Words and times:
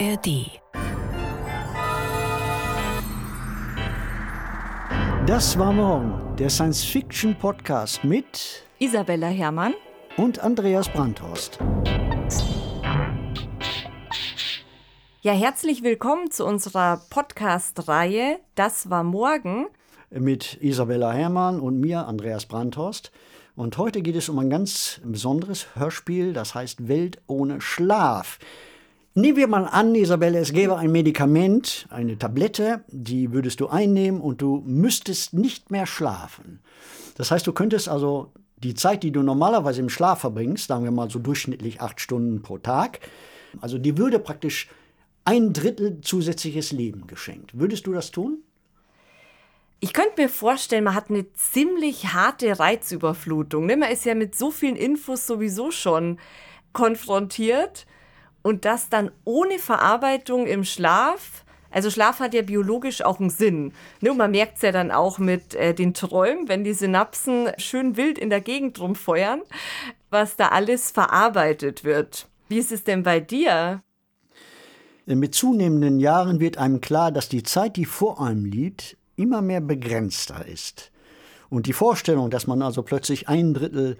ARD. 0.00 0.60
Das 5.26 5.58
war 5.58 5.72
morgen 5.72 6.36
der 6.36 6.50
Science-Fiction-Podcast 6.50 8.02
mit 8.02 8.64
Isabella 8.80 9.28
Herrmann 9.28 9.74
und 10.16 10.40
Andreas 10.40 10.88
Brandhorst. 10.88 11.58
Ja, 15.22 15.32
herzlich 15.32 15.84
willkommen 15.84 16.30
zu 16.30 16.44
unserer 16.44 17.00
Podcast-Reihe 17.10 18.40
Das 18.56 18.90
war 18.90 19.04
morgen. 19.04 19.66
Mit 20.10 20.58
Isabella 20.60 21.12
Herrmann 21.12 21.60
und 21.60 21.78
mir, 21.78 22.06
Andreas 22.06 22.46
Brandhorst. 22.46 23.12
Und 23.54 23.78
heute 23.78 24.02
geht 24.02 24.16
es 24.16 24.28
um 24.28 24.40
ein 24.40 24.50
ganz 24.50 25.00
besonderes 25.04 25.68
Hörspiel, 25.76 26.32
das 26.32 26.54
heißt 26.54 26.88
Welt 26.88 27.22
ohne 27.28 27.60
Schlaf. 27.60 28.40
Nehmen 29.16 29.36
wir 29.36 29.46
mal 29.46 29.66
an, 29.66 29.94
Isabelle, 29.94 30.40
es 30.40 30.52
gäbe 30.52 30.76
ein 30.76 30.90
Medikament, 30.90 31.86
eine 31.88 32.18
Tablette, 32.18 32.82
die 32.88 33.32
würdest 33.32 33.60
du 33.60 33.68
einnehmen 33.68 34.20
und 34.20 34.42
du 34.42 34.60
müsstest 34.66 35.34
nicht 35.34 35.70
mehr 35.70 35.86
schlafen. 35.86 36.58
Das 37.16 37.30
heißt, 37.30 37.46
du 37.46 37.52
könntest 37.52 37.88
also 37.88 38.32
die 38.56 38.74
Zeit, 38.74 39.04
die 39.04 39.12
du 39.12 39.22
normalerweise 39.22 39.80
im 39.80 39.88
Schlaf 39.88 40.22
verbringst, 40.22 40.66
sagen 40.66 40.82
wir 40.82 40.90
mal 40.90 41.10
so 41.10 41.20
durchschnittlich 41.20 41.80
acht 41.80 42.00
Stunden 42.00 42.42
pro 42.42 42.58
Tag, 42.58 43.08
also 43.60 43.78
die 43.78 43.96
würde 43.96 44.18
praktisch 44.18 44.68
ein 45.24 45.52
Drittel 45.52 46.00
zusätzliches 46.00 46.72
Leben 46.72 47.06
geschenkt. 47.06 47.56
Würdest 47.56 47.86
du 47.86 47.92
das 47.92 48.10
tun? 48.10 48.38
Ich 49.78 49.92
könnte 49.92 50.22
mir 50.22 50.28
vorstellen, 50.28 50.82
man 50.82 50.94
hat 50.96 51.10
eine 51.10 51.32
ziemlich 51.34 52.12
harte 52.14 52.58
Reizüberflutung. 52.58 53.66
Ne? 53.66 53.76
Man 53.76 53.92
ist 53.92 54.06
ja 54.06 54.16
mit 54.16 54.34
so 54.34 54.50
vielen 54.50 54.74
Infos 54.74 55.24
sowieso 55.24 55.70
schon 55.70 56.18
konfrontiert 56.72 57.86
und 58.44 58.66
das 58.66 58.90
dann 58.90 59.10
ohne 59.24 59.58
Verarbeitung 59.58 60.46
im 60.46 60.64
Schlaf. 60.64 61.44
Also 61.70 61.90
Schlaf 61.90 62.20
hat 62.20 62.34
ja 62.34 62.42
biologisch 62.42 63.02
auch 63.02 63.18
einen 63.18 63.30
Sinn. 63.30 63.72
Ne? 64.00 64.12
Und 64.12 64.18
man 64.18 64.30
merkt 64.30 64.56
es 64.56 64.62
ja 64.62 64.70
dann 64.70 64.92
auch 64.92 65.18
mit 65.18 65.56
äh, 65.56 65.74
den 65.74 65.94
Träumen, 65.94 66.46
wenn 66.46 66.62
die 66.62 66.74
Synapsen 66.74 67.48
schön 67.56 67.96
wild 67.96 68.18
in 68.18 68.30
der 68.30 68.42
Gegend 68.42 68.78
rumfeuern, 68.78 69.40
was 70.10 70.36
da 70.36 70.48
alles 70.48 70.92
verarbeitet 70.92 71.82
wird. 71.82 72.28
Wie 72.48 72.58
ist 72.58 72.70
es 72.70 72.84
denn 72.84 73.02
bei 73.02 73.18
dir? 73.18 73.82
Mit 75.06 75.34
zunehmenden 75.34 75.98
Jahren 75.98 76.38
wird 76.38 76.58
einem 76.58 76.80
klar, 76.80 77.10
dass 77.10 77.28
die 77.28 77.42
Zeit, 77.42 77.76
die 77.76 77.86
vor 77.86 78.20
einem 78.20 78.44
liegt, 78.44 78.96
immer 79.16 79.42
mehr 79.42 79.60
begrenzter 79.60 80.46
ist. 80.46 80.92
Und 81.48 81.66
die 81.66 81.72
Vorstellung, 81.72 82.30
dass 82.30 82.46
man 82.46 82.62
also 82.62 82.82
plötzlich 82.82 83.28
ein 83.28 83.54
Drittel 83.54 83.96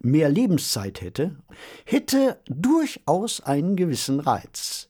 mehr 0.00 0.28
Lebenszeit 0.28 1.00
hätte, 1.00 1.36
hätte 1.84 2.38
durchaus 2.46 3.40
einen 3.40 3.76
gewissen 3.76 4.20
Reiz. 4.20 4.88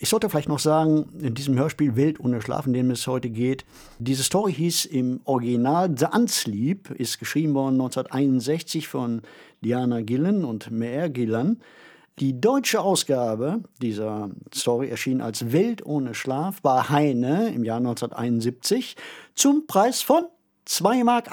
Ich 0.00 0.08
sollte 0.10 0.28
vielleicht 0.28 0.48
noch 0.48 0.60
sagen, 0.60 1.08
in 1.20 1.34
diesem 1.34 1.58
Hörspiel 1.58 1.96
Welt 1.96 2.20
ohne 2.20 2.40
Schlaf, 2.40 2.66
in 2.66 2.72
dem 2.72 2.90
es 2.90 3.06
heute 3.08 3.30
geht, 3.30 3.64
diese 3.98 4.22
Story 4.22 4.52
hieß 4.52 4.84
im 4.84 5.20
Original 5.24 5.92
The 5.96 6.06
Unsleep, 6.14 6.90
ist 6.92 7.18
geschrieben 7.18 7.54
worden 7.54 7.74
1961 7.74 8.86
von 8.86 9.22
Diana 9.60 10.02
Gillen 10.02 10.44
und 10.44 10.70
Meir 10.70 11.10
Gillan. 11.10 11.60
Die 12.20 12.40
deutsche 12.40 12.80
Ausgabe 12.80 13.62
dieser 13.82 14.30
Story 14.54 14.88
erschien 14.88 15.20
als 15.20 15.52
Welt 15.52 15.84
ohne 15.84 16.14
Schlaf 16.14 16.62
bei 16.62 16.80
Heine 16.82 17.52
im 17.52 17.64
Jahr 17.64 17.78
1971 17.78 18.94
zum 19.34 19.66
Preis 19.66 20.02
von 20.02 20.26
2,80 20.68 21.04
Mark. 21.04 21.28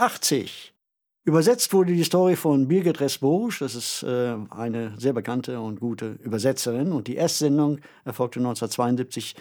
Übersetzt 1.26 1.74
wurde 1.74 1.94
die 1.94 2.04
Story 2.04 2.36
von 2.36 2.68
Birgit 2.68 3.02
Resbosch, 3.02 3.58
das 3.58 3.74
ist 3.74 4.04
äh, 4.04 4.36
eine 4.52 4.94
sehr 5.00 5.12
bekannte 5.12 5.60
und 5.60 5.80
gute 5.80 6.20
Übersetzerin. 6.24 6.92
Und 6.92 7.08
die 7.08 7.18
Erstsendung 7.18 7.80
erfolgte 8.06 8.40
1972. 8.40 9.36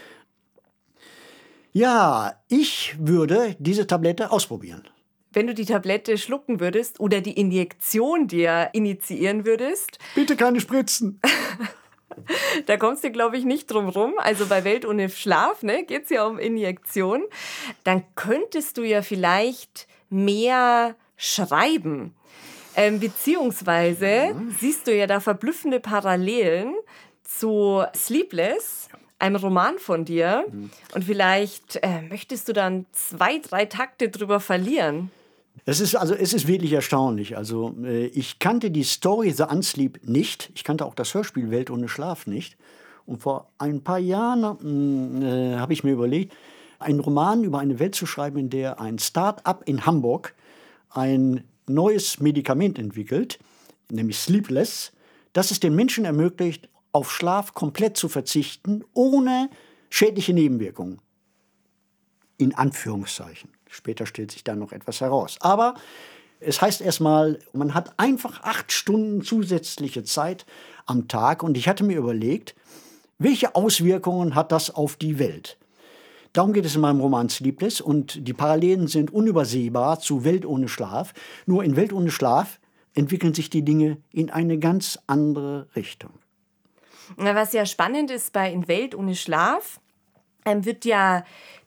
Ja, 1.72 2.40
ich 2.48 2.96
würde 2.98 3.54
diese 3.58 3.86
Tablette 3.86 4.32
ausprobieren. 4.32 4.88
Wenn 5.30 5.46
du 5.46 5.52
die 5.52 5.66
Tablette 5.66 6.16
schlucken 6.16 6.58
würdest 6.58 7.00
oder 7.00 7.20
die 7.20 7.38
Injektion 7.38 8.28
dir 8.28 8.70
initiieren 8.72 9.44
würdest. 9.44 9.98
Bitte 10.14 10.36
keine 10.36 10.60
Spritzen. 10.60 11.20
da 12.66 12.78
kommst 12.78 13.04
du, 13.04 13.10
glaube 13.10 13.36
ich, 13.36 13.44
nicht 13.44 13.66
drum 13.66 13.90
rum. 13.90 14.14
Also 14.16 14.46
bei 14.46 14.64
Welt 14.64 14.86
ohne 14.86 15.10
Schlaf 15.10 15.62
ne, 15.62 15.84
geht 15.84 16.04
es 16.04 16.10
ja 16.10 16.26
um 16.26 16.38
Injektion. 16.38 17.24
Dann 17.82 18.04
könntest 18.14 18.78
du 18.78 18.84
ja 18.84 19.02
vielleicht 19.02 19.86
mehr 20.08 20.96
schreiben. 21.24 22.14
Ähm, 22.76 23.00
beziehungsweise 23.00 24.06
ja. 24.06 24.34
siehst 24.58 24.86
du 24.86 24.96
ja 24.96 25.06
da 25.06 25.20
verblüffende 25.20 25.80
Parallelen 25.80 26.74
zu 27.22 27.84
Sleepless, 27.94 28.88
einem 29.18 29.36
Roman 29.36 29.78
von 29.78 30.04
dir. 30.04 30.44
Mhm. 30.50 30.70
Und 30.94 31.04
vielleicht 31.04 31.76
äh, 31.76 32.02
möchtest 32.02 32.48
du 32.48 32.52
dann 32.52 32.86
zwei, 32.92 33.38
drei 33.38 33.64
Takte 33.66 34.08
drüber 34.08 34.40
verlieren. 34.40 35.10
Es 35.66 35.80
ist 35.80 35.94
also 35.94 36.14
es 36.14 36.34
ist 36.34 36.46
wirklich 36.46 36.72
erstaunlich. 36.72 37.36
Also 37.36 37.74
äh, 37.84 38.06
ich 38.06 38.38
kannte 38.38 38.70
die 38.70 38.82
Story 38.82 39.30
The 39.30 39.44
Unsleep 39.44 40.00
nicht. 40.06 40.50
Ich 40.54 40.64
kannte 40.64 40.84
auch 40.84 40.94
das 40.94 41.14
Hörspiel 41.14 41.50
Welt 41.50 41.70
ohne 41.70 41.88
Schlaf 41.88 42.26
nicht. 42.26 42.56
Und 43.06 43.22
vor 43.22 43.50
ein 43.58 43.82
paar 43.82 43.98
Jahren 43.98 45.22
äh, 45.22 45.56
habe 45.56 45.72
ich 45.72 45.84
mir 45.84 45.92
überlegt, 45.92 46.34
einen 46.78 47.00
Roman 47.00 47.44
über 47.44 47.60
eine 47.60 47.78
Welt 47.78 47.94
zu 47.94 48.04
schreiben, 48.04 48.38
in 48.38 48.50
der 48.50 48.80
ein 48.80 48.98
Start-up 48.98 49.62
in 49.66 49.86
Hamburg 49.86 50.34
ein 50.94 51.44
neues 51.66 52.20
Medikament 52.20 52.78
entwickelt, 52.78 53.38
nämlich 53.90 54.18
Sleepless, 54.18 54.92
das 55.32 55.50
es 55.50 55.60
den 55.60 55.74
Menschen 55.74 56.04
ermöglicht, 56.04 56.68
auf 56.92 57.10
Schlaf 57.10 57.54
komplett 57.54 57.96
zu 57.96 58.08
verzichten, 58.08 58.84
ohne 58.92 59.50
schädliche 59.90 60.32
Nebenwirkungen. 60.32 61.00
In 62.36 62.54
Anführungszeichen. 62.54 63.50
Später 63.68 64.06
stellt 64.06 64.30
sich 64.30 64.44
da 64.44 64.54
noch 64.54 64.72
etwas 64.72 65.00
heraus. 65.00 65.36
Aber 65.40 65.74
es 66.40 66.60
heißt 66.60 66.80
erstmal, 66.80 67.38
man 67.52 67.74
hat 67.74 67.98
einfach 67.98 68.42
acht 68.42 68.72
Stunden 68.72 69.22
zusätzliche 69.22 70.04
Zeit 70.04 70.46
am 70.86 71.08
Tag 71.08 71.42
und 71.42 71.56
ich 71.56 71.68
hatte 71.68 71.84
mir 71.84 71.98
überlegt, 71.98 72.54
welche 73.18 73.54
Auswirkungen 73.54 74.34
hat 74.34 74.52
das 74.52 74.70
auf 74.70 74.96
die 74.96 75.18
Welt? 75.18 75.56
Darum 76.34 76.52
geht 76.52 76.66
es 76.66 76.74
in 76.74 76.80
meinem 76.80 77.00
Roman 77.00 77.28
Sleepless 77.28 77.80
und 77.80 78.26
die 78.26 78.32
Parallelen 78.32 78.88
sind 78.88 79.12
unübersehbar 79.12 80.00
zu 80.00 80.24
Welt 80.24 80.44
ohne 80.44 80.68
Schlaf. 80.68 81.14
Nur 81.46 81.62
in 81.62 81.76
Welt 81.76 81.92
ohne 81.92 82.10
Schlaf 82.10 82.58
entwickeln 82.92 83.34
sich 83.34 83.50
die 83.50 83.62
Dinge 83.62 83.98
in 84.10 84.30
eine 84.30 84.58
ganz 84.58 84.98
andere 85.06 85.68
Richtung. 85.76 86.10
Was 87.16 87.52
ja 87.52 87.64
spannend 87.66 88.10
ist 88.10 88.32
bei 88.32 88.50
In 88.50 88.66
Welt 88.66 88.96
ohne 88.96 89.14
Schlaf, 89.14 89.80
ähm, 90.44 90.64
wird 90.64 90.84
ja 90.84 91.24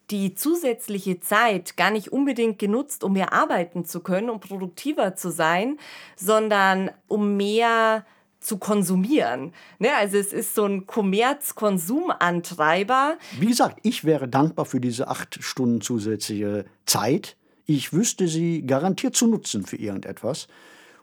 die 0.09 0.35
zusätzliche 0.35 1.21
Zeit 1.21 1.77
gar 1.77 1.91
nicht 1.91 2.11
unbedingt 2.11 2.59
genutzt, 2.59 3.05
um 3.05 3.13
mehr 3.13 3.31
arbeiten 3.31 3.85
zu 3.85 4.01
können, 4.01 4.29
um 4.29 4.41
produktiver 4.41 5.15
zu 5.15 5.31
sein, 5.31 5.77
sondern 6.17 6.91
um 7.07 7.37
mehr 7.37 8.05
zu 8.39 8.57
konsumieren. 8.57 9.53
Ne? 9.79 9.89
Also 9.95 10.17
es 10.17 10.33
ist 10.33 10.55
so 10.55 10.65
ein 10.65 10.87
Kommerz-Konsumantreiber. 10.87 13.17
Wie 13.39 13.47
gesagt, 13.47 13.79
ich 13.83 14.03
wäre 14.03 14.27
dankbar 14.27 14.65
für 14.65 14.79
diese 14.79 15.07
acht 15.07 15.37
Stunden 15.41 15.81
zusätzliche 15.81 16.65
Zeit. 16.85 17.37
Ich 17.65 17.93
wüsste 17.93 18.27
sie 18.27 18.65
garantiert 18.65 19.15
zu 19.15 19.27
nutzen 19.27 19.65
für 19.65 19.77
irgendetwas. 19.77 20.47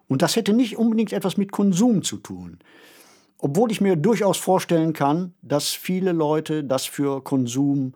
Und 0.08 0.22
das 0.22 0.36
hätte 0.36 0.52
nicht 0.52 0.76
unbedingt 0.76 1.12
etwas 1.12 1.36
mit 1.36 1.52
Konsum 1.52 2.02
zu 2.02 2.18
tun. 2.18 2.58
Obwohl 3.38 3.72
ich 3.72 3.80
mir 3.80 3.96
durchaus 3.96 4.38
vorstellen 4.38 4.92
kann, 4.92 5.34
dass 5.42 5.70
viele 5.70 6.12
Leute 6.12 6.64
das 6.64 6.86
für 6.86 7.22
Konsum 7.22 7.94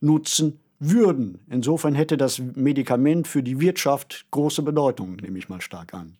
nutzen 0.00 0.60
würden. 0.78 1.40
Insofern 1.48 1.94
hätte 1.94 2.16
das 2.16 2.38
Medikament 2.38 3.26
für 3.26 3.42
die 3.42 3.60
Wirtschaft 3.60 4.26
große 4.30 4.62
Bedeutung, 4.62 5.16
nehme 5.16 5.38
ich 5.38 5.48
mal 5.48 5.60
stark 5.60 5.94
an. 5.94 6.16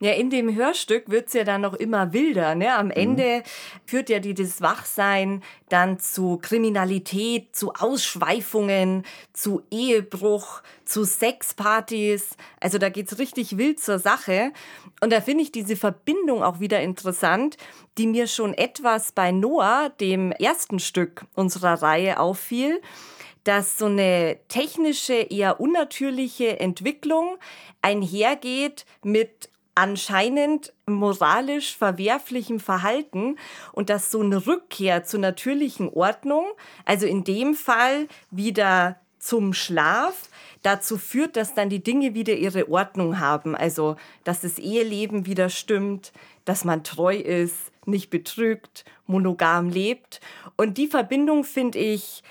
Ja, 0.00 0.12
in 0.12 0.30
dem 0.30 0.54
Hörstück 0.54 1.10
wird 1.10 1.26
es 1.26 1.32
ja 1.34 1.42
dann 1.42 1.62
noch 1.62 1.74
immer 1.74 2.12
wilder. 2.12 2.54
Ne? 2.54 2.72
Am 2.72 2.86
mhm. 2.86 2.92
Ende 2.92 3.42
führt 3.84 4.08
ja 4.08 4.20
dieses 4.20 4.60
Wachsein 4.60 5.42
dann 5.68 5.98
zu 5.98 6.38
Kriminalität, 6.40 7.56
zu 7.56 7.72
Ausschweifungen, 7.74 9.04
zu 9.32 9.62
Ehebruch, 9.70 10.62
zu 10.84 11.04
Sexpartys. 11.04 12.36
Also 12.60 12.78
da 12.78 12.90
geht's 12.90 13.18
richtig 13.18 13.58
wild 13.58 13.80
zur 13.80 13.98
Sache. 13.98 14.52
Und 15.00 15.12
da 15.12 15.20
finde 15.20 15.42
ich 15.42 15.50
diese 15.50 15.74
Verbindung 15.74 16.44
auch 16.44 16.60
wieder 16.60 16.80
interessant, 16.80 17.56
die 17.98 18.06
mir 18.06 18.28
schon 18.28 18.54
etwas 18.54 19.10
bei 19.10 19.32
Noah, 19.32 19.90
dem 20.00 20.30
ersten 20.30 20.78
Stück 20.78 21.24
unserer 21.34 21.82
Reihe, 21.82 22.20
auffiel 22.20 22.80
dass 23.44 23.78
so 23.78 23.86
eine 23.86 24.36
technische, 24.48 25.14
eher 25.14 25.58
unnatürliche 25.58 26.60
Entwicklung 26.60 27.38
einhergeht 27.80 28.84
mit 29.02 29.48
anscheinend 29.78 30.72
moralisch 30.86 31.76
verwerflichem 31.76 32.58
Verhalten 32.58 33.36
und 33.72 33.90
dass 33.90 34.10
so 34.10 34.20
eine 34.20 34.44
Rückkehr 34.44 35.04
zur 35.04 35.20
natürlichen 35.20 35.88
Ordnung, 35.88 36.46
also 36.84 37.06
in 37.06 37.22
dem 37.22 37.54
Fall 37.54 38.08
wieder 38.32 38.98
zum 39.20 39.52
Schlaf 39.52 40.28
dazu 40.64 40.98
führt, 40.98 41.36
dass 41.36 41.54
dann 41.54 41.70
die 41.70 41.82
Dinge 41.82 42.14
wieder 42.14 42.34
ihre 42.34 42.68
Ordnung 42.68 43.20
haben. 43.20 43.54
Also, 43.54 43.94
dass 44.24 44.40
das 44.40 44.58
Eheleben 44.58 45.26
wieder 45.26 45.48
stimmt, 45.48 46.12
dass 46.44 46.64
man 46.64 46.82
treu 46.82 47.14
ist, 47.14 47.70
nicht 47.86 48.10
betrügt, 48.10 48.84
monogam 49.06 49.70
lebt. 49.70 50.20
Und 50.56 50.76
die 50.76 50.88
Verbindung 50.88 51.44
finde 51.44 51.78
ich 51.78 52.24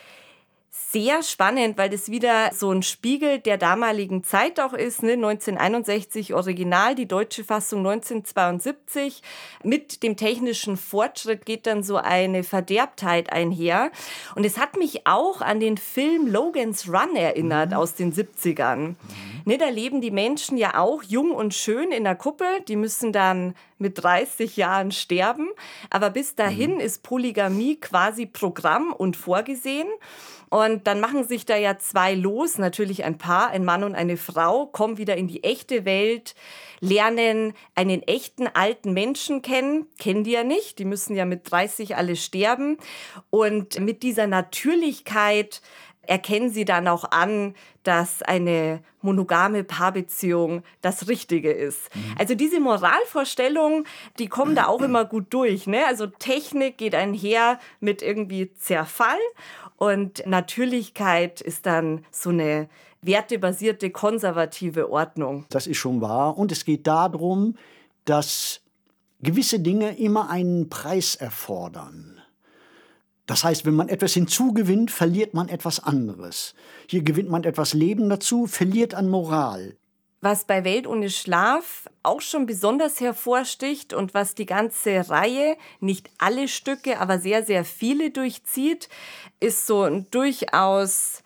sehr 0.89 1.21
spannend, 1.21 1.77
weil 1.77 1.89
das 1.89 2.09
wieder 2.09 2.51
so 2.53 2.71
ein 2.71 2.81
Spiegel 2.81 3.39
der 3.39 3.57
damaligen 3.57 4.23
Zeit 4.23 4.57
auch 4.59 4.71
ist. 4.71 5.03
Ne? 5.03 5.13
1961 5.13 6.33
Original, 6.33 6.95
die 6.95 7.07
deutsche 7.07 7.43
Fassung 7.43 7.79
1972. 7.79 9.21
Mit 9.63 10.01
dem 10.01 10.15
technischen 10.15 10.77
Fortschritt 10.77 11.45
geht 11.45 11.67
dann 11.67 11.83
so 11.83 11.97
eine 11.97 12.43
Verderbtheit 12.43 13.33
einher. 13.33 13.91
Und 14.35 14.45
es 14.45 14.57
hat 14.57 14.77
mich 14.77 15.05
auch 15.05 15.41
an 15.41 15.59
den 15.59 15.77
Film 15.77 16.25
Logan's 16.25 16.87
Run 16.87 17.17
erinnert 17.17 17.71
mhm. 17.71 17.77
aus 17.77 17.95
den 17.95 18.13
70ern. 18.13 18.77
Mhm. 18.77 18.95
Ne, 19.43 19.57
da 19.57 19.67
leben 19.67 19.99
die 19.99 20.11
Menschen 20.11 20.57
ja 20.57 20.79
auch 20.79 21.03
jung 21.03 21.31
und 21.31 21.53
schön 21.53 21.91
in 21.91 22.05
der 22.05 22.15
Kuppel. 22.15 22.61
Die 22.69 22.77
müssen 22.77 23.11
dann 23.11 23.55
mit 23.77 24.01
30 24.01 24.55
Jahren 24.55 24.91
sterben. 24.91 25.49
Aber 25.89 26.09
bis 26.11 26.35
dahin 26.35 26.75
mhm. 26.75 26.79
ist 26.79 27.03
Polygamie 27.03 27.75
quasi 27.75 28.25
Programm 28.25 28.93
und 28.93 29.17
vorgesehen. 29.17 29.87
Und 30.49 30.87
dann 30.87 30.99
machen 30.99 31.27
sich 31.27 31.45
da 31.45 31.57
ja 31.57 31.77
zwei 31.77 32.13
los, 32.13 32.57
natürlich 32.57 33.03
ein 33.03 33.17
Paar, 33.17 33.49
ein 33.49 33.65
Mann 33.65 33.83
und 33.83 33.95
eine 33.95 34.17
Frau, 34.17 34.65
kommen 34.67 34.97
wieder 34.97 35.17
in 35.17 35.27
die 35.27 35.43
echte 35.43 35.83
Welt, 35.85 36.35
lernen 36.79 37.53
einen 37.75 38.01
echten 38.03 38.47
alten 38.47 38.93
Menschen 38.93 39.41
kennen, 39.41 39.87
kennen 39.99 40.23
die 40.23 40.31
ja 40.31 40.43
nicht, 40.43 40.79
die 40.79 40.85
müssen 40.85 41.15
ja 41.15 41.25
mit 41.25 41.51
30 41.51 41.95
alle 41.97 42.15
sterben. 42.15 42.77
Und 43.29 43.79
mit 43.79 44.03
dieser 44.03 44.27
Natürlichkeit 44.27 45.61
erkennen 46.07 46.49
sie 46.49 46.65
dann 46.65 46.87
auch 46.87 47.11
an, 47.11 47.53
dass 47.83 48.21
eine 48.21 48.81
monogame 49.01 49.63
Paarbeziehung 49.63 50.63
das 50.81 51.07
Richtige 51.07 51.51
ist. 51.51 51.93
Mhm. 51.95 52.15
Also 52.17 52.35
diese 52.35 52.59
Moralvorstellungen, 52.59 53.85
die 54.19 54.27
kommen 54.27 54.55
da 54.55 54.67
auch 54.67 54.81
immer 54.81 55.05
gut 55.05 55.27
durch. 55.29 55.67
Ne? 55.67 55.85
Also 55.85 56.07
Technik 56.07 56.77
geht 56.77 56.95
einher 56.95 57.59
mit 57.79 58.01
irgendwie 58.01 58.53
Zerfall 58.55 59.19
und 59.77 60.25
Natürlichkeit 60.25 61.39
ist 61.39 61.65
dann 61.67 62.03
so 62.11 62.31
eine 62.31 62.67
wertebasierte, 63.01 63.91
konservative 63.91 64.91
Ordnung. 64.91 65.45
Das 65.49 65.67
ist 65.67 65.77
schon 65.77 66.01
wahr. 66.01 66.37
Und 66.37 66.51
es 66.51 66.65
geht 66.65 66.87
darum, 66.87 67.55
dass 68.03 68.61
gewisse 69.21 69.59
Dinge 69.59 69.97
immer 69.97 70.29
einen 70.29 70.69
Preis 70.69 71.15
erfordern. 71.15 72.19
Das 73.27 73.43
heißt, 73.43 73.65
wenn 73.65 73.75
man 73.75 73.89
etwas 73.89 74.13
hinzugewinnt, 74.13 74.89
verliert 74.89 75.33
man 75.33 75.49
etwas 75.49 75.83
anderes. 75.83 76.55
Hier 76.89 77.03
gewinnt 77.03 77.29
man 77.29 77.43
etwas 77.43 77.73
Leben 77.73 78.09
dazu, 78.09 78.47
verliert 78.47 78.95
an 78.95 79.09
Moral. 79.09 79.77
Was 80.19 80.45
bei 80.45 80.63
Welt 80.63 80.87
ohne 80.87 81.11
Schlaf 81.11 81.87
auch 82.01 82.21
schon 82.21 82.47
besonders 82.47 82.99
hervorsticht 82.99 83.93
und 83.93 84.15
was 84.15 84.33
die 84.33 84.47
ganze 84.47 85.09
Reihe, 85.09 85.57
nicht 85.79 86.09
alle 86.17 86.47
Stücke, 86.47 86.99
aber 86.99 87.19
sehr, 87.19 87.43
sehr 87.43 87.63
viele 87.63 88.09
durchzieht, 88.09 88.89
ist 89.39 89.67
so 89.67 89.83
ein 89.83 90.09
durchaus 90.09 91.21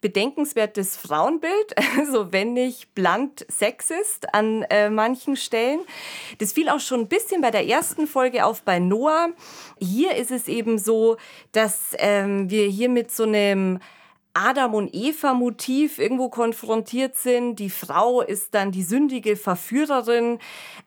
bedenkenswertes 0.00 0.96
Frauenbild, 0.96 1.74
also 1.98 2.32
wenn 2.32 2.52
nicht 2.52 2.94
blunt 2.94 3.44
sexist 3.48 4.32
an 4.32 4.62
äh, 4.70 4.90
manchen 4.90 5.36
Stellen. 5.36 5.80
Das 6.38 6.52
fiel 6.52 6.68
auch 6.68 6.80
schon 6.80 7.00
ein 7.00 7.08
bisschen 7.08 7.40
bei 7.40 7.50
der 7.50 7.66
ersten 7.66 8.06
Folge 8.06 8.44
auf 8.44 8.62
bei 8.62 8.78
Noah. 8.78 9.30
Hier 9.80 10.14
ist 10.14 10.30
es 10.30 10.46
eben 10.46 10.78
so, 10.78 11.16
dass 11.50 11.90
ähm, 11.98 12.48
wir 12.50 12.68
hier 12.68 12.88
mit 12.88 13.10
so 13.10 13.24
einem 13.24 13.80
Adam 14.38 14.74
und 14.74 14.94
Eva 14.94 15.34
Motiv 15.34 15.98
irgendwo 15.98 16.28
konfrontiert 16.28 17.16
sind. 17.16 17.56
Die 17.56 17.70
Frau 17.70 18.22
ist 18.22 18.54
dann 18.54 18.70
die 18.70 18.84
sündige 18.84 19.34
Verführerin, 19.34 20.38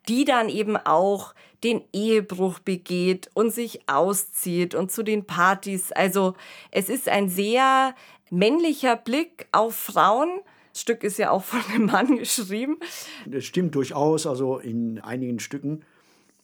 die 0.07 0.23
dann 0.23 0.47
eben 0.47 0.77
auch 0.77 1.33
den 1.61 1.81
Ehebruch 1.91 2.59
begeht 2.59 3.29
und 3.33 3.51
sich 3.51 3.81
auszieht 3.87 4.73
und 4.73 4.89
zu 4.89 5.03
den 5.03 5.25
Partys. 5.25 5.91
Also 5.91 6.33
es 6.71 6.87
ist 6.87 7.09
ein 7.09 7.27
sehr 7.27 7.93
männlicher 8.29 8.95
Blick 8.95 9.47
auf 9.51 9.75
Frauen. 9.75 10.29
Das 10.71 10.81
Stück 10.81 11.03
ist 11.03 11.19
ja 11.19 11.31
auch 11.31 11.43
von 11.43 11.59
einem 11.73 11.87
Mann 11.87 12.17
geschrieben. 12.19 12.77
Das 13.25 13.43
stimmt 13.43 13.75
durchaus. 13.75 14.25
Also 14.25 14.59
in 14.59 14.99
einigen 14.99 15.39
Stücken 15.39 15.83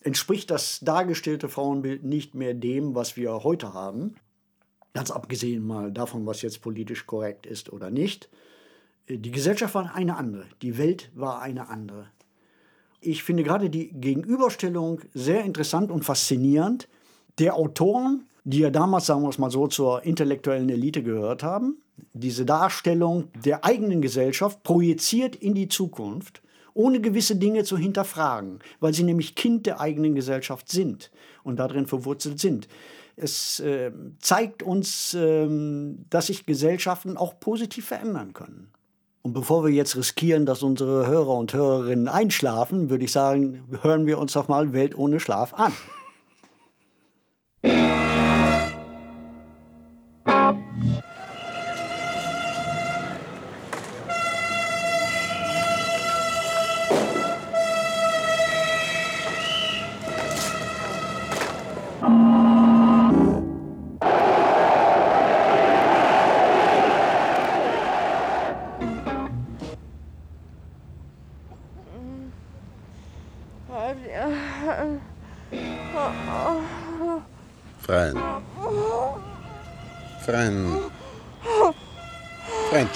entspricht 0.02 0.52
das 0.52 0.82
dargestellte 0.82 1.48
Frauenbild 1.48 2.04
nicht 2.04 2.36
mehr 2.36 2.54
dem, 2.54 2.96
was 2.96 3.16
wir 3.16 3.44
heute 3.44 3.74
haben. 3.74 4.16
Ganz 4.98 5.12
abgesehen 5.12 5.64
mal 5.64 5.92
davon, 5.92 6.26
was 6.26 6.42
jetzt 6.42 6.64
politisch 6.64 7.06
korrekt 7.06 7.46
ist 7.46 7.72
oder 7.72 7.92
nicht. 7.92 8.30
Die 9.08 9.30
Gesellschaft 9.30 9.76
war 9.76 9.94
eine 9.94 10.18
andere, 10.18 10.46
die 10.64 10.80
Welt 10.80 11.12
war 11.14 11.40
eine 11.40 11.70
andere. 11.70 12.08
Ich 13.00 13.22
finde 13.22 13.44
gerade 13.44 13.70
die 13.70 13.90
Gegenüberstellung 13.90 15.02
sehr 15.14 15.44
interessant 15.44 15.92
und 15.92 16.04
faszinierend 16.04 16.88
der 17.38 17.58
Autoren, 17.58 18.24
die 18.44 18.58
ja 18.58 18.72
damals, 18.72 19.06
sagen 19.06 19.22
wir 19.22 19.30
es 19.30 19.38
mal 19.38 19.52
so, 19.52 19.68
zur 19.68 20.04
intellektuellen 20.04 20.68
Elite 20.68 21.04
gehört 21.04 21.44
haben. 21.44 21.78
Diese 22.14 22.44
Darstellung 22.44 23.26
der 23.46 23.66
eigenen 23.66 24.02
Gesellschaft 24.02 24.64
projiziert 24.64 25.36
in 25.36 25.54
die 25.54 25.68
Zukunft, 25.68 26.42
ohne 26.74 27.02
gewisse 27.02 27.36
Dinge 27.36 27.64
zu 27.66 27.78
hinterfragen, 27.78 28.62
weil 28.80 28.96
sie 28.96 29.04
nämlich 29.04 29.36
Kind 29.36 29.68
der 29.68 29.80
eigenen 29.80 30.16
Gesellschaft 30.16 30.72
sind 30.72 31.12
und 31.44 31.58
darin 31.58 31.86
verwurzelt 31.86 32.40
sind. 32.40 32.68
Es 33.20 33.60
äh, 33.60 33.92
zeigt 34.20 34.62
uns, 34.64 35.14
äh, 35.16 35.48
dass 36.10 36.28
sich 36.28 36.46
Gesellschaften 36.46 37.18
auch 37.18 37.40
positiv 37.40 37.88
verändern 37.88 38.34
können. 38.34 38.72
Und 39.24 39.34
bevor 39.34 39.66
wir 39.66 39.74
jetzt 39.74 39.98
riskieren, 39.98 40.46
dass 40.46 40.64
unsere 40.64 41.08
Hörer 41.08 41.34
und 41.34 41.54
Hörerinnen 41.54 42.08
einschlafen, 42.08 42.90
würde 42.90 43.04
ich 43.04 43.12
sagen, 43.12 43.64
hören 43.82 44.06
wir 44.06 44.20
uns 44.20 44.34
doch 44.34 44.48
mal 44.48 44.72
Welt 44.72 44.98
ohne 44.98 45.20
Schlaf 45.20 45.54
an. 45.54 45.74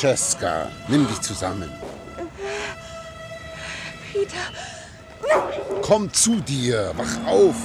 Francesca, 0.01 0.67
nimm 0.87 1.07
dich 1.07 1.21
zusammen. 1.21 1.69
Peter. 4.11 5.79
Komm 5.83 6.11
zu 6.11 6.41
dir, 6.41 6.91
wach 6.97 7.27
auf. 7.27 7.55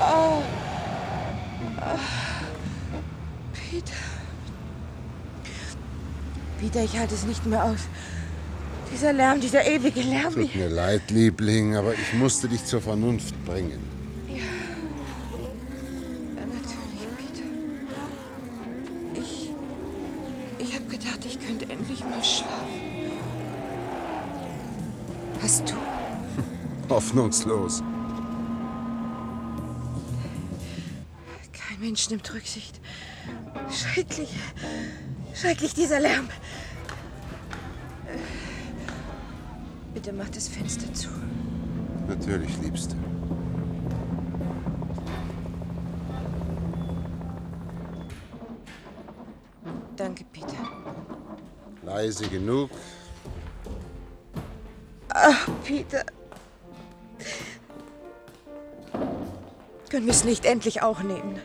Oh. 0.00 0.42
Peter. 3.54 3.92
Peter, 6.60 6.84
ich 6.84 6.98
halte 6.98 7.14
es 7.14 7.24
nicht 7.24 7.46
mehr 7.46 7.64
aus. 7.64 7.80
Dieser 8.92 9.14
Lärm, 9.14 9.40
dieser 9.40 9.66
ewige 9.66 10.02
Lärm. 10.02 10.34
Tut 10.34 10.54
mir 10.54 10.68
leid, 10.68 11.10
Liebling, 11.10 11.74
aber 11.74 11.94
ich 11.94 12.12
musste 12.12 12.48
dich 12.48 12.66
zur 12.66 12.82
Vernunft 12.82 13.34
bringen. 13.46 13.97
Hoffnungslos. 27.08 27.82
Kein 31.52 31.80
Mensch 31.80 32.10
nimmt 32.10 32.32
Rücksicht. 32.34 32.80
Schrecklich. 33.70 34.28
Schrecklich 35.34 35.72
dieser 35.72 36.00
Lärm. 36.00 36.28
Bitte 39.94 40.12
mach 40.12 40.28
das 40.28 40.48
Fenster 40.48 40.92
zu. 40.92 41.08
Natürlich, 42.06 42.50
Liebste. 42.60 42.94
Danke, 49.96 50.24
Peter. 50.30 50.56
Leise 51.82 52.28
genug. 52.28 52.70
Ach, 55.08 55.48
Peter. 55.64 56.04
Können 59.98 60.06
wir 60.06 60.14
es 60.14 60.22
nicht 60.22 60.44
endlich 60.44 60.80
auch 60.80 61.02
nehmen? 61.02 61.40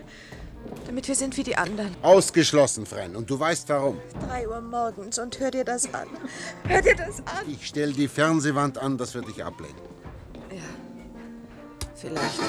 damit 0.86 1.08
wir 1.08 1.16
sind 1.16 1.36
wie 1.38 1.44
die 1.44 1.56
anderen. 1.56 1.90
Ausgeschlossen, 2.04 2.86
Fren. 2.86 3.16
Und 3.16 3.28
du 3.28 3.40
weißt 3.40 3.68
warum. 3.70 4.00
Drei 4.28 4.48
Uhr 4.48 4.62
morgens 4.62 5.18
und 5.18 5.40
hör 5.40 5.50
dir 5.50 5.64
das 5.64 5.92
an. 5.92 6.08
Hör 6.68 6.84
dir 6.84 6.96
das 6.96 7.18
an. 7.20 7.48
Ich 7.48 7.66
stell 7.66 7.94
die 7.94 8.08
Fernsehwand 8.08 8.78
an, 8.78 9.00
das 9.00 9.16
wird 9.16 9.28
dich 9.28 9.44
ablenken. 9.44 9.82
Vielleicht. 11.96 12.40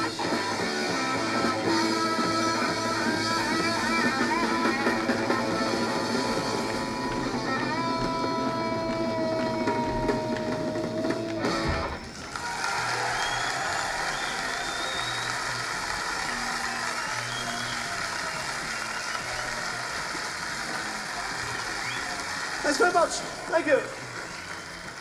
Thanks 22.64 22.78
very 22.78 22.92
much. 22.94 23.20
Thank 23.50 23.66
you. 23.66 23.76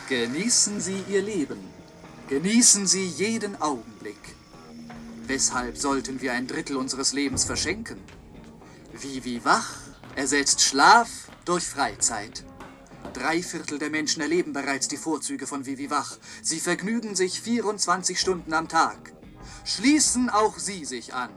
Genießen 0.10 0.82
Sie 0.82 1.02
Ihr 1.08 1.22
Leben. 1.22 1.74
Genießen 2.28 2.86
Sie 2.88 3.06
jeden 3.06 3.56
Augenblick. 3.62 4.36
Weshalb 5.28 5.78
sollten 5.78 6.20
wir 6.20 6.34
ein 6.34 6.46
Drittel 6.46 6.76
unseres 6.76 7.14
Lebens 7.14 7.46
verschenken? 7.46 8.02
Vivi 8.92 9.46
Wach 9.46 9.78
ersetzt 10.18 10.60
Schlaf 10.60 11.08
durch 11.46 11.64
Freizeit. 11.64 12.44
Drei 13.14 13.42
Viertel 13.42 13.80
der 13.80 13.90
Menschen 13.90 14.22
erleben 14.22 14.52
bereits 14.52 14.90
die 14.90 14.98
Vorzüge 14.98 15.48
von 15.48 15.66
Vivi 15.66 15.90
Wach. 15.90 16.18
Sie 16.42 16.60
vergnügen 16.60 17.16
sich 17.16 17.40
24 17.40 18.20
Stunden 18.20 18.54
am 18.54 18.68
Tag. 18.68 19.14
Schließen 19.64 20.30
auch 20.30 20.60
Sie 20.60 20.84
sich 20.84 21.14
an. 21.14 21.30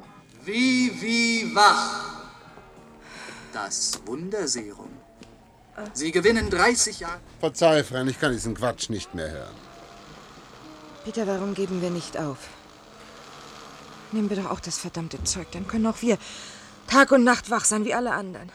Vivi 0.44 1.54
Wach. 1.54 2.24
Das 3.52 4.00
Wunderserum. 4.06 4.95
Sie 5.92 6.10
gewinnen 6.10 6.50
30 6.50 7.00
Jahre. 7.00 7.20
Verzeih, 7.40 7.84
Fren, 7.84 8.08
ich 8.08 8.18
kann 8.18 8.32
diesen 8.32 8.54
Quatsch 8.54 8.88
nicht 8.88 9.14
mehr 9.14 9.30
hören. 9.30 9.54
Peter, 11.04 11.26
warum 11.26 11.54
geben 11.54 11.82
wir 11.82 11.90
nicht 11.90 12.18
auf? 12.18 12.38
Nehmen 14.12 14.30
wir 14.30 14.36
doch 14.36 14.50
auch 14.50 14.60
das 14.60 14.78
verdammte 14.78 15.22
Zeug, 15.24 15.48
dann 15.52 15.66
können 15.68 15.86
auch 15.86 16.00
wir 16.02 16.18
Tag 16.86 17.12
und 17.12 17.24
Nacht 17.24 17.50
wach 17.50 17.64
sein 17.64 17.84
wie 17.84 17.94
alle 17.94 18.12
anderen. 18.12 18.50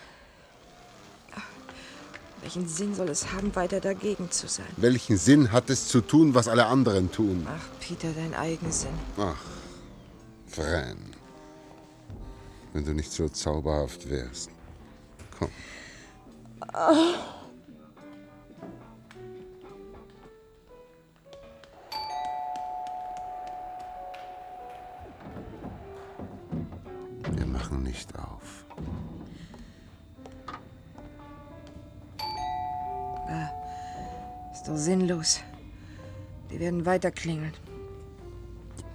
Welchen 2.42 2.68
Sinn 2.68 2.96
soll 2.96 3.10
es 3.10 3.32
haben, 3.34 3.56
weiter 3.56 3.80
dagegen 3.80 4.32
zu 4.32 4.48
sein? 4.48 4.66
Welchen 4.78 5.18
Sinn 5.18 5.52
hat 5.52 5.70
es 5.70 5.88
zu 5.88 6.02
tun, 6.02 6.34
was 6.34 6.48
alle 6.48 6.66
anderen 6.66 7.12
tun? 7.12 7.46
Ach, 7.48 7.68
Peter, 7.80 8.12
dein 8.14 8.34
Eigensinn. 8.34 8.98
Ach, 9.18 9.36
Fren. 10.48 10.98
Wenn 12.74 12.84
du 12.84 12.94
nicht 12.94 13.12
so 13.12 13.30
zauberhaft 13.30 14.10
wärst. 14.10 14.50
Komm. 15.38 15.50
Wir 27.34 27.46
machen 27.46 27.84
nicht 27.84 28.18
auf. 28.18 28.66
Ist 34.54 34.68
doch 34.68 34.78
sinnlos. 34.78 35.40
Die 36.52 36.60
werden 36.60 36.86
weiter 36.86 37.10
klingeln. 37.10 37.54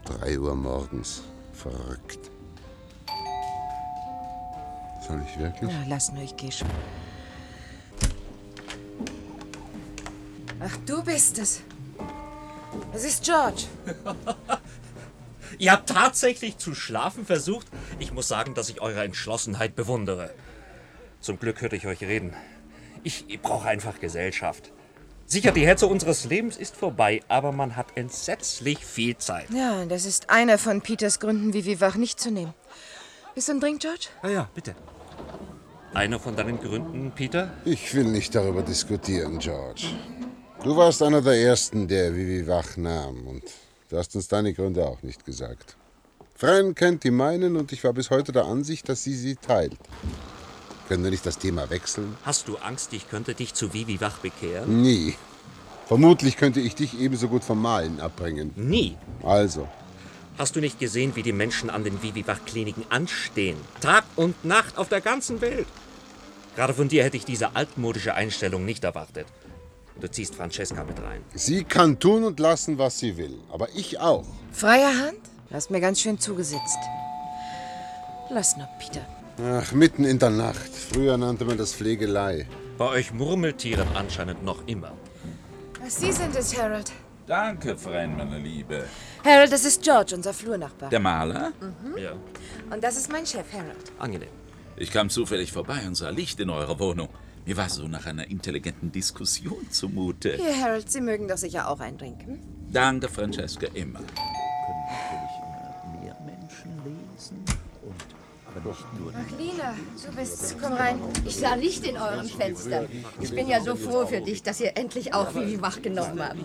Drei 0.04 0.38
Uhr 0.38 0.54
morgens. 0.54 1.24
Verrückt. 1.52 2.30
Soll 5.00 5.20
ich 5.26 5.38
wirklich? 5.38 5.70
Ja, 5.70 5.82
lass 5.88 6.12
nur, 6.12 6.22
ich 6.22 6.36
geh 6.36 6.50
schon. 6.50 6.68
Ach, 10.60 10.76
du 10.86 11.02
bist 11.02 11.38
es. 11.38 11.62
Es 12.92 13.04
ist 13.04 13.24
George. 13.24 13.64
Ihr 15.58 15.72
habt 15.72 15.88
tatsächlich 15.88 16.58
zu 16.58 16.74
schlafen 16.74 17.24
versucht? 17.24 17.66
Ich 17.98 18.12
muss 18.12 18.28
sagen, 18.28 18.54
dass 18.54 18.68
ich 18.68 18.80
eure 18.80 19.04
Entschlossenheit 19.04 19.74
bewundere. 19.76 20.32
Zum 21.20 21.38
Glück 21.38 21.60
hörte 21.60 21.76
ich 21.76 21.86
euch 21.86 22.02
reden. 22.02 22.34
Ich, 23.02 23.24
ich 23.28 23.40
brauche 23.40 23.68
einfach 23.68 24.00
Gesellschaft. 24.00 24.72
Sicher, 25.26 25.52
die 25.52 25.66
Hetze 25.66 25.86
unseres 25.86 26.24
Lebens 26.24 26.56
ist 26.56 26.76
vorbei, 26.76 27.20
aber 27.28 27.52
man 27.52 27.76
hat 27.76 27.96
entsetzlich 27.96 28.84
viel 28.84 29.16
Zeit. 29.16 29.50
Ja, 29.50 29.84
das 29.84 30.04
ist 30.04 30.30
einer 30.30 30.56
von 30.56 30.82
Peters 30.82 31.18
Gründen, 31.20 31.52
Vivi 31.52 31.80
wach 31.80 31.96
nicht 31.96 32.20
zu 32.20 32.30
nehmen. 32.30 32.54
Bist 33.34 33.48
du 33.48 33.52
ein 33.52 33.60
Drink, 33.60 33.80
George? 33.80 34.08
Ah 34.22 34.28
ja, 34.28 34.50
bitte. 34.54 34.74
Einer 35.94 36.20
von 36.20 36.36
deinen 36.36 36.60
Gründen, 36.60 37.12
Peter? 37.14 37.52
Ich 37.64 37.94
will 37.94 38.04
nicht 38.04 38.34
darüber 38.34 38.62
diskutieren, 38.62 39.38
George. 39.38 39.86
Du 40.66 40.76
warst 40.76 41.00
einer 41.00 41.22
der 41.22 41.34
Ersten, 41.34 41.86
der 41.86 42.12
Vivi 42.12 42.44
Wach 42.48 42.76
nahm. 42.76 43.24
Und 43.28 43.44
du 43.88 43.96
hast 43.96 44.16
uns 44.16 44.26
deine 44.26 44.52
Gründe 44.52 44.84
auch 44.84 45.00
nicht 45.04 45.24
gesagt. 45.24 45.76
Fren 46.34 46.74
kennt 46.74 47.04
die 47.04 47.12
meinen 47.12 47.56
und 47.56 47.70
ich 47.70 47.84
war 47.84 47.92
bis 47.92 48.10
heute 48.10 48.32
der 48.32 48.46
Ansicht, 48.46 48.88
dass 48.88 49.04
sie 49.04 49.14
sie 49.14 49.36
teilt. 49.36 49.78
Können 50.88 51.04
wir 51.04 51.12
nicht 51.12 51.24
das 51.24 51.38
Thema 51.38 51.70
wechseln? 51.70 52.16
Hast 52.24 52.48
du 52.48 52.56
Angst, 52.56 52.92
ich 52.94 53.08
könnte 53.08 53.34
dich 53.34 53.54
zu 53.54 53.72
Vivi 53.72 54.00
Wach 54.00 54.18
bekehren? 54.18 54.82
Nie. 54.82 55.14
Vermutlich 55.86 56.36
könnte 56.36 56.58
ich 56.58 56.74
dich 56.74 56.98
ebenso 56.98 57.28
gut 57.28 57.44
vom 57.44 57.62
Malen 57.62 58.00
abbringen. 58.00 58.50
Nie. 58.56 58.96
Also, 59.22 59.68
Hast 60.36 60.56
du 60.56 60.60
nicht 60.60 60.80
gesehen, 60.80 61.14
wie 61.14 61.22
die 61.22 61.32
Menschen 61.32 61.70
an 61.70 61.84
den 61.84 62.02
Vivi-Wach-Kliniken 62.02 62.86
anstehen? 62.88 63.56
Tag 63.80 64.02
und 64.16 64.44
Nacht 64.44 64.78
auf 64.78 64.88
der 64.88 65.00
ganzen 65.00 65.40
Welt. 65.40 65.68
Gerade 66.56 66.74
von 66.74 66.88
dir 66.88 67.04
hätte 67.04 67.16
ich 67.16 67.24
diese 67.24 67.54
altmodische 67.54 68.14
Einstellung 68.14 68.64
nicht 68.64 68.82
erwartet. 68.82 69.26
Du 70.00 70.10
ziehst 70.10 70.34
Francesca 70.34 70.84
mit 70.84 71.02
rein. 71.02 71.22
sie 71.34 71.64
kann 71.64 71.98
tun 71.98 72.24
und 72.24 72.38
lassen, 72.38 72.76
was 72.78 72.98
sie 72.98 73.16
will. 73.16 73.38
Aber 73.50 73.68
ich 73.74 73.98
auch. 73.98 74.26
Freier 74.52 74.88
Hand? 74.98 75.20
Du 75.48 75.54
hast 75.54 75.70
mir 75.70 75.80
ganz 75.80 76.00
schön 76.00 76.18
zugesetzt. 76.18 76.78
Lass 78.30 78.56
nur, 78.56 78.68
Peter. 78.78 79.06
Ach, 79.42 79.72
mitten 79.72 80.04
in 80.04 80.18
der 80.18 80.30
Nacht. 80.30 80.70
Früher 80.74 81.16
nannte 81.16 81.44
man 81.44 81.56
das 81.56 81.72
Pflegelei. 81.74 82.46
Bei 82.76 82.86
euch 82.86 83.12
Murmeltieren 83.12 83.86
anscheinend 83.94 84.44
noch 84.44 84.66
immer. 84.66 84.92
Sie 85.88 86.12
sind 86.12 86.34
es, 86.36 86.58
Harold. 86.60 86.90
Danke, 87.26 87.76
Fren, 87.76 88.16
meine 88.16 88.38
Liebe. 88.38 88.84
Harold, 89.24 89.50
das 89.52 89.64
ist 89.64 89.82
George, 89.82 90.14
unser 90.14 90.34
Flurnachbar. 90.34 90.90
Der 90.90 91.00
Maler? 91.00 91.52
Ja, 91.96 92.12
Und 92.70 92.82
das 92.84 92.96
ist 92.96 93.10
mein 93.10 93.24
Chef, 93.26 93.46
Harold. 93.52 93.92
angenehm. 93.98 94.28
Ich 94.76 94.90
kam 94.90 95.08
zufällig 95.08 95.52
vorbei 95.52 95.80
und 95.86 95.94
sah 95.94 96.10
Licht 96.10 96.38
in 96.40 96.50
eurer 96.50 96.78
Wohnung. 96.78 97.08
Mir 97.46 97.56
war 97.56 97.68
so 97.68 97.86
nach 97.86 98.04
einer 98.06 98.28
intelligenten 98.28 98.90
Diskussion 98.90 99.70
zumute. 99.70 100.32
Hier, 100.32 100.60
Harold, 100.60 100.90
Sie 100.90 101.00
mögen 101.00 101.28
doch 101.28 101.36
sicher 101.36 101.68
auch 101.68 101.78
einen 101.78 101.96
Drink. 101.96 102.26
Hm? 102.26 102.40
Danke, 102.72 103.08
Francesca, 103.08 103.68
immer. 103.72 104.00
Ach, 108.58 109.38
Lina, 109.38 109.74
du 110.04 110.16
bist's. 110.16 110.56
Komm 110.60 110.72
rein. 110.72 110.98
Ich 111.24 111.36
sah 111.36 111.54
Licht 111.54 111.86
in 111.86 111.96
eurem 111.96 112.26
Fenster. 112.26 112.86
Ich 113.20 113.30
bin 113.30 113.46
ja 113.46 113.60
so 113.60 113.76
froh 113.76 114.06
für 114.06 114.20
dich, 114.20 114.42
dass 114.42 114.60
ihr 114.60 114.76
endlich 114.76 115.14
auch 115.14 115.32
Vivi 115.32 115.60
wach 115.62 115.80
genommen 115.82 116.20
habt. 116.20 116.36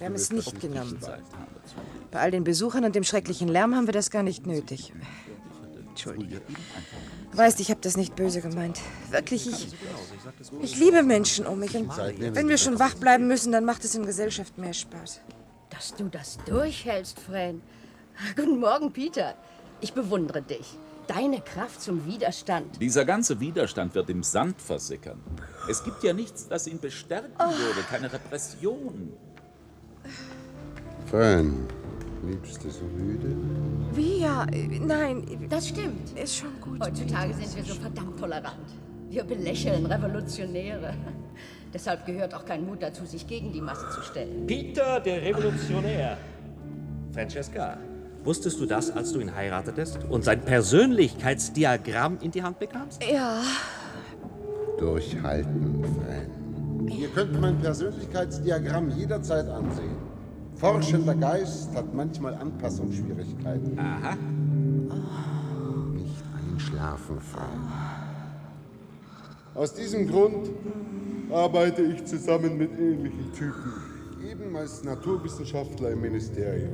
Wir 0.00 0.06
haben 0.06 0.14
es 0.14 0.32
nicht 0.32 0.60
genommen. 0.60 0.98
Bei 2.10 2.20
all 2.20 2.32
den 2.32 2.42
Besuchern 2.42 2.84
und 2.84 2.96
dem 2.96 3.04
schrecklichen 3.04 3.46
Lärm 3.46 3.76
haben 3.76 3.86
wir 3.86 3.92
das 3.92 4.10
gar 4.10 4.24
nicht 4.24 4.46
nötig. 4.46 4.92
Entschuldige. 5.94 6.40
Du 7.30 7.38
weißt, 7.38 7.60
ich 7.60 7.70
habe 7.70 7.80
das 7.80 7.96
nicht 7.96 8.16
böse 8.16 8.40
gemeint. 8.40 8.80
Wirklich, 9.10 9.46
ich, 9.48 9.68
ich 10.60 10.76
liebe 10.76 11.04
Menschen 11.04 11.46
um 11.46 11.60
mich. 11.60 11.76
Und 11.76 11.88
wenn 11.96 12.48
wir 12.48 12.58
schon 12.58 12.80
wach 12.80 12.94
bleiben 12.94 13.28
müssen, 13.28 13.52
dann 13.52 13.64
macht 13.64 13.84
es 13.84 13.94
in 13.94 14.04
Gesellschaft 14.04 14.58
mehr 14.58 14.72
Spaß. 14.72 15.20
Dass 15.70 15.94
du 15.94 16.08
das 16.08 16.38
durchhältst, 16.46 17.20
Fran. 17.20 17.62
Guten 18.34 18.58
Morgen, 18.58 18.92
Peter. 18.92 19.36
Ich 19.80 19.92
bewundere 19.92 20.42
dich. 20.42 20.78
Deine 21.06 21.40
Kraft 21.40 21.80
zum 21.80 22.04
Widerstand. 22.06 22.80
Dieser 22.80 23.04
ganze 23.04 23.38
Widerstand 23.38 23.94
wird 23.94 24.10
im 24.10 24.24
Sand 24.24 24.60
versickern. 24.60 25.20
Es 25.70 25.84
gibt 25.84 26.02
ja 26.02 26.12
nichts, 26.12 26.48
das 26.48 26.66
ihn 26.66 26.80
bestärken 26.80 27.38
würde, 27.38 27.82
keine 27.88 28.12
Repression. 28.12 29.12
Fren, 31.08 31.68
liebst 32.28 32.62
du 32.64 32.70
so 32.70 32.84
müde? 32.84 33.36
Wie 33.92 34.20
ja? 34.20 34.44
äh, 34.52 34.78
Nein, 34.80 35.24
Das 35.48 35.68
stimmt. 35.68 36.18
ist 36.18 36.36
schon 36.36 36.60
gut. 36.60 36.80
Heutzutage 36.80 37.34
sind 37.34 37.56
wir 37.56 37.64
so 37.64 37.74
verdammt 37.80 38.18
tolerant. 38.18 38.66
Wir 39.08 39.24
belächeln 39.24 39.86
Revolutionäre. 39.86 40.94
Deshalb 41.72 42.06
gehört 42.06 42.34
auch 42.34 42.44
kein 42.44 42.64
Mut 42.66 42.82
dazu, 42.82 43.04
sich 43.04 43.26
gegen 43.26 43.52
die 43.52 43.60
Masse 43.60 43.88
zu 43.94 44.02
stellen. 44.02 44.46
Peter, 44.46 45.00
der 45.00 45.22
Revolutionär. 45.22 46.16
Francesca, 47.12 47.78
wusstest 48.24 48.60
du 48.60 48.66
das, 48.66 48.90
als 48.90 49.12
du 49.12 49.20
ihn 49.20 49.34
heiratetest 49.34 49.98
und 50.08 50.24
sein 50.24 50.40
Persönlichkeitsdiagramm 50.40 52.18
in 52.20 52.30
die 52.30 52.42
Hand 52.42 52.58
bekamst? 52.58 53.02
Ja, 53.04 53.42
Durchhalten, 54.78 55.84
Fren. 55.84 56.88
Ihr 56.88 57.08
könnt 57.08 57.40
mein 57.40 57.58
Persönlichkeitsdiagramm 57.58 58.90
jederzeit 58.90 59.48
ansehen. 59.48 59.96
Forschender 60.56 61.14
Geist 61.14 61.74
hat 61.74 61.94
manchmal 61.94 62.34
Anpassungsschwierigkeiten. 62.34 63.78
Aha. 63.78 64.16
Nicht 65.92 66.22
einschlafen. 66.50 67.16
nervenfrei. 67.16 67.42
Aus 69.54 69.74
diesem 69.74 70.08
Grund 70.08 70.50
arbeite 71.30 71.82
ich 71.82 72.04
zusammen 72.04 72.58
mit 72.58 72.72
ähnlichen 72.78 73.32
Typen, 73.32 73.72
eben 74.28 74.56
als 74.56 74.82
Naturwissenschaftler 74.84 75.90
im 75.90 76.00
Ministerium. 76.00 76.72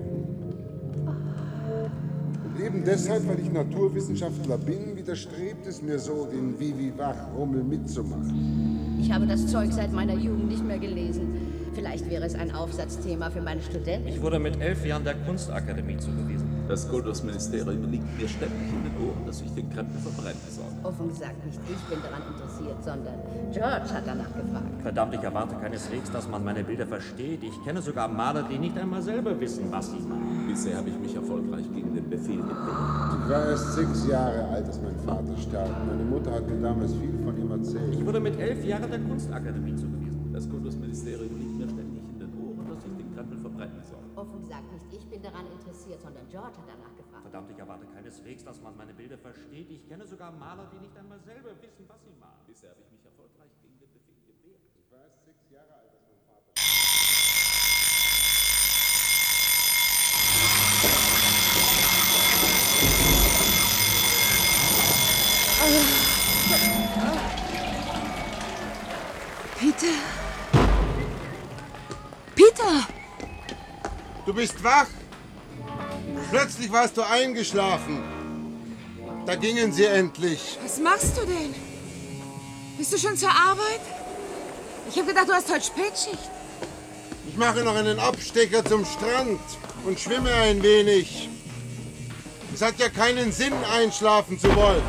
Und 2.45 2.65
eben 2.65 2.85
deshalb, 2.85 3.29
weil 3.29 3.41
ich 3.41 3.53
Naturwissenschaftler 3.53 4.59
bin, 4.59 4.97
widerstrebt 4.97 5.67
es 5.67 5.83
mir 5.83 5.99
so, 5.99 6.27
den 6.27 6.59
Vivi-Wach-Rummel 6.59 7.63
mitzumachen. 7.65 8.99
Ich 9.01 9.13
habe 9.13 9.27
das 9.27 9.47
Zeug 9.47 9.73
seit 9.73 9.93
meiner 9.93 10.15
Jugend 10.15 10.49
nicht 10.49 10.67
mehr 10.67 10.79
gelesen. 10.79 11.50
Vielleicht 11.81 12.11
wäre 12.11 12.27
es 12.27 12.35
ein 12.35 12.55
Aufsatzthema 12.55 13.31
für 13.31 13.41
meine 13.41 13.63
Studenten. 13.63 14.07
Ich 14.07 14.21
wurde 14.21 14.39
mit 14.39 14.61
elf 14.61 14.85
Jahren 14.85 15.03
der 15.03 15.15
Kunstakademie 15.15 15.97
zugewiesen. 15.97 16.47
Das 16.69 16.87
Kultusministerium 16.87 17.91
liegt 17.91 18.05
mir 18.21 18.29
ständig 18.29 18.69
in 18.69 18.85
den 18.85 19.09
Ohren, 19.09 19.25
dass 19.25 19.41
ich 19.41 19.51
den 19.55 19.71
Krempel 19.71 19.99
verbrennen 19.99 20.43
soll. 20.51 20.67
Offen 20.83 21.09
gesagt, 21.09 21.43
nicht 21.47 21.59
ich 21.71 21.83
bin 21.89 21.99
daran 22.03 22.21
interessiert, 22.29 22.85
sondern 22.85 23.15
George 23.51 23.95
hat 23.95 24.03
danach 24.05 24.29
gefragt. 24.29 24.83
Verdammt, 24.83 25.15
ich 25.15 25.23
erwarte 25.23 25.55
keineswegs, 25.55 26.11
dass 26.11 26.29
man 26.29 26.45
meine 26.45 26.63
Bilder 26.65 26.87
versteht. 26.87 27.43
Ich 27.43 27.65
kenne 27.65 27.81
sogar 27.81 28.09
Maler, 28.09 28.43
die 28.43 28.59
nicht 28.59 28.77
einmal 28.77 29.01
selber 29.01 29.41
wissen, 29.41 29.65
was 29.71 29.91
sie 29.91 30.01
machen. 30.01 30.49
Bisher 30.49 30.77
habe 30.77 30.91
ich 30.91 30.99
mich 30.99 31.15
erfolgreich 31.15 31.65
gegen 31.75 31.95
den 31.95 32.11
Befehl 32.11 32.43
gewehrt. 32.43 33.25
Ich 33.25 33.31
war 33.31 33.49
erst 33.49 33.73
sechs 33.73 34.07
Jahre 34.07 34.47
alt, 34.49 34.67
als 34.67 34.79
mein 34.83 34.97
Vater 34.97 35.35
starb. 35.39 35.71
Meine 35.87 36.05
Mutter 36.05 36.31
hat 36.31 36.47
mir 36.47 36.61
damals 36.61 36.93
viel 36.93 37.19
von 37.25 37.41
ihm 37.41 37.51
erzählt. 37.51 37.95
Ich 37.95 38.05
wurde 38.05 38.21
mit 38.21 38.39
elf 38.39 38.63
Jahren 38.67 38.91
der 38.91 39.01
Kunstakademie 39.01 39.77
zugewiesen. 39.77 40.31
Das 40.31 40.49
Kultusministerium 40.49 41.39
liegt 41.39 41.50
Offen 44.21 44.43
gesagt, 44.43 44.71
nicht 44.71 44.93
ich 44.93 45.09
bin 45.09 45.23
daran 45.23 45.47
interessiert, 45.51 46.03
sondern 46.03 46.29
George 46.29 46.59
hat 46.59 46.69
danach 46.69 46.95
gefragt. 46.95 47.23
Verdammt, 47.23 47.51
ich 47.53 47.59
erwarte 47.59 47.87
keineswegs, 47.87 48.45
dass 48.45 48.61
man 48.61 48.77
meine 48.77 48.93
Bilder 48.93 49.17
versteht. 49.17 49.71
Ich 49.71 49.89
kenne 49.89 50.07
sogar 50.07 50.31
Maler, 50.31 50.71
die 50.75 50.79
nicht 50.79 50.95
einmal 50.95 51.19
selber 51.21 51.51
wissen, 51.63 51.89
was 51.89 52.05
sie 52.05 52.13
machen. 52.21 52.37
Bisher 52.47 52.69
habe 52.69 52.83
ich 52.83 52.91
mich 52.93 53.03
erfolgreich 53.03 53.51
gegen 53.63 53.79
den 53.79 53.91
Befehl 53.91 54.21
gewehrt. 54.27 54.61
Ich 54.77 54.93
war 54.93 55.01
erst 55.01 55.25
sechs 55.25 55.49
Jahre 55.49 55.73
alt, 55.73 55.89
als 55.89 56.05
mein 56.05 56.21
Vater 56.29 56.53
Peter? 69.57 69.95
Peter! 72.35 73.00
Du 74.31 74.37
bist 74.37 74.63
wach! 74.63 74.87
Plötzlich 76.31 76.71
warst 76.71 76.97
du 76.97 77.03
eingeschlafen. 77.03 77.99
Da 79.27 79.35
gingen 79.35 79.73
sie 79.73 79.87
endlich. 79.87 80.57
Was 80.63 80.79
machst 80.79 81.17
du 81.17 81.23
denn? 81.23 81.53
Bist 82.79 82.93
du 82.93 82.99
schon 82.99 83.17
zur 83.17 83.31
Arbeit? 83.31 83.81
Ich 84.89 84.97
habe 84.99 85.09
gedacht, 85.09 85.29
du 85.29 85.33
hast 85.33 85.53
heute 85.53 85.65
Spätschicht. 85.67 86.31
Ich 87.27 87.37
mache 87.37 87.65
noch 87.65 87.75
einen 87.75 87.99
Abstecher 87.99 88.65
zum 88.65 88.85
Strand 88.85 89.41
und 89.85 89.99
schwimme 89.99 90.33
ein 90.33 90.63
wenig. 90.63 91.29
Es 92.55 92.63
hat 92.63 92.79
ja 92.79 92.89
keinen 92.89 93.33
Sinn, 93.33 93.55
einschlafen 93.75 94.39
zu 94.39 94.55
wollen. 94.55 94.85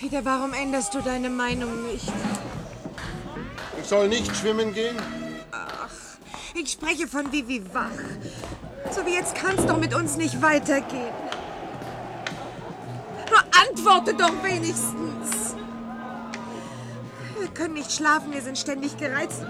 Peter, 0.00 0.24
warum 0.24 0.54
änderst 0.54 0.94
du 0.94 1.02
deine 1.02 1.28
Meinung 1.28 1.86
nicht? 1.86 2.10
Ich 3.82 3.88
soll 3.90 4.08
nicht 4.08 4.34
schwimmen 4.34 4.72
gehen? 4.72 4.96
Ich 6.56 6.70
spreche 6.70 7.08
von 7.08 7.32
Vivi 7.32 7.62
Wach. 7.72 7.90
So 8.92 9.04
wie 9.04 9.14
jetzt 9.14 9.34
kann 9.34 9.58
es 9.58 9.66
doch 9.66 9.76
mit 9.76 9.92
uns 9.92 10.16
nicht 10.16 10.40
weitergehen. 10.40 11.12
Nur 13.28 13.42
antworte 13.68 14.14
doch 14.14 14.42
wenigstens. 14.44 15.56
Wir 17.40 17.48
können 17.48 17.74
nicht 17.74 17.90
schlafen, 17.90 18.32
wir 18.32 18.40
sind 18.40 18.56
ständig 18.56 18.96
gereizt. 18.96 19.42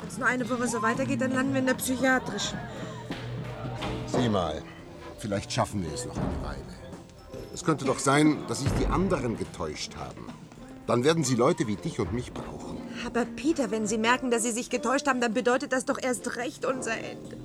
Wenn 0.00 0.08
es 0.08 0.16
nur 0.16 0.26
eine 0.26 0.48
Woche 0.48 0.66
so 0.66 0.80
weitergeht, 0.80 1.20
dann 1.20 1.32
landen 1.32 1.52
wir 1.52 1.60
in 1.60 1.66
der 1.66 1.74
psychiatrischen. 1.74 2.58
Sieh 4.06 4.30
mal, 4.30 4.62
vielleicht 5.18 5.52
schaffen 5.52 5.82
wir 5.82 5.92
es 5.92 6.06
noch 6.06 6.16
eine 6.16 6.42
Weile. 6.42 6.78
Es 7.52 7.64
könnte 7.64 7.84
doch 7.84 7.98
sein, 7.98 8.38
dass 8.48 8.60
sich 8.60 8.72
die 8.80 8.86
anderen 8.86 9.36
getäuscht 9.36 9.96
haben. 9.96 10.26
Dann 10.86 11.04
werden 11.04 11.22
sie 11.22 11.34
Leute 11.34 11.66
wie 11.66 11.76
dich 11.76 12.00
und 12.00 12.14
mich 12.14 12.32
brauchen. 12.32 12.67
Aber 13.06 13.24
Peter, 13.24 13.70
wenn 13.70 13.86
Sie 13.86 13.98
merken, 13.98 14.30
dass 14.30 14.42
Sie 14.42 14.52
sich 14.52 14.70
getäuscht 14.70 15.06
haben, 15.06 15.20
dann 15.20 15.34
bedeutet 15.34 15.72
das 15.72 15.84
doch 15.84 15.98
erst 16.00 16.36
recht 16.36 16.64
unser 16.64 16.96
Ende. 16.96 17.36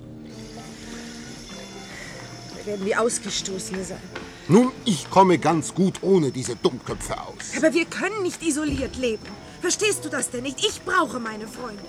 Wir 2.55 2.65
werden 2.65 2.85
wie 2.85 2.95
Ausgestoßene 2.95 3.83
sein. 3.83 3.99
Nun, 4.47 4.71
ich 4.85 5.09
komme 5.09 5.37
ganz 5.37 5.73
gut 5.73 6.01
ohne 6.01 6.31
diese 6.31 6.55
Dummköpfe 6.55 7.19
aus. 7.19 7.57
Aber 7.57 7.73
wir 7.73 7.85
können 7.85 8.23
nicht 8.23 8.43
isoliert 8.43 8.97
leben. 8.97 9.23
Verstehst 9.61 10.03
du 10.03 10.09
das 10.09 10.29
denn 10.29 10.43
nicht? 10.43 10.65
Ich 10.65 10.81
brauche 10.81 11.19
meine 11.19 11.47
Freunde. 11.47 11.83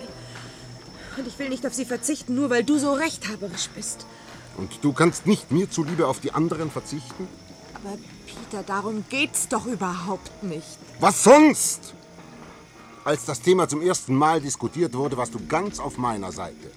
Und 1.17 1.27
ich 1.27 1.39
will 1.39 1.49
nicht 1.49 1.67
auf 1.67 1.75
sie 1.75 1.85
verzichten, 1.85 2.35
nur 2.35 2.51
weil 2.51 2.65
du 2.65 2.79
so 2.79 2.93
rechthaberisch 2.93 3.69
bist. 3.75 4.07
Und 4.57 4.79
du 4.83 4.93
kannst 4.93 5.27
nicht 5.27 5.51
mir 5.51 5.71
zuliebe 5.71 6.07
auf 6.07 6.21
die 6.21 6.33
anderen 6.33 6.71
verzichten? 6.71 7.27
Aber 7.75 7.99
Peter, 8.27 8.63
darum 8.63 9.05
geht's 9.09 9.49
doch 9.49 9.67
überhaupt 9.67 10.43
nicht. 10.43 10.79
Was 11.01 11.25
sonst? 11.25 11.95
Als 13.05 13.27
das 13.27 13.43
Thema 13.43 13.69
zum 13.69 13.83
ersten 13.83 14.15
Mal 14.15 14.41
diskutiert 14.41 14.95
wurde, 14.95 15.19
warst 15.19 15.35
du 15.35 15.47
ganz 15.47 15.79
auf 15.79 15.99
meiner 15.99 16.33
Seite. 16.33 16.71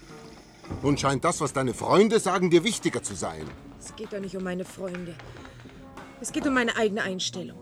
Nun 0.84 0.98
scheint 0.98 1.24
das, 1.24 1.40
was 1.40 1.54
deine 1.54 1.74
Freunde 1.74 2.20
sagen, 2.20 2.50
dir 2.50 2.66
wichtiger 2.66 3.02
zu 3.02 3.16
sein. 3.16 3.50
Es 3.80 3.96
geht 3.96 4.12
doch 4.12 4.20
nicht 4.20 4.36
um 4.36 4.44
meine 4.44 4.66
Freunde. 4.66 5.16
Es 6.20 6.34
geht 6.34 6.46
um 6.46 6.54
meine 6.54 6.76
eigene 6.76 7.02
Einstellung. 7.02 7.58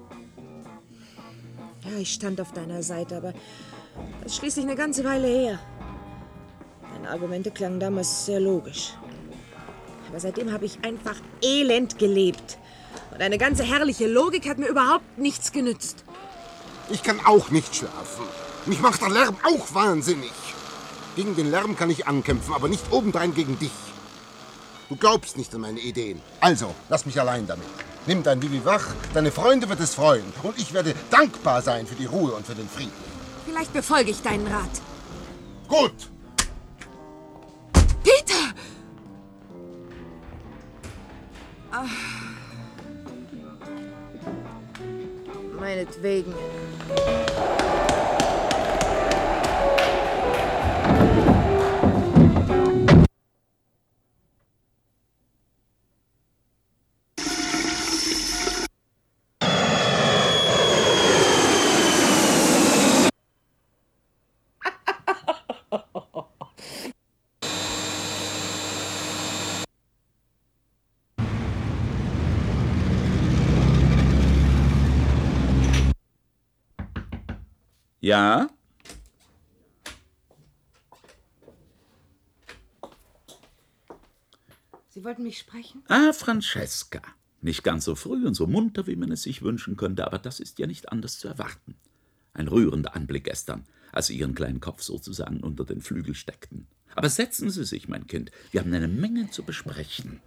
Ja, 1.84 1.96
ich 2.00 2.12
stand 2.12 2.42
auf 2.42 2.54
deiner 2.54 2.82
Seite, 2.82 3.18
aber 3.18 3.34
das 4.24 4.32
ist 4.32 4.38
schließlich 4.38 4.66
eine 4.66 4.76
ganze 4.76 5.04
Weile 5.04 5.28
her. 5.28 5.60
Deine 6.92 7.12
Argumente 7.12 7.52
klangen 7.52 7.80
damals 7.80 8.26
sehr 8.26 8.40
logisch. 8.40 8.94
Aber 10.10 10.20
seitdem 10.20 10.52
habe 10.52 10.66
ich 10.66 10.84
einfach 10.84 11.18
elend 11.44 12.00
gelebt. 12.00 12.58
Und 13.12 13.22
eine 13.22 13.38
ganze 13.38 13.62
herrliche 13.62 14.08
Logik 14.08 14.50
hat 14.50 14.58
mir 14.58 14.70
überhaupt 14.70 15.20
nichts 15.20 15.52
genützt. 15.52 16.04
Ich 16.90 17.04
kann 17.04 17.20
auch 17.26 17.52
nicht 17.52 17.76
schlafen. 17.76 18.26
Mich 18.66 18.82
macht 18.82 19.02
der 19.02 19.10
Lärm 19.10 19.36
auch 19.44 19.74
wahnsinnig. 19.76 20.32
Gegen 21.16 21.36
den 21.36 21.52
Lärm 21.52 21.76
kann 21.76 21.90
ich 21.92 22.08
ankämpfen, 22.08 22.54
aber 22.54 22.68
nicht 22.68 22.92
obendrein 22.92 23.34
gegen 23.34 23.60
dich. 23.60 23.72
Du 24.90 24.96
glaubst 24.96 25.38
nicht 25.38 25.54
an 25.54 25.62
meine 25.62 25.80
Ideen. 25.80 26.22
Also, 26.42 26.74
lass 26.90 27.06
mich 27.06 27.20
allein 27.20 27.46
damit. 27.46 27.66
Nimm 28.08 28.24
dein 28.24 28.42
Vivi 28.42 28.64
wach, 28.66 28.88
deine 29.14 29.32
Freunde 29.32 29.70
wird 29.70 29.80
es 29.80 29.96
freuen. 29.96 30.26
Und 30.44 30.58
ich 30.58 30.74
werde 30.74 30.96
dankbar 31.10 31.62
sein 31.62 31.86
für 31.86 31.96
die 31.96 32.06
Ruhe 32.06 32.32
und 32.34 32.46
für 32.46 32.56
den 32.56 32.68
Frieden. 32.68 32.92
Vielleicht 33.46 33.74
befolge 33.74 34.12
ich 34.12 34.22
deinen 34.22 34.48
Rat. 34.48 34.70
Gut! 35.68 36.10
Peter! 38.04 38.54
Ah. 41.72 41.86
Meinetwegen. 45.60 46.34
Ja? 78.06 78.48
Sie 84.90 85.04
wollten 85.04 85.24
mich 85.24 85.40
sprechen? 85.40 85.82
Ah, 85.88 86.14
Francesca. 86.14 87.02
Nicht 87.42 87.64
ganz 87.64 87.86
so 87.86 87.96
früh 87.96 88.28
und 88.28 88.36
so 88.36 88.46
munter, 88.46 88.86
wie 88.86 88.96
man 88.96 89.12
es 89.12 89.24
sich 89.24 89.42
wünschen 89.42 89.76
könnte, 89.76 90.06
aber 90.06 90.20
das 90.20 90.40
ist 90.40 90.60
ja 90.60 90.68
nicht 90.68 90.92
anders 90.92 91.18
zu 91.18 91.28
erwarten. 91.28 91.74
Ein 92.36 92.48
rührender 92.48 92.96
Anblick 92.96 93.24
gestern, 93.24 93.66
als 93.92 94.06
Sie 94.06 94.20
Ihren 94.20 94.36
kleinen 94.36 94.60
Kopf 94.60 94.84
sozusagen 94.84 95.40
unter 95.40 95.66
den 95.66 95.82
Flügel 95.82 96.14
steckten. 96.14 96.68
Aber 96.94 97.10
setzen 97.10 97.50
Sie 97.50 97.66
sich, 97.66 97.88
mein 97.88 98.06
Kind. 98.06 98.30
Wir 98.52 98.62
haben 98.62 98.72
eine 98.72 98.88
Menge 98.88 99.32
zu 99.32 99.42
besprechen. 99.42 100.22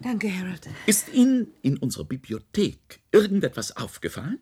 Danke, 0.00 0.34
Harold. 0.34 0.66
Ist 0.86 1.12
Ihnen 1.12 1.48
in 1.60 1.76
unserer 1.76 2.04
Bibliothek 2.04 3.00
irgendetwas 3.12 3.76
aufgefallen? 3.76 4.38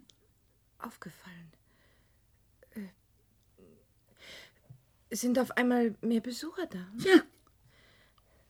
Aufgefallen. 0.79 1.33
Äh, 2.75 2.81
Es 5.02 5.02
sind 5.13 5.39
auf 5.39 5.53
einmal 5.57 5.95
mehr 6.01 6.21
Besucher 6.21 6.67
da. 6.67 6.87
Ja. 6.99 7.23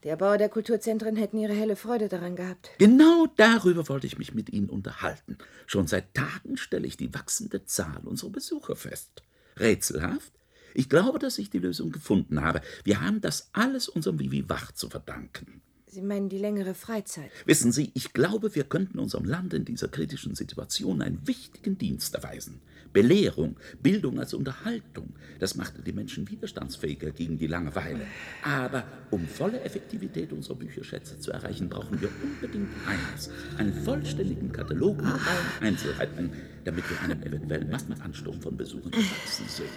Die 0.03 0.09
Erbauer 0.09 0.37
der 0.37 0.49
Kulturzentren 0.49 1.15
hätten 1.15 1.37
ihre 1.37 1.53
helle 1.53 1.77
Freude 1.77 2.09
daran 2.09 2.35
gehabt. 2.35 2.71
Genau 2.77 3.27
darüber 3.37 3.87
wollte 3.87 4.05
ich 4.05 4.17
mich 4.17 4.33
mit 4.33 4.51
Ihnen 4.51 4.69
unterhalten. 4.69 5.37
Schon 5.65 5.87
seit 5.87 6.13
Tagen 6.13 6.57
stelle 6.57 6.87
ich 6.87 6.97
die 6.97 7.13
wachsende 7.13 7.63
Zahl 7.65 8.01
unserer 8.03 8.31
Besucher 8.31 8.75
fest. 8.75 9.23
Rätselhaft? 9.57 10.33
Ich 10.73 10.89
glaube, 10.89 11.19
dass 11.19 11.37
ich 11.37 11.49
die 11.49 11.59
Lösung 11.59 11.91
gefunden 11.91 12.41
habe. 12.41 12.61
Wir 12.83 12.99
haben 12.99 13.21
das 13.21 13.49
alles 13.53 13.87
unserem 13.87 14.19
Vivi 14.19 14.49
Wach 14.49 14.71
zu 14.73 14.89
verdanken. 14.89 15.61
Sie 15.87 16.01
meinen 16.01 16.27
die 16.27 16.39
längere 16.39 16.73
Freizeit? 16.73 17.29
Wissen 17.45 17.71
Sie, 17.71 17.91
ich 17.93 18.13
glaube, 18.13 18.55
wir 18.55 18.63
könnten 18.63 18.97
unserem 18.97 19.25
Land 19.25 19.53
in 19.53 19.63
dieser 19.63 19.87
kritischen 19.87 20.33
Situation 20.33 21.03
einen 21.03 21.27
wichtigen 21.27 21.77
Dienst 21.77 22.15
erweisen. 22.15 22.61
Belehrung, 22.93 23.57
Bildung 23.81 24.19
als 24.19 24.33
Unterhaltung, 24.33 25.15
das 25.39 25.55
machte 25.55 25.81
die 25.81 25.91
Menschen 25.91 26.29
widerstandsfähiger 26.29 27.11
gegen 27.11 27.37
die 27.37 27.47
Langeweile. 27.47 28.05
Aber 28.43 28.83
um 29.09 29.27
volle 29.27 29.61
Effektivität 29.61 30.31
unserer 30.31 30.55
Bücherschätze 30.55 31.19
zu 31.19 31.31
erreichen, 31.31 31.69
brauchen 31.69 31.99
wir 31.99 32.09
unbedingt 32.23 32.69
eines: 32.87 33.29
einen 33.57 33.73
vollständigen 33.73 34.51
Katalog 34.51 34.97
mit 34.97 35.07
allen 35.07 35.73
Einzelheiten, 35.73 36.31
damit 36.63 36.89
wir 36.89 37.01
einem 37.01 37.21
eventuellen 37.23 37.69
Massenansturm 37.69 38.39
von 38.41 38.55
Besuchern 38.55 38.91
gewachsen 38.91 39.45
sind. 39.47 39.69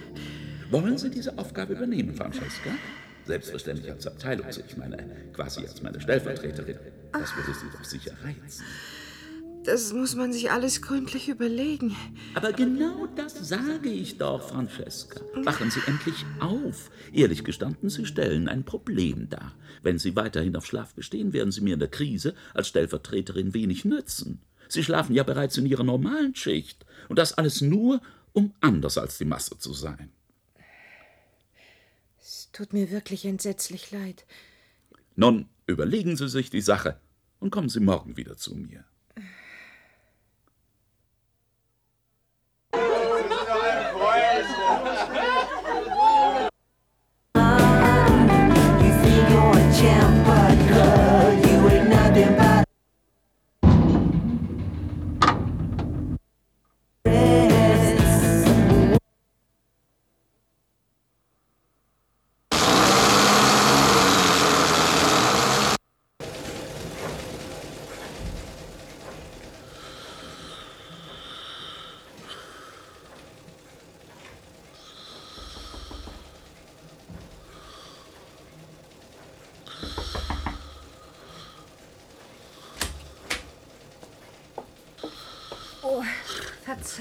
Wollen 0.71 0.99
Sie 0.99 1.11
diese 1.11 1.39
Aufgabe 1.39 1.73
übernehmen, 1.75 2.15
Francesca? 2.15 2.71
Selbstverständlich 3.25 3.91
als 3.91 4.07
Abteilung, 4.07 4.47
ich 4.49 4.77
meine, 4.77 4.99
quasi 5.33 5.67
als 5.67 5.83
meine 5.83 6.01
Stellvertreterin. 6.01 6.79
Das 7.13 7.35
würde 7.37 7.55
Sie 7.59 7.67
doch 7.73 7.85
sicher 7.85 8.13
reizen. 8.23 8.65
Das 9.67 9.93
muss 9.93 10.15
man 10.15 10.33
sich 10.33 10.53
alles 10.53 10.81
gründlich 10.81 11.29
überlegen. 11.29 11.97
Aber 12.35 12.53
genau 12.53 13.09
das 13.17 13.49
sage 13.49 13.89
ich 13.89 14.17
doch, 14.17 14.51
Francesca. 14.51 15.21
Wachen 15.35 15.73
Sie 15.73 15.81
endlich 15.89 16.25
auf. 16.39 16.89
Ehrlich 17.13 17.43
gestanden, 17.43 17.91
Sie 17.91 18.07
stellen 18.07 18.49
ein 18.49 18.65
Problem 18.65 19.29
dar. 19.29 19.57
Wenn 19.83 19.99
Sie 19.99 20.15
weiterhin 20.15 20.55
auf 20.55 20.67
Schlaf 20.67 20.95
bestehen, 20.95 21.33
werden 21.33 21.51
Sie 21.51 21.63
mir 21.63 21.75
in 21.75 21.81
der 21.81 21.91
Krise 21.91 22.37
als 22.55 22.69
Stellvertreterin 22.69 23.55
wenig 23.55 23.85
nützen. 23.85 24.41
Sie 24.69 24.85
schlafen 24.85 25.17
ja 25.17 25.25
bereits 25.25 25.59
in 25.59 25.67
Ihrer 25.67 25.83
normalen 25.83 26.37
Schicht. 26.37 26.87
Und 27.09 27.19
das 27.19 27.33
alles 27.33 27.61
nur, 27.61 28.01
um 28.33 28.55
anders 28.61 28.99
als 28.99 29.19
die 29.19 29.25
Masse 29.25 29.59
zu 29.59 29.73
sein. 29.73 30.13
Es 32.21 32.51
tut 32.53 32.73
mir 32.73 32.93
wirklich 32.93 33.25
entsetzlich 33.25 33.91
leid. 33.91 34.27
Nun, 35.17 35.49
überlegen 35.67 36.17
Sie 36.17 36.29
sich 36.29 36.51
die 36.51 36.61
Sache 36.61 37.01
und 37.41 37.51
kommen 37.51 37.69
Sie 37.69 37.81
morgen 37.81 38.17
wieder 38.17 38.37
zu 38.37 38.55
mir. 38.55 38.85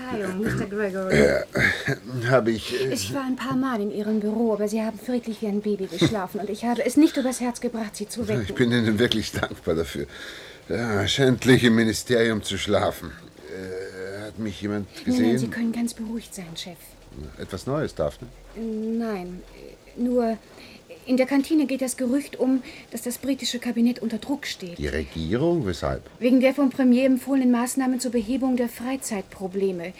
Verzeihung, 0.09 0.41
Mr. 0.41 0.65
Gregory. 0.67 1.13
Äh, 1.15 1.43
habe 2.29 2.51
ich. 2.51 2.73
Äh, 2.81 2.93
Ich 2.93 3.13
war 3.13 3.23
ein 3.25 3.35
paar 3.35 3.55
Mal 3.55 3.81
in 3.81 3.91
Ihrem 3.91 4.19
Büro, 4.19 4.53
aber 4.53 4.67
Sie 4.67 4.81
haben 4.81 4.97
friedlich 4.99 5.41
wie 5.41 5.47
ein 5.47 5.61
Baby 5.61 5.87
geschlafen 5.87 6.39
und 6.39 6.49
ich 6.49 6.65
habe 6.65 6.85
es 6.85 6.97
nicht 6.97 7.17
übers 7.17 7.39
Herz 7.41 7.61
gebracht, 7.61 7.95
Sie 7.95 8.07
zu 8.07 8.27
wecken. 8.27 8.43
ich 8.47 8.55
bin 8.55 8.71
Ihnen 8.71 8.99
wirklich 8.99 9.31
dankbar 9.31 9.75
dafür. 9.75 10.05
Ja, 10.69 11.07
schändlich 11.07 11.63
im 11.63 11.75
Ministerium 11.75 12.41
zu 12.43 12.57
schlafen. 12.57 13.11
Äh, 13.49 14.25
hat 14.27 14.39
mich 14.39 14.61
jemand 14.61 14.87
Nein, 14.95 15.05
gesehen? 15.05 15.27
nein, 15.27 15.37
Sie 15.37 15.47
können 15.47 15.71
ganz 15.71 15.93
beruhigt 15.93 16.33
sein, 16.33 16.47
Chef. 16.55 16.77
Etwas 17.37 17.65
Neues, 17.65 17.95
Daphne? 17.95 18.27
Nein, 18.55 19.41
nur 19.95 20.37
in 21.05 21.17
der 21.17 21.25
Kantine 21.25 21.65
geht 21.65 21.81
das 21.81 21.97
Gerücht 21.97 22.39
um, 22.39 22.63
dass 22.91 23.03
das 23.03 23.17
britische 23.17 23.59
Kabinett 23.59 23.99
unter 23.99 24.17
Druck 24.17 24.45
steht. 24.45 24.77
Die 24.77 24.87
Regierung? 24.87 25.65
Weshalb? 25.65 26.01
Wegen 26.19 26.39
der 26.39 26.53
vom 26.53 26.69
Premier 26.69 27.05
empfohlenen 27.05 27.51
Maßnahmen 27.51 27.99
zur 27.99 28.11
Behebung 28.11 28.57
der 28.57 28.69
Freizeitprobleme. 28.69 29.93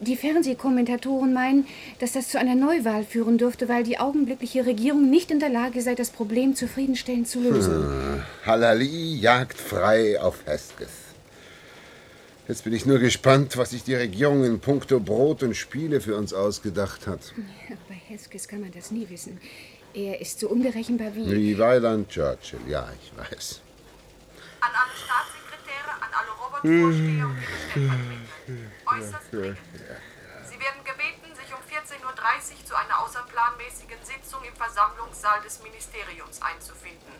Die 0.00 0.16
Fernsehkommentatoren 0.16 1.32
meinen, 1.34 1.66
dass 1.98 2.12
das 2.12 2.28
zu 2.28 2.38
einer 2.38 2.54
Neuwahl 2.54 3.04
führen 3.04 3.36
dürfte, 3.36 3.68
weil 3.68 3.84
die 3.84 3.98
augenblickliche 3.98 4.64
Regierung 4.64 5.10
nicht 5.10 5.30
in 5.30 5.40
der 5.40 5.50
Lage 5.50 5.82
sei, 5.82 5.94
das 5.94 6.10
Problem 6.10 6.54
zufriedenstellend 6.54 7.28
zu 7.28 7.40
lösen. 7.40 7.74
Hm. 7.74 8.22
Halali 8.46 9.16
jagt 9.16 9.58
frei 9.58 10.18
auf 10.20 10.46
Hesketh. 10.46 10.88
Jetzt 12.48 12.64
bin 12.64 12.72
ich 12.72 12.84
nur 12.84 12.98
gespannt, 12.98 13.56
was 13.58 13.70
sich 13.70 13.84
die 13.84 13.94
Regierung 13.94 14.42
in 14.44 14.58
puncto 14.58 14.98
Brot 14.98 15.42
und 15.42 15.54
Spiele 15.54 16.00
für 16.00 16.16
uns 16.16 16.32
ausgedacht 16.32 17.06
hat. 17.06 17.20
Ja, 17.68 17.76
Bei 17.88 17.94
Heskes 17.94 18.48
kann 18.48 18.62
man 18.62 18.72
das 18.72 18.90
nie 18.90 19.08
wissen. 19.08 19.38
Er 19.92 20.20
ist 20.20 20.38
so 20.38 20.48
unberechenbar 20.48 21.14
wie... 21.14 21.30
Wie 21.30 21.58
Weiland 21.58 22.08
Churchill, 22.08 22.60
ja, 22.68 22.88
ich 23.02 23.16
weiß. 23.16 23.60
An 24.60 24.70
alle 24.70 24.94
Staatssekretäre, 24.94 25.90
an 26.00 26.10
alle 26.14 26.30
Robotvorsteher 26.30 27.26
und 27.26 27.38
Stellvertreter. 27.70 28.70
Äußerst 28.86 29.32
dringend. 29.32 29.58
Sie 30.46 30.60
werden 30.60 30.84
gebeten, 30.84 31.34
sich 31.34 31.50
um 31.52 31.60
14.30 31.66 32.02
Uhr 32.04 32.66
zu 32.66 32.74
einer 32.76 33.02
außerplanmäßigen 33.02 33.98
Sitzung 34.02 34.44
im 34.44 34.54
Versammlungssaal 34.54 35.42
des 35.42 35.60
Ministeriums 35.62 36.40
einzufinden. 36.40 37.14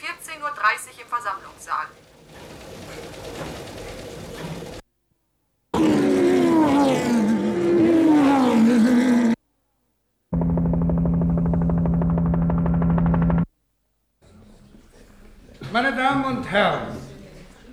14.30 0.00 0.42
Uhr 0.42 1.02
im 1.02 1.08
Versammlungssaal. 1.08 1.86
Meine 15.74 15.92
Damen 15.92 16.24
und 16.24 16.44
Herren, 16.44 16.86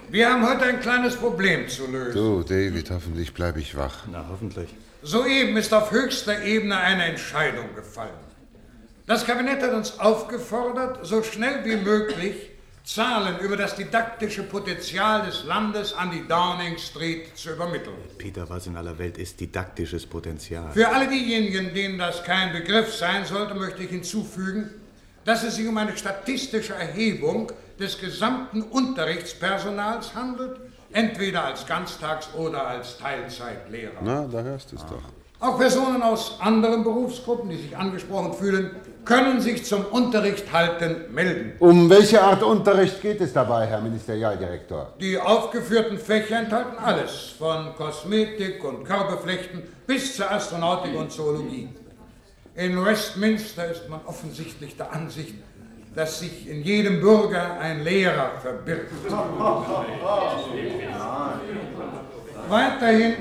wir 0.10 0.28
haben 0.28 0.44
heute 0.50 0.64
ein 0.64 0.80
kleines 0.80 1.16
Problem 1.16 1.70
zu 1.70 1.86
lösen. 1.86 2.16
Du, 2.16 2.42
David, 2.42 2.90
hoffentlich 2.90 3.32
bleibe 3.32 3.60
ich 3.60 3.78
wach. 3.78 4.08
Na, 4.12 4.26
hoffentlich. 4.28 4.74
Soeben 5.04 5.56
ist 5.56 5.72
auf 5.72 5.92
höchster 5.92 6.42
Ebene 6.42 6.78
eine 6.78 7.06
Entscheidung 7.06 7.76
gefallen. 7.76 8.10
Das 9.06 9.24
Kabinett 9.24 9.62
hat 9.62 9.74
uns 9.74 10.00
aufgefordert, 10.00 11.06
so 11.06 11.22
schnell 11.22 11.64
wie 11.64 11.76
möglich 11.76 12.50
Zahlen 12.84 13.38
über 13.38 13.56
das 13.56 13.76
didaktische 13.76 14.42
Potenzial 14.42 15.24
des 15.28 15.44
Landes 15.44 15.94
an 15.94 16.10
die 16.10 16.28
Downing 16.28 16.80
Street 16.80 17.38
zu 17.38 17.52
übermitteln. 17.52 17.98
Peter, 18.18 18.50
was 18.50 18.66
in 18.66 18.78
aller 18.78 18.98
Welt 18.98 19.20
ist 19.20 19.40
didaktisches 19.40 20.08
Potenzial? 20.08 20.72
Für 20.72 20.90
alle 20.90 21.08
diejenigen, 21.08 21.72
denen 21.76 22.00
das 22.00 22.24
kein 22.24 22.52
Begriff 22.52 22.96
sein 22.96 23.26
sollte, 23.26 23.54
möchte 23.54 23.84
ich 23.84 23.92
hinzufügen, 23.92 24.81
dass 25.26 25.44
es 25.44 25.56
sich 25.56 25.68
um 25.68 25.78
eine 25.78 25.96
statistische 25.98 26.74
Erhebung 26.74 27.52
des 27.80 28.00
gesamten 28.00 28.62
Unterrichtspersonals 28.64 30.14
handelt, 30.16 30.60
entweder 30.92 31.46
als 31.46 31.66
Ganztags- 31.66 32.34
oder 32.38 32.68
als 32.68 32.98
Teilzeitlehrer. 32.98 34.00
Na, 34.04 34.28
da 34.32 34.42
hörst 34.42 34.72
du 34.72 34.76
es 34.76 34.86
doch. 34.86 35.02
Auch 35.40 35.58
Personen 35.58 36.04
aus 36.04 36.38
anderen 36.40 36.84
Berufsgruppen, 36.84 37.50
die 37.50 37.58
sich 37.58 37.76
angesprochen 37.76 38.34
fühlen, 38.34 38.76
können 39.06 39.42
sich 39.42 39.66
zum 39.66 39.86
Unterricht 39.86 40.54
halten 40.54 41.12
melden. 41.12 41.54
Um 41.58 41.90
welche 41.90 42.22
Art 42.22 42.44
Unterricht 42.44 43.02
geht 43.02 43.20
es 43.22 43.34
dabei, 43.34 43.66
Herr 43.66 43.82
Ministerialdirektor? 43.82 44.94
Die 45.00 45.18
aufgeführten 45.18 45.98
Fächer 45.98 46.38
enthalten 46.38 46.78
alles, 46.78 47.34
von 47.40 47.74
Kosmetik 47.76 48.64
und 48.64 48.84
Körperflechten 48.84 49.64
bis 49.88 50.16
zur 50.16 50.30
Astronautik 50.30 50.96
und 50.96 51.12
Zoologie. 51.12 51.70
In 52.56 52.84
Westminster 52.84 53.72
ist 53.72 53.88
man 53.88 54.02
offensichtlich 54.06 54.76
der 54.76 54.92
Ansicht, 54.92 55.36
dass 55.96 56.20
sich 56.20 56.50
in 56.50 56.64
jedem 56.64 57.00
Bürger 57.00 57.60
ein 57.60 57.84
Lehrer 57.84 58.32
verbirgt. 58.42 58.92
Weiterhin, 62.50 63.14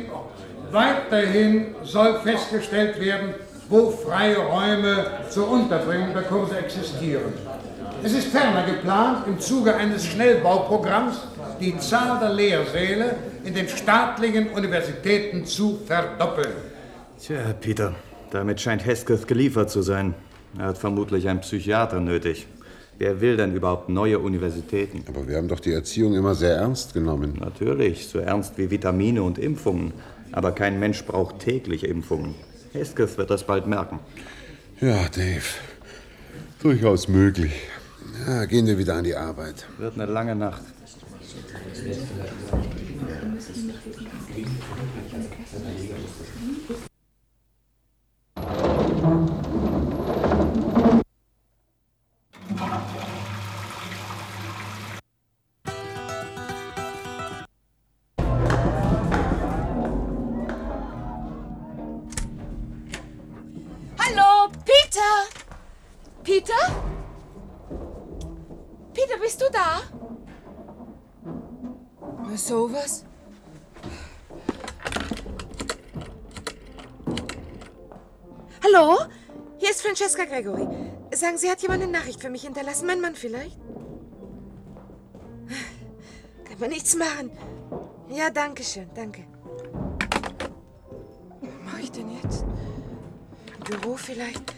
weiterhin 0.72 1.74
soll 1.84 2.20
festgestellt 2.20 3.00
werden, 3.00 3.34
wo 3.68 3.90
freie 3.90 4.36
Räume 4.36 5.06
zur 5.28 5.48
Unterbringung 5.48 6.12
der 6.12 6.24
Kurse 6.24 6.58
existieren. 6.58 7.32
Es 8.02 8.12
ist 8.12 8.28
ferner 8.28 8.64
geplant, 8.64 9.26
im 9.28 9.38
Zuge 9.38 9.74
eines 9.74 10.06
Schnellbauprogramms 10.06 11.20
die 11.60 11.78
Zahl 11.78 12.18
der 12.18 12.30
Lehrsäle 12.30 13.16
in 13.44 13.54
den 13.54 13.68
staatlichen 13.68 14.48
Universitäten 14.50 15.44
zu 15.44 15.78
verdoppeln. 15.86 16.54
Tja, 17.20 17.54
Peter, 17.60 17.94
damit 18.30 18.60
scheint 18.60 18.84
Hesketh 18.84 19.26
geliefert 19.26 19.70
zu 19.70 19.82
sein. 19.82 20.14
Er 20.58 20.66
hat 20.66 20.78
vermutlich 20.78 21.28
einen 21.28 21.40
Psychiater 21.40 22.00
nötig. 22.00 22.46
Wer 22.98 23.20
will 23.20 23.36
denn 23.36 23.54
überhaupt 23.54 23.88
neue 23.88 24.18
Universitäten? 24.18 25.04
Aber 25.08 25.26
wir 25.26 25.36
haben 25.36 25.48
doch 25.48 25.60
die 25.60 25.72
Erziehung 25.72 26.14
immer 26.14 26.34
sehr 26.34 26.56
ernst 26.56 26.92
genommen. 26.92 27.38
Natürlich, 27.40 28.08
so 28.08 28.18
ernst 28.18 28.58
wie 28.58 28.70
Vitamine 28.70 29.22
und 29.22 29.38
Impfungen. 29.38 29.92
Aber 30.32 30.52
kein 30.52 30.78
Mensch 30.78 31.04
braucht 31.04 31.38
täglich 31.38 31.84
Impfungen. 31.84 32.34
Hesketh 32.72 33.16
wird 33.16 33.30
das 33.30 33.44
bald 33.44 33.66
merken. 33.66 34.00
Ja, 34.80 35.08
Dave. 35.08 35.42
Durchaus 36.62 37.08
möglich. 37.08 37.52
Ja, 38.26 38.44
gehen 38.44 38.66
wir 38.66 38.76
wieder 38.76 38.96
an 38.96 39.04
die 39.04 39.14
Arbeit. 39.14 39.66
Wird 39.78 39.94
eine 39.94 40.10
lange 40.10 40.36
Nacht. 40.36 40.62
Hallo, 41.82 41.94
Gregory. 80.40 80.66
Sagen 81.12 81.38
Sie, 81.38 81.50
hat 81.50 81.60
jemand 81.60 81.82
eine 81.82 81.92
Nachricht 81.92 82.20
für 82.20 82.30
mich 82.30 82.42
hinterlassen? 82.42 82.86
Mein 82.86 83.00
Mann 83.00 83.14
vielleicht? 83.14 83.58
Kann 86.44 86.58
man 86.58 86.70
nichts 86.70 86.96
machen. 86.96 87.30
Ja, 88.08 88.30
danke 88.30 88.64
schön, 88.64 88.88
danke. 88.94 89.24
Was 91.40 91.72
mache 91.72 91.82
ich 91.82 91.92
denn 91.92 92.10
jetzt? 92.22 92.44
Büro 93.68 93.96
vielleicht? 93.96 94.54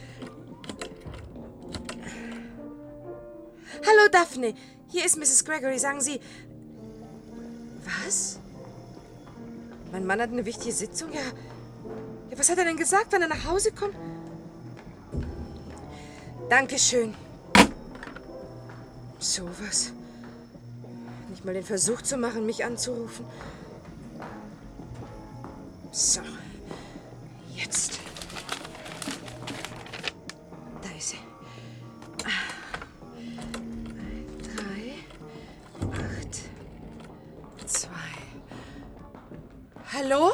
Hallo, 3.85 4.09
Daphne. 4.11 4.55
Hier 4.88 5.05
ist 5.05 5.18
Mrs. 5.18 5.45
Gregory. 5.45 5.79
Sagen 5.79 6.01
Sie. 6.01 6.21
Was? 8.05 8.38
Mein 9.90 10.07
Mann 10.07 10.21
hat 10.21 10.31
eine 10.31 10.45
wichtige 10.47 10.73
Sitzung? 10.73 11.12
Ja. 11.12 11.21
ja. 12.31 12.38
Was 12.38 12.49
hat 12.49 12.59
er 12.59 12.64
denn 12.64 12.77
gesagt, 12.77 13.12
wenn 13.12 13.23
er 13.23 13.29
nach 13.29 13.45
Hause 13.45 13.73
kommt? 13.73 13.95
Dankeschön. 16.53 17.15
So 19.19 19.49
was. 19.59 19.95
Nicht 21.31 21.47
mal 21.47 21.55
den 21.55 21.65
Versuch 21.65 22.03
zu 22.03 22.19
machen, 22.19 22.45
mich 22.45 22.62
anzurufen. 22.62 23.25
So. 25.93 26.21
Jetzt. 27.57 28.01
Da 30.83 30.91
ist 30.99 31.09
sie. 31.09 31.17
Drei, 34.55 34.93
acht, 35.91 36.35
zwei. 37.67 38.15
Hallo? 39.91 40.33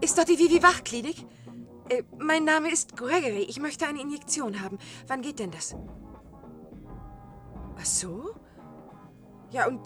Ist 0.00 0.18
dort 0.18 0.28
die 0.28 0.36
Vivi 0.36 0.60
Wachklinik? 0.60 1.24
Äh, 1.88 2.02
mein 2.18 2.44
Name 2.44 2.70
ist 2.70 2.96
Gregory. 2.96 3.46
Ich 3.48 3.60
möchte 3.60 3.86
eine 3.86 4.00
Injektion 4.00 4.62
haben. 4.62 4.78
Wann 5.06 5.22
geht 5.22 5.38
denn 5.38 5.50
das? 5.50 5.74
Ach 7.78 7.84
so? 7.84 8.34
Ja, 9.50 9.66
und. 9.66 9.80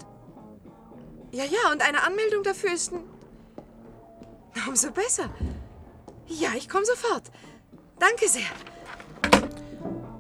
Ja, 1.33 1.45
ja, 1.45 1.73
und 1.73 1.83
eine 1.83 2.03
Anmeldung 2.05 2.43
dafür 2.43 2.73
ist. 2.73 2.93
Na, 2.93 3.01
Umso 4.69 4.91
besser. 4.91 5.31
Ja, 6.27 6.51
ich 6.57 6.69
komme 6.69 6.85
sofort. 6.85 7.31
Danke 7.99 8.29
sehr. 8.29 8.43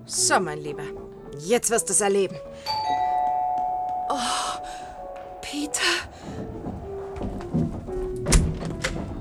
So, 0.05 0.41
mein 0.41 0.59
Lieber. 0.59 0.85
Jetzt 1.38 1.71
wirst 1.71 1.88
du 1.88 1.93
es 1.93 2.01
erleben. 2.01 2.37
Oh, 4.11 4.59
Peter. 5.41 5.81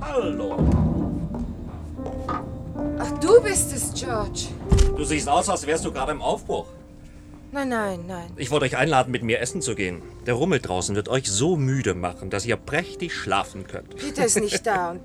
Hallo. 0.01 0.66
Du 3.37 3.43
bist 3.43 3.71
es, 3.71 3.93
George. 3.93 4.47
Du 4.97 5.03
siehst 5.03 5.29
aus, 5.29 5.47
als 5.47 5.67
wärst 5.67 5.85
du 5.85 5.91
gerade 5.91 6.11
im 6.11 6.23
Aufbruch. 6.23 6.65
Nein, 7.51 7.69
nein, 7.69 8.03
nein. 8.07 8.31
Ich 8.35 8.49
wollte 8.49 8.65
euch 8.65 8.75
einladen, 8.75 9.11
mit 9.11 9.21
mir 9.21 9.39
essen 9.41 9.61
zu 9.61 9.75
gehen. 9.75 10.01
Der 10.25 10.33
Rummel 10.33 10.59
draußen 10.59 10.95
wird 10.95 11.07
euch 11.07 11.29
so 11.29 11.55
müde 11.55 11.93
machen, 11.93 12.31
dass 12.31 12.47
ihr 12.47 12.57
prächtig 12.57 13.13
schlafen 13.13 13.67
könnt. 13.67 13.95
Peter 13.95 14.25
ist 14.25 14.39
nicht 14.39 14.65
da 14.65 14.89
und 14.91 15.03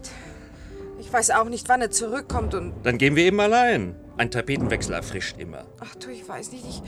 ich 0.98 1.12
weiß 1.12 1.32
auch 1.32 1.50
nicht, 1.50 1.68
wann 1.68 1.82
er 1.82 1.90
zurückkommt 1.90 2.54
und. 2.54 2.72
Dann 2.84 2.96
gehen 2.96 3.16
wir 3.16 3.24
eben 3.24 3.38
allein. 3.38 3.96
Ein 4.16 4.30
Tapetenwechsel 4.30 4.94
erfrischt 4.94 5.36
immer. 5.36 5.66
Ach 5.80 5.94
du, 5.96 6.08
ich 6.08 6.26
weiß 6.26 6.52
nicht. 6.52 6.64
Ich, 6.66 6.82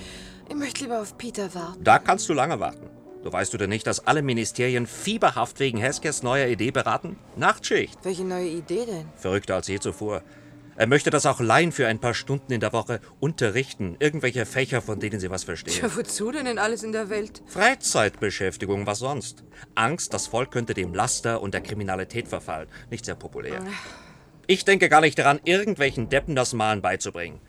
ich 0.48 0.54
möchte 0.56 0.84
lieber 0.84 1.02
auf 1.02 1.18
Peter 1.18 1.54
warten. 1.54 1.84
Da 1.84 1.98
kannst 1.98 2.26
du 2.30 2.32
lange 2.32 2.58
warten. 2.58 2.88
Du 3.22 3.30
weißt 3.30 3.52
du 3.52 3.58
denn 3.58 3.68
nicht, 3.68 3.86
dass 3.86 4.06
alle 4.06 4.22
Ministerien 4.22 4.86
fieberhaft 4.86 5.60
wegen 5.60 5.76
Heskes 5.76 6.22
neuer 6.22 6.46
Idee 6.46 6.70
beraten? 6.70 7.18
Nachtschicht. 7.36 7.98
Welche 8.02 8.24
neue 8.24 8.48
Idee 8.48 8.86
denn? 8.86 9.10
Verrückter 9.16 9.56
als 9.56 9.68
je 9.68 9.78
zuvor. 9.78 10.22
Er 10.76 10.86
möchte 10.88 11.10
das 11.10 11.24
auch 11.26 11.40
Laien 11.40 11.70
für 11.70 11.86
ein 11.86 12.00
paar 12.00 12.14
Stunden 12.14 12.52
in 12.52 12.60
der 12.60 12.72
Woche 12.72 13.00
unterrichten. 13.20 13.96
Irgendwelche 14.00 14.44
Fächer, 14.44 14.82
von 14.82 14.98
denen 14.98 15.20
sie 15.20 15.30
was 15.30 15.44
verstehen. 15.44 15.78
Ja, 15.82 15.96
wozu 15.96 16.32
denn 16.32 16.58
alles 16.58 16.82
in 16.82 16.92
der 16.92 17.10
Welt? 17.10 17.42
Freizeitbeschäftigung, 17.46 18.86
was 18.86 18.98
sonst? 18.98 19.44
Angst, 19.74 20.12
das 20.12 20.26
Volk 20.26 20.50
könnte 20.50 20.74
dem 20.74 20.92
Laster 20.92 21.40
und 21.40 21.54
der 21.54 21.60
Kriminalität 21.60 22.26
verfallen. 22.26 22.68
Nicht 22.90 23.04
sehr 23.04 23.14
populär. 23.14 23.62
Ich 24.46 24.64
denke 24.64 24.88
gar 24.88 25.00
nicht 25.00 25.18
daran, 25.18 25.40
irgendwelchen 25.44 26.08
Deppen 26.08 26.34
das 26.34 26.52
Malen 26.52 26.82
beizubringen. 26.82 27.40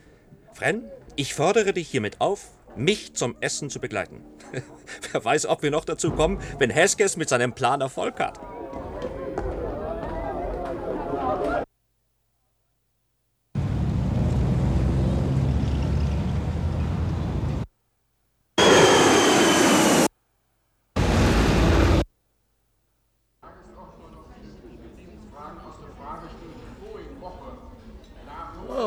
Fren, 0.52 0.84
ich 1.16 1.34
fordere 1.34 1.72
dich 1.72 1.88
hiermit 1.88 2.20
auf, 2.20 2.50
mich 2.76 3.14
zum 3.14 3.36
Essen 3.40 3.70
zu 3.70 3.80
begleiten. 3.80 4.22
Wer 5.12 5.24
weiß, 5.24 5.46
ob 5.46 5.62
wir 5.62 5.70
noch 5.70 5.84
dazu 5.84 6.12
kommen, 6.12 6.40
wenn 6.58 6.70
Heskes 6.70 7.16
mit 7.16 7.28
seinem 7.28 7.54
Plan 7.54 7.80
Erfolg 7.80 8.20
hat. 8.20 8.38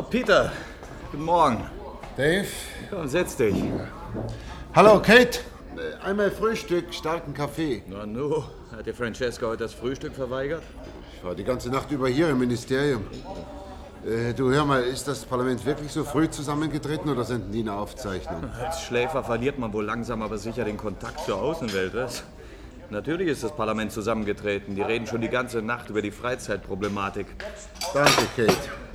Peter. 0.10 0.52
Guten 1.12 1.24
Morgen. 1.24 1.64
Dave? 2.18 2.48
Komm, 2.90 3.08
setz 3.08 3.36
dich. 3.36 3.56
Hallo, 4.74 5.00
Kate. 5.00 5.42
Einmal 6.04 6.32
Frühstück, 6.32 6.92
starken 6.94 7.34
Kaffee. 7.36 7.84
Na 7.88 8.08
nu, 8.08 8.44
hat 8.76 8.88
dir 8.88 8.96
Francesca 8.96 9.46
heute 9.46 9.64
das 9.64 9.74
Frühstück 9.74 10.16
verweigert? 10.16 10.64
Ich 11.16 11.24
war 11.24 11.36
die 11.36 11.44
ganze 11.44 11.70
Nacht 11.70 11.92
über 11.92 12.08
hier 12.08 12.30
im 12.30 12.40
Ministerium. 12.40 13.06
Äh, 14.04 14.34
du, 14.34 14.50
hör 14.52 14.66
mal, 14.66 14.82
ist 14.82 15.08
das 15.08 15.26
Parlament 15.26 15.64
wirklich 15.64 15.92
so 15.92 16.04
früh 16.04 16.28
zusammengetreten 16.28 17.10
oder 17.12 17.24
senden 17.24 17.52
die 17.52 17.60
eine 17.60 17.74
Aufzeichnung? 17.74 18.50
Als 18.60 18.82
Schläfer 18.82 19.24
verliert 19.24 19.60
man 19.60 19.72
wohl 19.74 19.86
langsam 19.86 20.24
aber 20.24 20.40
sicher 20.40 20.66
den 20.66 20.78
Kontakt 20.78 21.24
zur 21.24 21.40
Außenwelt, 21.40 21.94
was? 21.94 22.24
Natürlich 22.90 23.28
ist 23.28 23.44
das 23.44 23.56
Parlament 23.56 23.92
zusammengetreten. 23.92 24.76
Die 24.76 24.82
reden 24.82 25.06
schon 25.06 25.22
die 25.22 25.30
ganze 25.30 25.62
Nacht 25.62 25.92
über 25.92 26.02
die 26.02 26.12
Freizeitproblematik. 26.12 27.28
Danke, 27.94 28.26
Kate. 28.36 28.89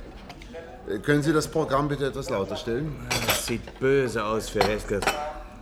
Äh, 0.87 0.99
Können 0.99 1.23
Sie 1.23 1.33
das 1.33 1.47
Programm 1.47 1.87
bitte 1.87 2.05
etwas 2.07 2.29
lauter 2.29 2.55
stellen? 2.55 2.95
Das 3.25 3.45
sieht 3.45 3.79
böse 3.79 4.23
aus 4.23 4.49
für 4.49 4.59
Hesketh. 4.61 5.05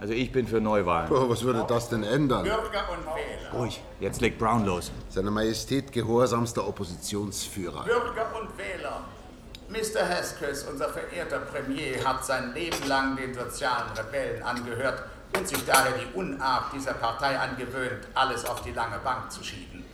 Also 0.02 0.14
ich 0.14 0.32
bin 0.32 0.48
für 0.48 0.60
Neuwahlen. 0.60 1.10
Oh, 1.12 1.30
was 1.30 1.44
würde 1.44 1.66
das 1.68 1.88
denn 1.90 2.04
ändern? 2.04 2.44
Bürger 2.44 2.90
und 2.92 3.06
Wähler. 3.16 3.54
Ruhig, 3.54 3.82
jetzt 4.02 4.20
legt 4.20 4.38
Brown 4.38 4.66
los. 4.66 4.92
Seine 5.10 5.32
Majestät 5.32 5.92
gehorsamster 5.94 6.68
Oppositionsführer. 6.68 7.86
Bürger 7.86 8.26
und 8.40 8.50
Wähler. 8.58 9.02
Mr. 9.70 10.08
Haskins, 10.08 10.64
unser 10.64 10.90
verehrter 10.90 11.40
Premier, 11.40 12.04
hat 12.04 12.26
sein 12.26 12.54
Leben 12.54 12.86
lang 12.88 13.16
den 13.16 13.34
sozialen 13.34 13.92
Rebellen 13.98 14.44
angehört 14.44 15.04
und 15.38 15.48
sich 15.48 15.66
daher 15.66 15.94
die 15.94 16.18
Unart 16.18 16.74
dieser 16.74 16.94
Partei 16.94 17.40
angewöhnt, 17.40 18.06
alles 18.14 18.46
auf 18.46 18.62
die 18.62 18.72
lange 18.72 19.00
Bank 19.00 19.32
zu 19.32 19.42
schieben. 19.44 19.86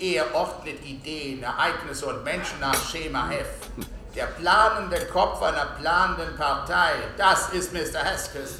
Er 0.00 0.34
ordnet 0.34 0.82
Ideen, 0.84 1.42
Ereignisse 1.42 2.06
und 2.06 2.24
Menschen 2.24 2.58
nach 2.60 2.74
Schema 2.90 3.30
F. 3.32 3.68
Der 4.14 4.26
planende 4.26 5.06
Kopf 5.06 5.42
einer 5.42 5.66
planenden 5.80 6.36
Partei, 6.36 6.94
das 7.16 7.50
ist 7.50 7.72
Mr. 7.72 8.04
Haskins. 8.04 8.58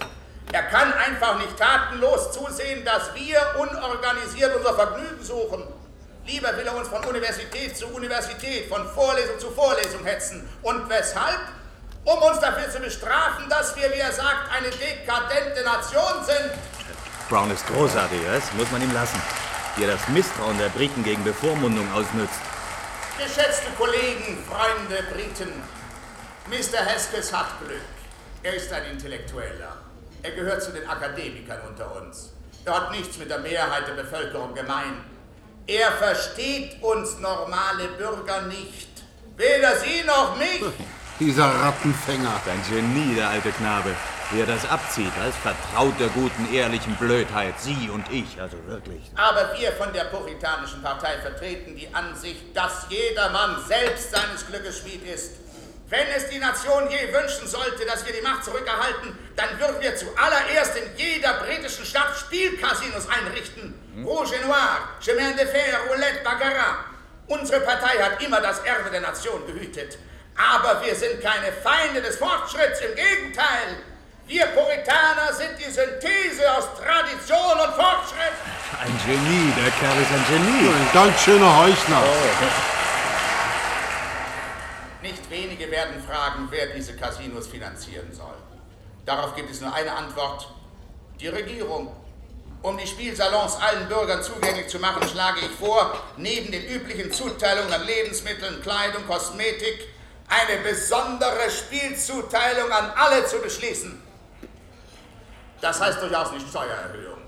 Er 0.53 0.63
kann 0.63 0.93
einfach 0.93 1.39
nicht 1.39 1.57
tatenlos 1.59 2.33
zusehen, 2.33 2.85
dass 2.85 3.15
wir 3.15 3.39
unorganisiert 3.59 4.57
unser 4.57 4.75
Vergnügen 4.75 5.23
suchen. 5.23 5.65
Lieber 6.27 6.57
will 6.57 6.67
er 6.67 6.77
uns 6.77 6.89
von 6.89 7.05
Universität 7.05 7.77
zu 7.77 7.87
Universität, 7.89 8.69
von 8.69 8.87
Vorlesung 8.89 9.39
zu 9.39 9.51
Vorlesung 9.51 10.05
hetzen. 10.05 10.49
Und 10.63 10.89
weshalb? 10.89 11.41
um 12.09 12.23
uns 12.23 12.41
dafür 12.41 12.71
zu 12.71 12.81
bestrafen, 12.81 13.49
dass 13.51 13.77
wir, 13.77 13.91
wie 13.93 13.99
er 13.99 14.13
sagt, 14.13 14.51
eine 14.57 14.71
dekadente 14.71 15.63
Nation 15.63 16.25
sind. 16.25 16.53
Brown 17.29 17.51
ist 17.51 17.67
großartig, 17.67 18.21
was? 18.33 18.53
Muss 18.55 18.71
man 18.71 18.83
ihm 18.83 18.93
lassen. 18.95 19.21
Wie 19.77 19.85
er 19.85 19.93
das 19.93 20.09
Misstrauen 20.09 20.57
der 20.57 20.71
Briten 20.71 21.05
gegen 21.05 21.23
Bevormundung 21.23 21.87
ausnützt. 21.93 22.41
Geschätzte 23.19 23.67
Kollegen, 23.77 24.39
Freunde, 24.49 25.03
Briten, 25.13 25.51
Mr. 26.47 26.87
Hesketh 26.87 27.33
hat 27.33 27.59
Glück. 27.61 27.81
Er 28.45 28.55
ist 28.55 28.73
ein 28.73 28.85
Intellektueller. 28.93 29.77
Er 30.23 30.31
gehört 30.31 30.63
zu 30.63 30.71
den 30.71 30.89
Akademikern 30.89 31.59
unter 31.69 32.01
uns. 32.01 32.31
Er 32.65 32.75
hat 32.77 32.93
nichts 32.93 33.19
mit 33.19 33.29
der 33.29 33.41
Mehrheit 33.41 33.89
der 33.89 33.95
Bevölkerung 33.95 34.55
gemein. 34.55 35.03
Er 35.67 35.91
versteht 35.93 36.81
uns 36.81 37.19
normale 37.19 37.89
Bürger 37.99 38.43
nicht. 38.43 38.89
Weder 39.37 39.77
Sie 39.79 40.05
noch 40.07 40.37
mich. 40.39 40.63
Dieser 41.19 41.47
Rattenfänger. 41.47 42.41
Ein 42.47 42.63
Genie, 42.71 43.17
der 43.17 43.31
alte 43.31 43.51
Knabe. 43.51 43.97
Wie 44.31 44.41
er 44.41 44.47
das 44.47 44.69
abzieht, 44.69 45.13
als 45.23 45.35
vertraut 45.37 45.99
der 45.99 46.09
guten, 46.09 46.53
ehrlichen 46.53 46.95
Blödheit. 46.97 47.55
Sie 47.59 47.89
und 47.89 48.05
ich, 48.13 48.39
also 48.39 48.59
wirklich. 48.67 49.01
Aber 49.17 49.57
wir 49.59 49.73
von 49.73 49.91
der 49.95 50.05
Puritanischen 50.05 50.83
Partei 50.83 51.17
vertreten 51.23 51.75
die 51.75 51.89
Ansicht, 51.95 52.55
dass 52.55 52.85
jedermann 52.91 53.57
selbst 53.67 54.11
seines 54.11 54.47
Glückes 54.47 54.81
Schmied 54.81 55.03
ist. 55.09 55.33
Wenn 55.89 56.07
es 56.15 56.29
die 56.29 56.39
Nation 56.39 56.91
je 56.91 57.11
wünschen 57.11 57.49
sollte, 57.49 57.87
dass 57.87 58.05
wir 58.05 58.13
die 58.13 58.21
Macht 58.21 58.45
zurückerhalten, 58.45 59.17
dann 59.35 59.59
würden 59.59 59.81
wir 59.81 59.97
zuallererst 59.97 60.77
in 60.77 60.97
jeder 60.99 61.33
britischen 61.45 61.87
Stadt 61.87 62.15
Spielcasinos 62.19 63.09
einrichten. 63.09 63.73
Hm? 63.95 64.05
Rouge 64.05 64.35
et 64.35 64.45
Noir, 64.45 64.91
Chemin 65.01 65.35
de 65.39 65.47
Fer, 65.47 65.79
Roulette, 65.89 66.23
Baccarat. 66.23 66.85
Unsere 67.29 67.61
Partei 67.61 67.97
hat 68.03 68.23
immer 68.23 68.43
das 68.43 68.59
Erbe 68.59 68.91
der 68.91 69.01
Nation 69.01 69.47
gehütet. 69.47 69.97
Aber 70.37 70.85
wir 70.85 70.95
sind 70.95 71.23
keine 71.23 71.51
Feinde 71.51 72.03
des 72.03 72.17
Fortschritts, 72.17 72.81
im 72.83 72.95
Gegenteil. 72.95 73.79
Wir 74.29 74.45
Puritaner 74.45 75.33
sind 75.33 75.59
die 75.59 75.71
Synthese 75.71 76.55
aus 76.55 76.67
Tradition 76.77 77.61
und 77.65 77.73
Fortschritt. 77.73 78.37
Ein 78.79 78.93
Genie, 79.07 79.55
der 79.57 79.71
Kerl 79.71 80.03
ist 80.03 80.13
ein 80.13 80.25
Genie. 80.29 80.69
Ein 80.69 80.91
ganz 80.93 81.23
schöner 81.23 81.59
Heuchler. 81.61 82.03
Oh. 82.05 82.45
Nicht 85.01 85.31
wenige 85.31 85.71
werden 85.71 86.05
fragen, 86.07 86.47
wer 86.51 86.67
diese 86.67 86.95
Casinos 86.95 87.47
finanzieren 87.47 88.13
soll. 88.13 88.35
Darauf 89.07 89.35
gibt 89.35 89.51
es 89.51 89.63
nur 89.63 89.73
eine 89.73 89.93
Antwort. 89.93 90.47
Die 91.19 91.29
Regierung. 91.29 91.97
Um 92.61 92.77
die 92.77 92.87
Spielsalons 92.87 93.57
allen 93.57 93.89
Bürgern 93.89 94.23
zugänglich 94.23 94.69
zu 94.69 94.79
machen, 94.79 95.09
schlage 95.09 95.41
ich 95.41 95.59
vor, 95.59 95.99
neben 96.19 96.53
den 96.53 96.67
üblichen 96.67 97.11
Zuteilungen 97.11 97.73
an 97.73 97.87
Lebensmitteln, 97.87 98.61
Kleidung, 98.61 99.07
Kosmetik, 99.07 99.89
eine 100.29 100.61
besondere 100.61 101.51
Spielzuteilung 101.51 102.71
an 102.71 102.93
alle 102.95 103.25
zu 103.25 103.39
beschließen. 103.39 104.08
Das 105.61 105.81
heißt 105.81 106.01
durchaus 106.01 106.33
nicht 106.33 106.49
Steuererhöhung. 106.49 107.19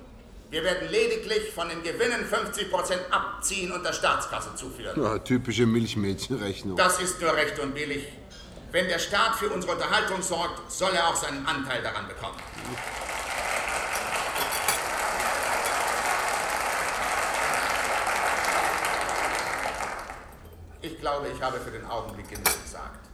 Wir 0.51 0.64
werden 0.64 0.88
lediglich 0.88 1.53
von 1.53 1.69
den 1.69 1.83
Gewinnen 1.83 2.25
50% 2.29 3.11
abziehen 3.11 3.71
und 3.73 3.85
der 3.85 3.93
Staatskasse 3.93 4.55
zuführen. 4.57 5.01
Ja, 5.01 5.19
typische 5.19 5.66
Milchmädchenrechnung. 5.66 6.77
Das 6.77 7.01
ist 7.01 7.21
nur 7.21 7.35
recht 7.35 7.59
und 7.61 7.75
billig. 7.75 8.07
Wenn 8.73 8.88
der 8.88 8.99
Staat 8.99 9.37
für 9.37 9.49
unsere 9.49 9.75
Unterhaltung 9.75 10.23
sorgt, 10.23 10.71
soll 10.71 10.93
er 10.93 11.09
auch 11.09 11.16
seinen 11.16 11.47
Anteil 11.47 11.83
daran 11.83 12.07
bekommen. 12.07 12.37
Ich 20.83 20.99
glaube, 20.99 21.29
ich 21.29 21.43
habe 21.43 21.59
für 21.61 21.71
den 21.71 21.85
Augenblick 21.85 22.29
genug 22.29 22.62
gesagt. 22.62 23.07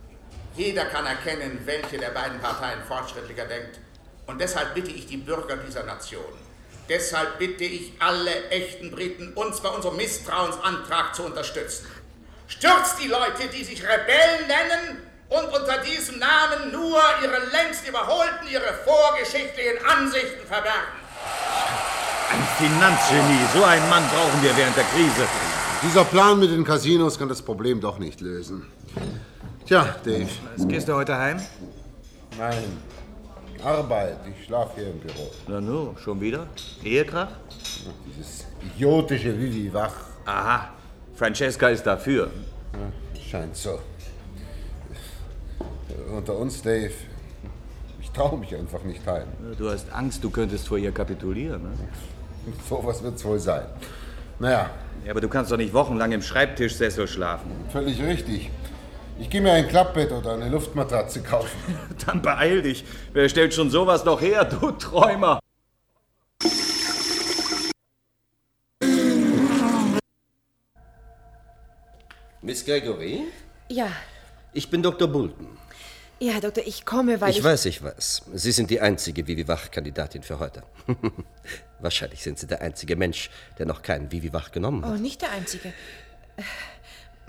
Jeder 0.57 0.87
kann 0.87 1.05
erkennen, 1.05 1.61
welche 1.65 1.99
der 1.99 2.11
beiden 2.11 2.39
Parteien 2.41 2.83
fortschrittlicher 2.87 3.45
denkt. 3.47 3.81
Und 4.27 4.41
deshalb 4.41 4.75
bitte 4.75 4.91
ich 4.91 5.07
die 5.07 5.19
Bürger 5.19 5.57
dieser 5.57 5.85
Nation, 5.85 6.25
Deshalb 6.89 7.39
bitte 7.39 7.65
ich 7.65 7.93
alle 7.99 8.49
echten 8.51 8.93
Briten, 8.93 9.33
uns 9.35 9.61
bei 9.61 9.69
unserem 9.69 9.97
Misstrauensantrag 9.97 11.15
zu 11.15 11.25
unterstützen. 11.25 11.87
Stürzt 12.47 13.03
die 13.03 13.09
Leute, 13.09 13.49
die 13.53 13.65
sich 13.65 13.83
Rebellen 13.83 14.47
nennen 14.47 14.99
und 15.29 15.47
unter 15.49 15.79
diesem 15.79 16.21
Namen 16.21 16.71
nur 16.71 17.01
ihre 17.23 17.39
längst 17.51 17.89
überholten, 17.89 18.47
ihre 18.49 18.73
vorgeschichtlichen 18.85 19.85
Ansichten 19.85 20.47
verbergen. 20.47 20.95
Ein 22.31 22.43
Finanzgenie, 22.57 23.47
so 23.53 23.65
einen 23.65 23.89
Mann 23.91 24.09
brauchen 24.09 24.41
wir 24.43 24.57
während 24.57 24.77
der 24.77 24.85
Krise. 24.85 25.27
Dieser 25.83 26.05
Plan 26.05 26.39
mit 26.39 26.53
den 26.53 26.63
Casinos 26.63 27.19
kann 27.19 27.29
das 27.29 27.43
Problem 27.43 27.81
doch 27.81 27.99
nicht 27.99 28.21
lösen. 28.21 28.65
Tja, 29.67 29.97
Dave. 30.05 30.29
Gehst 30.69 30.87
du 30.87 30.95
heute 30.95 31.17
heim? 31.19 31.45
Nein. 32.39 32.96
Arbeit. 33.67 34.19
Ich 34.31 34.47
schlafe 34.47 34.81
hier 34.81 34.91
im 34.91 35.01
Büro. 35.01 35.29
Na 35.49 35.61
nu, 35.61 35.97
schon 35.99 36.21
wieder? 36.21 36.47
Ehekrach? 36.85 37.31
Dieses 38.07 38.47
idiotische 38.63 39.37
Vivi 39.37 39.73
Wach. 39.75 39.93
Aha. 40.25 40.71
Francesca 41.17 41.69
ist 41.69 41.85
dafür. 41.85 42.31
Ja, 42.73 43.21
scheint 43.21 43.57
so. 43.57 43.81
Unter 46.17 46.37
uns, 46.37 46.63
Dave. 46.63 46.93
Ich 48.01 48.11
traue 48.13 48.39
mich 48.39 48.55
einfach 48.55 48.85
nicht 48.85 49.05
heim. 49.05 49.27
Du 49.59 49.69
hast 49.69 49.93
Angst, 49.93 50.23
du 50.23 50.31
könntest 50.31 50.69
vor 50.69 50.79
ihr 50.79 50.93
kapitulieren. 50.93 51.63
Ne? 51.63 51.71
So 52.69 52.81
was 52.85 53.03
wird's 53.03 53.25
wohl 53.25 53.41
sein. 53.41 53.67
Naja. 54.39 54.71
Ja, 55.05 55.11
aber 55.11 55.21
du 55.21 55.29
kannst 55.29 55.51
doch 55.51 55.57
nicht 55.57 55.75
wochenlang 55.75 56.13
im 56.13 56.23
Schreibtischsessel 56.23 57.09
schlafen. 57.09 57.51
Völlig 57.73 58.01
richtig. 58.01 58.51
Ich 59.19 59.31
gehe 59.31 59.41
mir 59.41 59.53
ein 59.53 59.67
Klappbett 59.67 60.13
oder 60.13 60.35
eine 60.35 60.49
Luftmatratze 60.51 61.23
kaufen. 61.23 61.57
Dann 62.07 62.21
beeil 62.21 62.61
dich. 62.61 62.85
Wer 63.15 63.29
stellt 63.29 63.55
schon 63.55 63.71
sowas 63.71 64.05
noch 64.05 64.21
her, 64.21 64.45
du 64.45 64.73
Träumer? 64.73 65.41
Miss 72.43 72.65
Gregory? 72.65 73.23
Ja. 73.69 73.91
Ich 74.53 74.71
bin 74.71 74.83
Dr. 74.83 75.09
Bulton. 75.09 75.49
Ja, 76.19 76.41
Doktor, 76.41 76.63
ich 76.67 76.85
komme, 76.85 77.21
weil 77.21 77.31
ich... 77.31 77.39
Ich 77.39 77.45
weiß, 77.45 77.67
ich 77.67 77.83
weiß. 77.83 78.23
Sie 78.35 78.53
sind 78.53 78.71
die 78.71 78.81
einzige 78.81 79.27
Vivi-Wach-Kandidatin 79.27 80.23
für 80.23 80.39
heute. 80.39 80.63
Wahrscheinlich 81.81 82.23
sind 82.23 82.39
Sie 82.39 82.47
der 82.47 82.61
einzige 82.63 82.97
Mensch, 82.97 83.31
der 83.59 83.67
noch 83.67 83.83
keinen 83.83 84.13
Vivi-Wach 84.13 84.51
genommen 84.51 84.85
hat. 84.85 84.93
Oh, 84.93 84.97
nicht 84.97 85.21
der 85.23 85.33
einzige. 85.33 85.73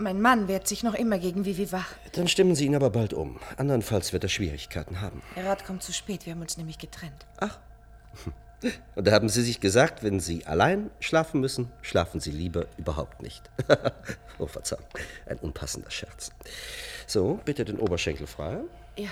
Mein 0.00 0.20
Mann 0.20 0.46
wehrt 0.46 0.68
sich 0.68 0.84
noch 0.84 0.94
immer 0.94 1.18
gegen 1.18 1.44
Vivi 1.44 1.72
Wach. 1.72 1.88
Dann 2.12 2.28
stimmen 2.28 2.54
Sie 2.54 2.66
ihn 2.66 2.76
aber 2.76 2.90
bald 2.90 3.12
um. 3.12 3.40
Andernfalls 3.56 4.12
wird 4.12 4.22
er 4.22 4.28
Schwierigkeiten 4.28 5.00
haben. 5.00 5.22
Der 5.34 5.44
Rat 5.46 5.64
kommt 5.64 5.82
zu 5.82 5.92
spät. 5.92 6.24
Wir 6.24 6.34
haben 6.34 6.40
uns 6.40 6.56
nämlich 6.56 6.78
getrennt. 6.78 7.26
Ach. 7.38 7.58
Und 8.94 9.06
da 9.06 9.12
haben 9.12 9.28
Sie 9.28 9.42
sich 9.42 9.60
gesagt, 9.60 10.04
wenn 10.04 10.20
Sie 10.20 10.46
allein 10.46 10.90
schlafen 11.00 11.40
müssen, 11.40 11.70
schlafen 11.82 12.20
Sie 12.20 12.30
lieber 12.30 12.66
überhaupt 12.76 13.22
nicht. 13.22 13.42
oh, 14.38 14.46
Verzeihung. 14.46 14.84
Ein 15.26 15.38
unpassender 15.38 15.90
Scherz. 15.90 16.30
So, 17.06 17.40
bitte 17.44 17.64
den 17.64 17.78
Oberschenkel 17.78 18.26
frei. 18.26 18.58
Ja. 18.96 19.10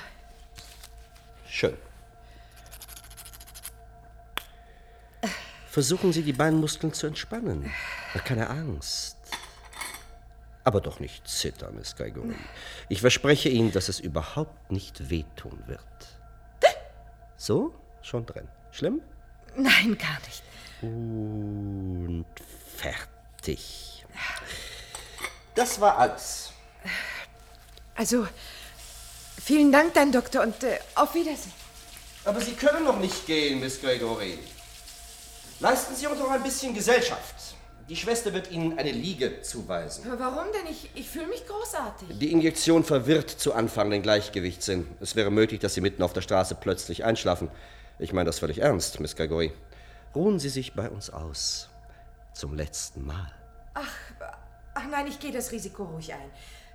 Schön. 1.48 1.74
Versuchen 5.68 6.12
Sie, 6.12 6.22
die 6.22 6.32
Beinmuskeln 6.32 6.92
zu 6.92 7.06
entspannen. 7.06 7.70
Keine 8.24 8.48
Angst. 8.48 9.15
Aber 10.66 10.80
doch 10.80 10.98
nicht 10.98 11.28
zittern, 11.28 11.76
Miss 11.76 11.94
Gregory. 11.94 12.34
Ich 12.88 13.00
verspreche 13.00 13.48
Ihnen, 13.48 13.70
dass 13.70 13.88
es 13.88 14.00
überhaupt 14.00 14.72
nicht 14.72 15.10
wehtun 15.10 15.62
wird. 15.68 15.80
So, 17.36 17.72
schon 18.02 18.26
drin. 18.26 18.48
Schlimm? 18.72 19.00
Nein, 19.54 19.96
gar 19.96 20.18
nicht. 20.26 20.42
Und 20.82 22.26
fertig. 22.76 24.04
Das 25.54 25.80
war 25.80 25.98
alles. 25.98 26.50
Also, 27.94 28.26
vielen 29.40 29.70
Dank, 29.70 29.94
dein 29.94 30.10
Doktor, 30.10 30.42
und 30.42 30.64
äh, 30.64 30.80
auf 30.96 31.14
Wiedersehen. 31.14 31.52
Aber 32.24 32.40
Sie 32.40 32.54
können 32.54 32.82
noch 32.82 32.98
nicht 32.98 33.24
gehen, 33.24 33.60
Miss 33.60 33.80
Gregory. 33.80 34.40
Leisten 35.60 35.94
Sie 35.94 36.08
uns 36.08 36.18
noch 36.18 36.32
ein 36.32 36.42
bisschen 36.42 36.74
Gesellschaft. 36.74 37.55
Die 37.88 37.94
Schwester 37.94 38.34
wird 38.34 38.50
Ihnen 38.50 38.78
eine 38.78 38.90
Liege 38.90 39.42
zuweisen. 39.42 40.04
Warum 40.18 40.46
denn? 40.52 40.72
Ich, 40.72 40.90
ich 40.94 41.08
fühle 41.08 41.28
mich 41.28 41.46
großartig. 41.46 42.18
Die 42.18 42.32
Injektion 42.32 42.82
verwirrt 42.82 43.30
zu 43.30 43.54
Anfang 43.54 43.90
den 43.90 44.02
Gleichgewichtssinn. 44.02 44.88
Es 45.00 45.14
wäre 45.14 45.30
möglich, 45.30 45.60
dass 45.60 45.74
Sie 45.74 45.80
mitten 45.80 46.02
auf 46.02 46.12
der 46.12 46.22
Straße 46.22 46.56
plötzlich 46.56 47.04
einschlafen. 47.04 47.48
Ich 48.00 48.12
meine 48.12 48.26
das 48.26 48.40
völlig 48.40 48.58
ernst, 48.58 48.98
Miss 48.98 49.14
Gregory. 49.14 49.52
Ruhen 50.16 50.40
Sie 50.40 50.48
sich 50.48 50.74
bei 50.74 50.90
uns 50.90 51.10
aus. 51.10 51.68
Zum 52.34 52.54
letzten 52.54 53.06
Mal. 53.06 53.32
Ach, 53.74 53.94
ach 54.74 54.86
nein, 54.90 55.06
ich 55.06 55.20
gehe 55.20 55.32
das 55.32 55.52
Risiko 55.52 55.84
ruhig 55.84 56.12
ein. 56.12 56.30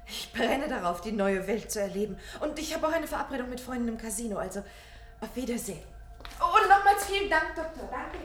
Ich 0.07 0.31
brenne 0.31 0.69
darauf, 0.69 1.01
die 1.01 1.11
neue 1.11 1.45
Welt 1.45 1.69
zu 1.71 1.81
erleben. 1.81 2.17
Und 2.39 2.57
ich 2.57 2.73
habe 2.73 2.87
auch 2.87 2.91
eine 2.93 3.07
Verabredung 3.07 3.49
mit 3.49 3.59
Freunden 3.59 3.89
im 3.89 3.97
Casino. 3.97 4.37
Also, 4.37 4.63
auf 5.19 5.35
Wiedersehen. 5.35 5.83
Und 6.39 6.69
nochmals 6.69 7.05
vielen 7.05 7.29
Dank, 7.29 7.53
Doktor. 7.55 7.89
Danke. 7.91 8.17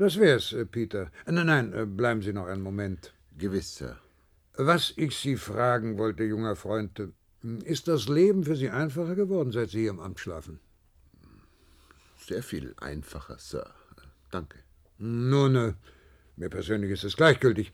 Das 0.00 0.18
wär's, 0.18 0.54
äh, 0.54 0.64
Peter. 0.64 1.10
Äh, 1.26 1.32
Nein, 1.32 1.46
nein, 1.46 1.72
äh, 1.74 1.84
bleiben 1.84 2.22
Sie 2.22 2.32
noch 2.32 2.46
einen 2.46 2.62
Moment. 2.62 3.12
Gewiss, 3.36 3.76
Sir. 3.76 3.98
Was 4.56 4.94
ich 4.96 5.14
Sie 5.14 5.36
fragen 5.36 5.98
wollte, 5.98 6.24
junger 6.24 6.56
Freund, 6.56 7.02
ist 7.64 7.86
das 7.86 8.08
Leben 8.08 8.44
für 8.44 8.56
Sie 8.56 8.70
einfacher 8.70 9.14
geworden, 9.14 9.52
seit 9.52 9.68
Sie 9.70 9.80
hier 9.80 9.90
im 9.90 10.00
Amt 10.00 10.18
schlafen? 10.18 10.58
Sehr 12.16 12.42
viel 12.42 12.74
einfacher, 12.78 13.36
Sir. 13.38 13.70
Danke. 14.30 14.58
Nun, 14.96 15.74
mir 16.36 16.48
persönlich 16.48 16.92
ist 16.92 17.04
es 17.04 17.16
gleichgültig. 17.16 17.70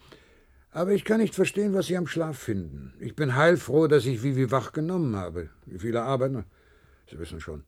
Aber 0.76 0.92
ich 0.92 1.04
kann 1.04 1.20
nicht 1.20 1.34
verstehen, 1.34 1.72
was 1.72 1.86
Sie 1.86 1.96
am 1.96 2.06
Schlaf 2.06 2.38
finden. 2.38 2.92
Ich 3.00 3.16
bin 3.16 3.34
heilfroh, 3.34 3.86
dass 3.86 4.04
ich 4.04 4.22
Vivi 4.22 4.50
wach 4.50 4.72
genommen 4.72 5.16
habe. 5.16 5.48
Wie 5.64 5.78
viele 5.78 6.02
arbeiten? 6.02 6.44
Sie 7.10 7.18
wissen 7.18 7.40
schon. 7.40 7.64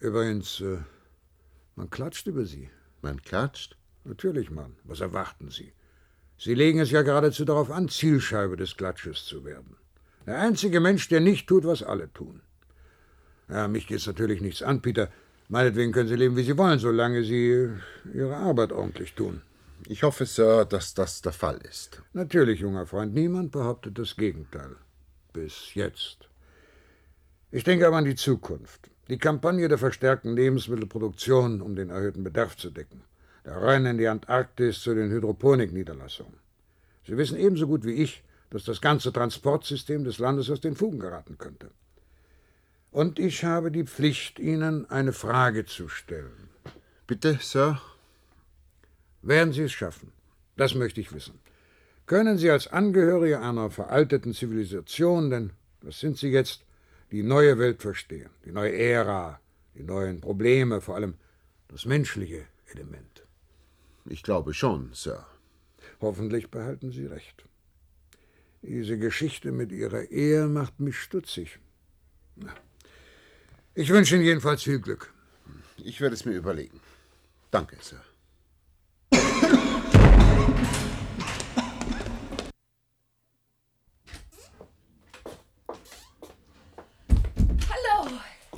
Übrigens, 0.00 0.62
äh, 0.62 0.78
man 1.76 1.90
klatscht 1.90 2.26
über 2.26 2.46
Sie. 2.46 2.70
Man 3.02 3.20
klatscht? 3.20 3.76
Natürlich, 4.04 4.50
Mann. 4.50 4.76
Was 4.84 5.00
erwarten 5.00 5.50
Sie? 5.50 5.74
Sie 6.38 6.54
legen 6.54 6.80
es 6.80 6.90
ja 6.90 7.02
geradezu 7.02 7.44
darauf 7.44 7.70
an, 7.70 7.90
Zielscheibe 7.90 8.56
des 8.56 8.78
Klatsches 8.78 9.26
zu 9.26 9.44
werden. 9.44 9.76
Der 10.24 10.40
einzige 10.40 10.80
Mensch, 10.80 11.08
der 11.08 11.20
nicht 11.20 11.46
tut, 11.46 11.66
was 11.66 11.82
alle 11.82 12.10
tun. 12.14 12.40
Ja, 13.50 13.68
mich 13.68 13.86
geht's 13.86 14.06
natürlich 14.06 14.40
nichts 14.40 14.62
an, 14.62 14.80
Peter. 14.80 15.10
Meinetwegen 15.50 15.92
können 15.92 16.08
Sie 16.08 16.16
leben, 16.16 16.38
wie 16.38 16.44
Sie 16.44 16.56
wollen, 16.56 16.78
solange 16.78 17.22
Sie 17.22 17.50
äh, 17.50 17.68
Ihre 18.14 18.36
Arbeit 18.36 18.72
ordentlich 18.72 19.12
tun. 19.12 19.42
Ich 19.86 20.02
hoffe, 20.02 20.24
Sir, 20.24 20.64
dass 20.64 20.94
das 20.94 21.20
der 21.20 21.32
Fall 21.32 21.58
ist. 21.58 22.02
Natürlich, 22.14 22.60
junger 22.60 22.86
Freund. 22.86 23.12
Niemand 23.14 23.52
behauptet 23.52 23.98
das 23.98 24.16
Gegenteil. 24.16 24.76
Bis 25.32 25.74
jetzt. 25.74 26.28
Ich 27.50 27.64
denke 27.64 27.86
aber 27.86 27.98
an 27.98 28.06
die 28.06 28.14
Zukunft. 28.14 28.90
Die 29.08 29.18
Kampagne 29.18 29.68
der 29.68 29.76
verstärkten 29.76 30.34
Lebensmittelproduktion, 30.34 31.60
um 31.60 31.76
den 31.76 31.90
erhöhten 31.90 32.24
Bedarf 32.24 32.56
zu 32.56 32.70
decken. 32.70 33.02
Der 33.44 33.60
Rennen 33.60 33.86
in 33.86 33.98
die 33.98 34.08
Antarktis 34.08 34.80
zu 34.80 34.94
den 34.94 35.10
Hydroponikniederlassungen. 35.10 36.38
Sie 37.06 37.18
wissen 37.18 37.38
ebenso 37.38 37.66
gut 37.66 37.84
wie 37.84 38.02
ich, 38.02 38.24
dass 38.48 38.64
das 38.64 38.80
ganze 38.80 39.12
Transportsystem 39.12 40.04
des 40.04 40.18
Landes 40.18 40.48
aus 40.48 40.62
den 40.62 40.76
Fugen 40.76 40.98
geraten 40.98 41.36
könnte. 41.36 41.70
Und 42.90 43.18
ich 43.18 43.44
habe 43.44 43.70
die 43.70 43.84
Pflicht, 43.84 44.38
Ihnen 44.38 44.88
eine 44.88 45.12
Frage 45.12 45.66
zu 45.66 45.88
stellen. 45.88 46.48
Bitte, 47.06 47.38
Sir? 47.42 47.82
Werden 49.26 49.54
Sie 49.54 49.62
es 49.62 49.72
schaffen? 49.72 50.12
Das 50.56 50.74
möchte 50.74 51.00
ich 51.00 51.12
wissen. 51.12 51.40
Können 52.06 52.36
Sie 52.36 52.50
als 52.50 52.66
Angehörige 52.66 53.40
einer 53.40 53.70
veralteten 53.70 54.34
Zivilisation, 54.34 55.30
denn 55.30 55.52
das 55.80 55.98
sind 56.00 56.18
Sie 56.18 56.28
jetzt, 56.28 56.64
die 57.10 57.22
neue 57.22 57.58
Welt 57.58 57.80
verstehen, 57.80 58.28
die 58.44 58.52
neue 58.52 58.76
Ära, 58.76 59.40
die 59.74 59.82
neuen 59.82 60.20
Probleme, 60.20 60.82
vor 60.82 60.96
allem 60.96 61.14
das 61.68 61.86
menschliche 61.86 62.44
Element? 62.72 63.24
Ich 64.04 64.22
glaube 64.22 64.52
schon, 64.52 64.90
Sir. 64.92 65.26
Hoffentlich 66.02 66.50
behalten 66.50 66.92
Sie 66.92 67.06
recht. 67.06 67.46
Diese 68.60 68.98
Geschichte 68.98 69.52
mit 69.52 69.72
Ihrer 69.72 70.10
Ehe 70.10 70.48
macht 70.48 70.80
mich 70.80 70.98
stutzig. 70.98 71.58
Ich 73.74 73.88
wünsche 73.88 74.16
Ihnen 74.16 74.24
jedenfalls 74.24 74.62
viel 74.62 74.80
Glück. 74.80 75.14
Ich 75.78 76.02
werde 76.02 76.14
es 76.14 76.26
mir 76.26 76.34
überlegen. 76.34 76.80
Danke, 77.50 77.76
Sir. 77.80 78.02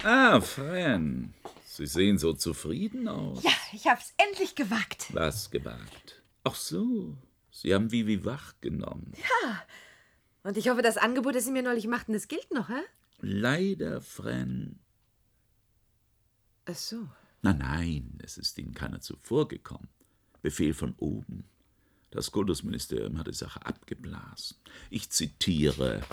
Ah, 0.08 0.40
Fran. 0.40 1.34
Sie 1.64 1.84
sehen 1.84 2.16
so 2.16 2.32
zufrieden 2.32 3.08
aus. 3.08 3.42
Ja, 3.42 3.50
ich 3.72 3.88
hab's 3.88 4.14
endlich 4.16 4.54
gewagt. 4.54 5.12
Was 5.12 5.50
gewagt? 5.50 6.22
Ach 6.44 6.54
so. 6.54 7.16
Sie 7.50 7.74
haben 7.74 7.90
Vivi 7.90 8.24
wach 8.24 8.54
genommen. 8.60 9.12
Ja. 9.16 9.64
Und 10.44 10.56
ich 10.56 10.68
hoffe, 10.68 10.82
das 10.82 10.96
Angebot, 10.96 11.34
das 11.34 11.44
Sie 11.44 11.50
mir 11.50 11.64
neulich 11.64 11.88
machten, 11.88 12.12
das 12.12 12.28
gilt 12.28 12.52
noch, 12.52 12.68
hä? 12.68 12.80
Leider, 13.18 14.00
Fran. 14.00 14.78
Ach 16.66 16.76
so. 16.76 17.08
Nein, 17.42 17.58
nein, 17.58 18.18
es 18.22 18.38
ist 18.38 18.56
Ihnen 18.58 18.74
keiner 18.74 19.00
zuvorgekommen. 19.00 19.88
Befehl 20.40 20.72
von 20.72 20.94
oben. 20.98 21.46
Das 22.12 22.30
Kultusministerium 22.30 23.18
hat 23.18 23.26
die 23.26 23.32
Sache 23.32 23.66
abgeblasen. 23.66 24.56
Ich 24.88 25.10
zitiere. 25.10 26.04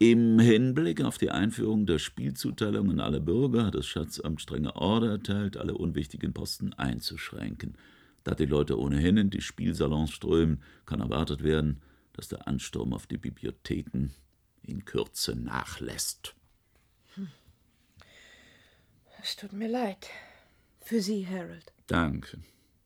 Im 0.00 0.38
Hinblick 0.38 1.02
auf 1.02 1.18
die 1.18 1.32
Einführung 1.32 1.84
der 1.84 1.98
Spielzuteilung 1.98 2.88
an 2.90 3.00
alle 3.00 3.20
Bürger 3.20 3.66
hat 3.66 3.74
das 3.74 3.86
Schatzamt 3.86 4.40
strenge 4.40 4.76
Order 4.76 5.10
erteilt, 5.10 5.56
alle 5.56 5.74
unwichtigen 5.74 6.32
Posten 6.32 6.72
einzuschränken. 6.74 7.76
Da 8.22 8.36
die 8.36 8.46
Leute 8.46 8.78
ohnehin 8.78 9.16
in 9.16 9.30
die 9.30 9.40
Spielsalons 9.40 10.12
strömen, 10.12 10.62
kann 10.86 11.00
erwartet 11.00 11.42
werden, 11.42 11.82
dass 12.12 12.28
der 12.28 12.46
Ansturm 12.46 12.92
auf 12.94 13.08
die 13.08 13.18
Bibliotheken 13.18 14.10
in 14.62 14.84
Kürze 14.84 15.34
nachlässt. 15.34 16.36
Es 19.20 19.34
tut 19.34 19.52
mir 19.52 19.68
leid. 19.68 20.10
Für 20.80 21.00
Sie, 21.00 21.26
Harold. 21.26 21.72
Danke. 21.88 22.38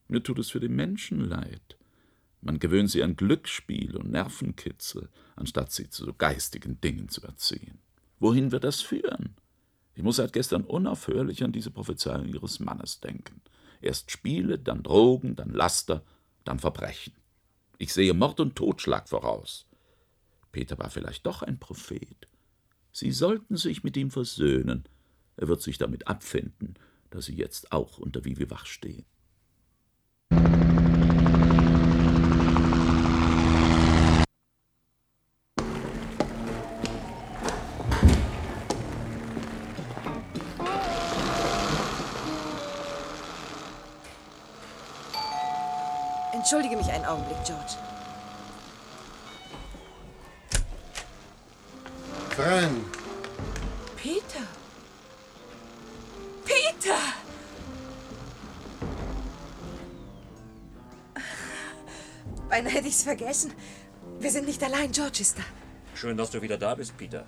Mir 0.09 0.23
tut 0.23 0.39
es 0.39 0.51
für 0.51 0.61
die 0.61 0.69
Menschen 0.69 1.29
leid. 1.29 1.77
Man 2.43 2.59
gewöhnt 2.59 2.91
sie 2.91 3.05
an 3.05 3.15
Glücksspiel 3.17 3.97
und 3.97 4.11
Nervenkitzel, 4.11 5.09
anstatt 5.37 5.71
sie 5.71 5.89
zu 5.89 6.13
geistigen 6.13 6.81
Dingen 6.81 7.09
zu 7.09 7.23
erziehen. 7.23 7.79
Wohin 8.19 8.51
wird 8.51 8.65
das 8.65 8.81
führen? 8.81 9.37
Ich 9.95 10.03
muss 10.03 10.17
seit 10.17 10.33
gestern 10.33 10.65
unaufhörlich 10.65 11.45
an 11.45 11.53
diese 11.53 11.71
Prophezeiung 11.71 12.27
Ihres 12.27 12.59
Mannes 12.59 13.01
denken. 13.01 13.41
Erst 13.81 14.11
Spiele, 14.11 14.59
dann 14.59 14.83
Drogen, 14.83 15.37
dann 15.37 15.51
Laster, 15.51 16.05
dann 16.45 16.59
Verbrechen. 16.59 17.13
Ich 17.79 17.93
sehe 17.93 18.13
Mord 18.13 18.41
und 18.41 18.57
Totschlag 18.57 19.09
voraus. 19.09 19.67
Peter 20.51 20.79
war 20.79 20.91
vielleicht 20.91 21.25
doch 21.27 21.43
ein 21.43 21.59
Prophet. 21.59 22.29
Sie 22.91 23.13
sollten 23.13 23.57
sich 23.57 23.85
mit 23.85 23.97
ihm 23.97 24.11
versöhnen. 24.11 24.85
Er 25.37 25.49
wird 25.49 25.63
sich 25.63 25.79
damit 25.79 26.09
abfinden, 26.09 26.75
dass 27.11 27.27
Sie 27.27 27.37
jetzt 27.37 27.73
auch 27.73 27.99
unter 27.99 28.25
Vivi 28.25 28.51
Wach 28.51 28.67
stehen. 28.67 29.05
Entschuldige 46.43 46.77
mich 46.77 46.91
einen 46.91 47.05
Augenblick, 47.05 47.37
George. 47.45 47.75
Fran, 52.31 52.85
Peter! 53.97 54.43
Peter! 56.45 56.99
Beinahe 62.49 62.73
hätte 62.73 62.89
ich's 62.89 63.05
vergessen. 63.05 63.53
Wir 64.19 64.33
sind 64.33 64.47
nicht 64.47 64.65
allein, 64.65 64.91
George 64.91 65.21
ist 65.21 65.39
da. 65.39 65.43
Schön, 65.95 66.17
dass 66.17 66.31
du 66.31 66.43
wieder 66.43 66.59
da 66.59 66.75
bist, 66.75 66.97
Peter. 66.97 67.25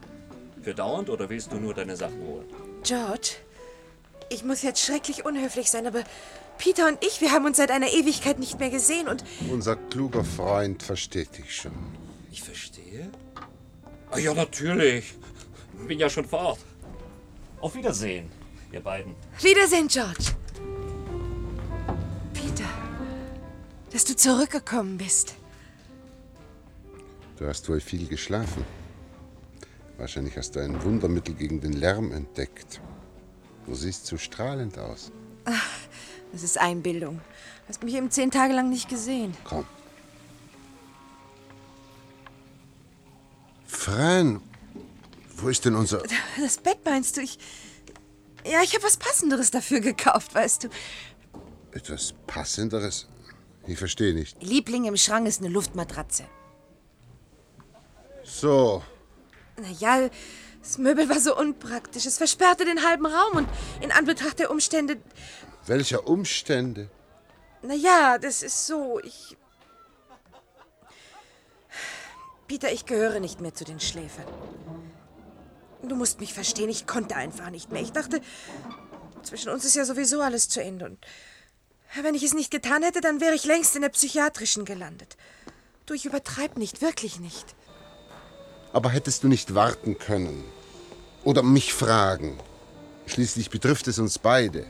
Für 0.60 0.74
dauernd 0.74 1.08
oder 1.08 1.30
willst 1.30 1.52
du 1.52 1.56
nur 1.58 1.72
deine 1.72 1.94
Sachen 1.94 2.20
holen? 2.20 2.48
George, 2.82 3.36
ich 4.28 4.42
muss 4.42 4.62
jetzt 4.62 4.84
schrecklich 4.84 5.24
unhöflich 5.24 5.70
sein, 5.70 5.86
aber 5.86 6.02
Peter 6.58 6.88
und 6.88 6.98
ich, 7.04 7.20
wir 7.20 7.32
haben 7.32 7.44
uns 7.44 7.56
seit 7.56 7.70
einer 7.70 7.88
Ewigkeit 7.88 8.38
nicht 8.38 8.58
mehr 8.58 8.70
gesehen 8.70 9.08
und 9.08 9.24
unser 9.50 9.76
kluger 9.76 10.24
Freund 10.24 10.82
versteht 10.82 11.36
dich 11.36 11.54
schon. 11.54 11.72
Ich 12.30 12.42
verstehe. 12.42 13.10
Ah, 14.10 14.18
ja, 14.18 14.34
natürlich. 14.34 15.14
Bin 15.88 15.98
ja 15.98 16.08
schon 16.08 16.24
fort. 16.24 16.58
Auf 17.60 17.74
Wiedersehen, 17.74 18.30
ihr 18.72 18.80
beiden. 18.80 19.14
Wiedersehen, 19.40 19.88
George. 19.88 20.32
Peter, 22.32 22.68
dass 23.90 24.04
du 24.04 24.14
zurückgekommen 24.16 24.98
bist. 24.98 25.34
Du 27.36 27.46
hast 27.46 27.68
wohl 27.68 27.80
viel 27.80 28.06
geschlafen. 28.06 28.64
Wahrscheinlich 29.98 30.36
hast 30.36 30.56
du 30.56 30.60
ein 30.60 30.82
Wundermittel 30.82 31.34
gegen 31.34 31.60
den 31.60 31.72
Lärm 31.72 32.12
entdeckt. 32.12 32.80
Du 33.66 33.74
siehst 33.74 34.06
so 34.06 34.16
strahlend 34.16 34.78
aus. 34.78 35.10
Ach, 35.44 35.70
das 36.32 36.42
ist 36.42 36.58
Einbildung. 36.58 37.20
Hast 37.68 37.82
mich 37.82 37.94
eben 37.94 38.10
zehn 38.10 38.30
Tage 38.30 38.52
lang 38.54 38.68
nicht 38.70 38.88
gesehen. 38.88 39.34
Komm. 39.44 39.64
Fran, 43.66 44.40
wo 45.36 45.48
ist 45.48 45.64
denn 45.64 45.74
unser... 45.74 46.02
Das 46.40 46.58
Bett 46.58 46.78
meinst 46.84 47.16
du? 47.16 47.22
Ich. 47.22 47.38
Ja, 48.46 48.62
ich 48.62 48.74
habe 48.74 48.84
was 48.84 48.96
Passenderes 48.96 49.50
dafür 49.50 49.80
gekauft, 49.80 50.34
weißt 50.34 50.64
du. 50.64 50.68
Etwas 51.72 52.14
Passenderes? 52.26 53.08
Ich 53.66 53.78
verstehe 53.78 54.14
nicht. 54.14 54.42
Liebling 54.42 54.84
im 54.84 54.96
Schrank 54.96 55.26
ist 55.26 55.40
eine 55.40 55.48
Luftmatratze. 55.48 56.24
So, 58.22 58.82
Naja, 59.56 60.08
das 60.64 60.78
Möbel 60.78 61.10
war 61.10 61.20
so 61.20 61.36
unpraktisch. 61.36 62.06
Es 62.06 62.16
versperrte 62.16 62.64
den 62.64 62.82
halben 62.82 63.04
Raum 63.04 63.36
und 63.36 63.48
in 63.82 63.92
Anbetracht 63.92 64.38
der 64.38 64.50
Umstände. 64.50 64.96
welcher 65.66 66.06
Umstände? 66.08 66.88
Naja, 67.60 68.16
das 68.18 68.42
ist 68.42 68.66
so. 68.66 68.98
Ich. 69.00 69.36
Peter, 72.46 72.72
ich 72.72 72.86
gehöre 72.86 73.20
nicht 73.20 73.42
mehr 73.42 73.54
zu 73.54 73.64
den 73.64 73.78
Schläfern. 73.78 74.26
Du 75.82 75.96
musst 75.96 76.20
mich 76.20 76.32
verstehen, 76.32 76.70
ich 76.70 76.86
konnte 76.86 77.14
einfach 77.14 77.50
nicht 77.50 77.70
mehr. 77.70 77.82
Ich 77.82 77.92
dachte, 77.92 78.22
zwischen 79.22 79.50
uns 79.50 79.66
ist 79.66 79.76
ja 79.76 79.84
sowieso 79.84 80.22
alles 80.22 80.48
zu 80.48 80.62
Ende. 80.62 80.86
Und 80.86 80.98
wenn 82.02 82.14
ich 82.14 82.22
es 82.22 82.32
nicht 82.32 82.50
getan 82.50 82.82
hätte, 82.82 83.02
dann 83.02 83.20
wäre 83.20 83.34
ich 83.34 83.44
längst 83.44 83.76
in 83.76 83.82
der 83.82 83.90
psychiatrischen 83.90 84.64
gelandet. 84.64 85.18
Du, 85.84 85.92
ich 85.92 86.06
übertreib 86.06 86.56
nicht, 86.56 86.80
wirklich 86.80 87.20
nicht. 87.20 87.54
Aber 88.72 88.88
hättest 88.88 89.24
du 89.24 89.28
nicht 89.28 89.54
warten 89.54 89.98
können? 89.98 90.44
Oder 91.24 91.42
mich 91.42 91.72
fragen? 91.72 92.38
Schließlich 93.06 93.50
betrifft 93.50 93.88
es 93.88 93.98
uns 93.98 94.18
beide. 94.18 94.66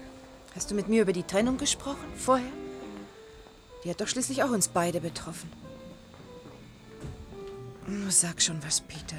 Hast 0.54 0.70
du 0.70 0.74
mit 0.74 0.88
mir 0.88 1.02
über 1.02 1.12
die 1.12 1.24
Trennung 1.24 1.58
gesprochen? 1.58 2.06
Vorher? 2.16 2.52
Die 3.82 3.90
hat 3.90 4.00
doch 4.00 4.08
schließlich 4.08 4.42
auch 4.42 4.50
uns 4.50 4.68
beide 4.68 5.00
betroffen. 5.00 5.50
Nur 7.86 8.10
sag 8.10 8.40
schon 8.40 8.62
was, 8.64 8.80
Peter. 8.80 9.16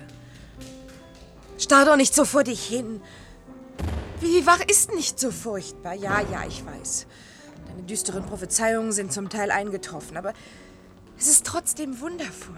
Starr 1.58 1.86
doch 1.86 1.98
nicht 1.98 2.16
so 2.16 2.26
vor 2.26 2.44
dich 2.44 2.66
hin. 2.66 3.02
Wie 4.22 4.46
wach 4.46 4.62
ist 4.62 4.94
nicht 4.94 5.20
so 5.20 5.30
furchtbar? 5.30 5.94
Ja, 5.94 6.22
ja, 6.22 6.46
ich 6.48 6.66
weiß. 6.66 7.06
Deine 7.68 7.84
düsteren 7.84 8.26
Prophezeiungen 8.26 8.92
sind 8.92 9.12
zum 9.12 9.30
Teil 9.30 9.52
eingetroffen, 9.52 10.18
aber 10.18 10.34
es 11.18 11.28
ist 11.28 11.46
trotzdem 11.46 12.00
wundervoll. 12.00 12.56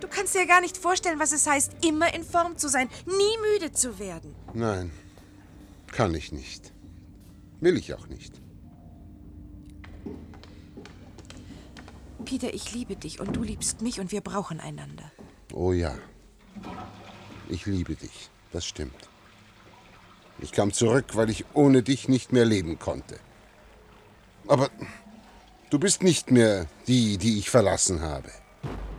Du 0.00 0.08
kannst 0.08 0.34
dir 0.34 0.40
ja 0.40 0.46
gar 0.46 0.60
nicht 0.60 0.76
vorstellen, 0.76 1.18
was 1.18 1.32
es 1.32 1.46
heißt, 1.46 1.72
immer 1.84 2.12
in 2.14 2.24
Form 2.24 2.56
zu 2.58 2.68
sein, 2.68 2.88
nie 3.06 3.38
müde 3.52 3.72
zu 3.72 3.98
werden. 3.98 4.34
Nein, 4.52 4.90
kann 5.88 6.14
ich 6.14 6.32
nicht. 6.32 6.72
Will 7.60 7.76
ich 7.76 7.94
auch 7.94 8.06
nicht. 8.06 8.40
Peter, 12.24 12.52
ich 12.52 12.72
liebe 12.72 12.96
dich 12.96 13.20
und 13.20 13.34
du 13.36 13.42
liebst 13.42 13.82
mich 13.82 14.00
und 14.00 14.12
wir 14.12 14.20
brauchen 14.20 14.60
einander. 14.60 15.10
Oh 15.52 15.72
ja. 15.72 15.96
Ich 17.48 17.66
liebe 17.66 17.94
dich. 17.94 18.30
Das 18.52 18.66
stimmt. 18.66 19.08
Ich 20.38 20.52
kam 20.52 20.72
zurück, 20.72 21.14
weil 21.14 21.30
ich 21.30 21.44
ohne 21.54 21.82
dich 21.82 22.08
nicht 22.08 22.32
mehr 22.32 22.44
leben 22.44 22.78
konnte. 22.78 23.18
Aber 24.46 24.70
du 25.70 25.78
bist 25.78 26.02
nicht 26.02 26.30
mehr 26.30 26.66
die, 26.86 27.16
die 27.16 27.38
ich 27.38 27.48
verlassen 27.48 28.02
habe. 28.02 28.30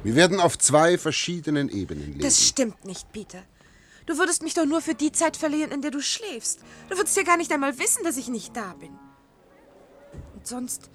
Wir 0.08 0.16
werden 0.16 0.40
auf 0.40 0.58
zwei 0.58 0.98
verschiedenen 0.98 1.68
Ebenen 1.68 2.06
leben. 2.06 2.22
Das 2.22 2.42
stimmt 2.48 2.86
nicht, 2.86 3.12
Peter. 3.12 3.44
Du 4.06 4.18
würdest 4.18 4.42
mich 4.42 4.54
doch 4.54 4.66
nur 4.66 4.80
für 4.80 4.96
die 4.96 5.12
Zeit 5.12 5.36
verlieren, 5.36 5.70
in 5.70 5.82
der 5.82 5.92
du 5.92 6.00
schläfst. 6.00 6.62
Du 6.88 6.96
würdest 6.96 7.18
ja 7.18 7.24
gar 7.24 7.36
nicht 7.36 7.52
einmal 7.52 7.78
wissen, 7.78 8.06
dass 8.06 8.16
ich 8.16 8.30
nicht 8.30 8.56
da 8.56 8.74
bin. 8.76 8.98
Und 10.34 10.48
sonst. 10.48 10.90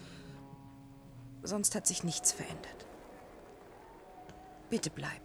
Sonst 1.43 1.75
hat 1.75 1.87
sich 1.87 2.05
nichts 2.05 2.33
verändert. 2.33 2.87
Bitte 4.71 4.89
bleib. 4.89 5.21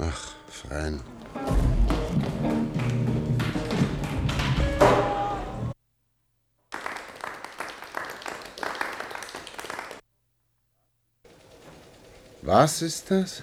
Ach, 0.00 0.34
Freien. 0.48 1.00
Was 12.46 12.80
ist 12.80 13.10
das? 13.10 13.42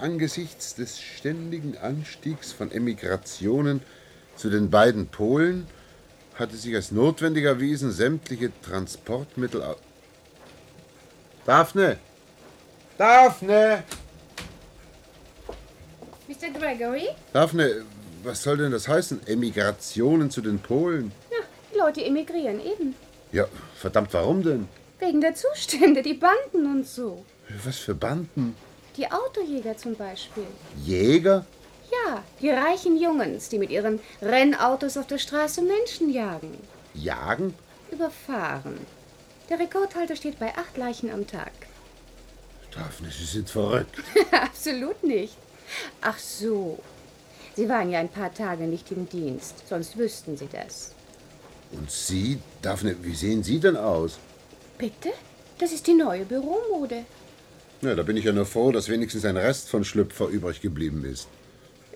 Angesichts 0.00 0.76
des 0.76 1.00
ständigen 1.00 1.76
Anstiegs 1.76 2.52
von 2.52 2.70
Emigrationen 2.70 3.82
zu 4.36 4.48
den 4.48 4.70
beiden 4.70 5.08
Polen 5.08 5.66
hatte 6.36 6.56
sich 6.56 6.76
als 6.76 6.92
notwendig 6.92 7.46
erwiesen, 7.46 7.90
sämtliche 7.90 8.52
Transportmittel. 8.62 9.74
Daphne! 11.46 11.98
Daphne! 12.96 13.82
Mr. 16.28 16.56
Gregory? 16.56 17.08
Daphne, 17.32 17.84
was 18.22 18.40
soll 18.40 18.58
denn 18.58 18.70
das 18.70 18.86
heißen? 18.86 19.26
Emigrationen 19.26 20.30
zu 20.30 20.42
den 20.42 20.60
Polen? 20.60 21.10
Ja, 21.28 21.38
die 21.74 21.78
Leute 21.78 22.04
emigrieren 22.04 22.60
eben. 22.60 22.94
Ja, 23.32 23.48
verdammt, 23.74 24.14
warum 24.14 24.44
denn? 24.44 24.68
Wegen 25.02 25.20
der 25.20 25.34
Zustände, 25.34 26.00
die 26.00 26.14
Banden 26.14 26.64
und 26.64 26.86
so. 26.86 27.24
Was 27.64 27.78
für 27.78 27.94
Banden? 27.94 28.54
Die 28.96 29.10
Autojäger 29.10 29.76
zum 29.76 29.96
Beispiel. 29.96 30.46
Jäger? 30.84 31.44
Ja, 31.90 32.22
die 32.40 32.50
reichen 32.50 32.96
Jungens, 32.96 33.48
die 33.48 33.58
mit 33.58 33.70
ihren 33.70 33.98
Rennautos 34.20 34.96
auf 34.96 35.08
der 35.08 35.18
Straße 35.18 35.60
Menschen 35.60 36.08
jagen. 36.08 36.56
Jagen? 36.94 37.52
Überfahren. 37.90 38.78
Der 39.50 39.58
Rekordhalter 39.58 40.14
steht 40.14 40.38
bei 40.38 40.54
acht 40.56 40.76
Leichen 40.76 41.10
am 41.10 41.26
Tag. 41.26 41.50
Daphne, 42.72 43.10
Sie 43.10 43.24
sind 43.24 43.50
verrückt. 43.50 44.00
Absolut 44.30 45.02
nicht. 45.02 45.36
Ach 46.00 46.18
so. 46.18 46.78
Sie 47.56 47.68
waren 47.68 47.90
ja 47.90 47.98
ein 47.98 48.08
paar 48.08 48.32
Tage 48.32 48.68
nicht 48.68 48.92
im 48.92 49.08
Dienst, 49.08 49.64
sonst 49.68 49.98
wüssten 49.98 50.36
Sie 50.36 50.48
das. 50.50 50.94
Und 51.72 51.90
Sie, 51.90 52.38
Daphne, 52.62 52.94
wie 53.02 53.16
sehen 53.16 53.42
Sie 53.42 53.58
denn 53.58 53.76
aus? 53.76 54.20
Bitte? 54.78 55.10
Das 55.58 55.72
ist 55.72 55.86
die 55.86 55.94
neue 55.94 56.24
Büromode. 56.24 57.04
Na, 57.80 57.94
da 57.94 58.02
bin 58.02 58.16
ich 58.16 58.24
ja 58.24 58.32
nur 58.32 58.46
froh, 58.46 58.72
dass 58.72 58.88
wenigstens 58.88 59.24
ein 59.24 59.36
Rest 59.36 59.68
von 59.68 59.84
Schlüpfer 59.84 60.28
übrig 60.28 60.60
geblieben 60.60 61.04
ist. 61.04 61.28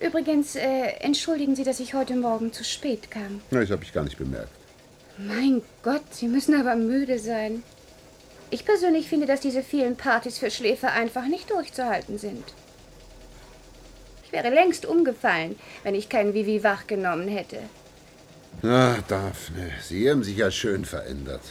Übrigens, 0.01 0.57
äh, 0.57 0.89
entschuldigen 1.01 1.57
Sie, 1.57 1.65
dass 1.65 1.81
ich 1.81 1.95
heute 1.95 2.17
Morgen 2.17 2.53
zu 2.53 2.65
spät 2.65 3.11
kam. 3.11 3.41
Na, 3.51 3.61
das 3.61 3.71
habe 3.71 3.85
ich 3.85 3.93
gar 3.93 4.05
nicht 4.05 4.19
bemerkt. 4.19 4.51
Mein 5.17 5.63
Gott, 5.83 6.03
Sie 6.11 6.29
müssen 6.29 6.55
aber 6.55 6.77
müde 6.77 7.19
sein. 7.19 7.63
Ich 8.51 8.65
persönlich 8.65 9.09
finde, 9.09 9.27
dass 9.27 9.41
diese 9.41 9.63
vielen 9.63 9.97
Partys 9.97 10.39
für 10.39 10.51
Schläfer 10.51 10.93
einfach 10.93 11.27
nicht 11.27 11.51
durchzuhalten 11.51 12.19
sind. 12.19 12.45
Ich 14.25 14.33
wäre 14.33 14.51
längst 14.51 14.87
umgefallen, 14.87 15.57
wenn 15.83 15.95
ich 15.95 16.09
kein 16.09 16.35
Vivi 16.35 16.63
wach 16.63 16.87
genommen 16.87 17.29
hätte. 17.29 17.59
Na, 18.63 18.99
Daphne, 19.09 19.71
Sie 19.83 20.11
haben 20.11 20.25
sich 20.25 20.37
ja 20.37 20.51
schön 20.51 20.85
verändert. 20.85 21.43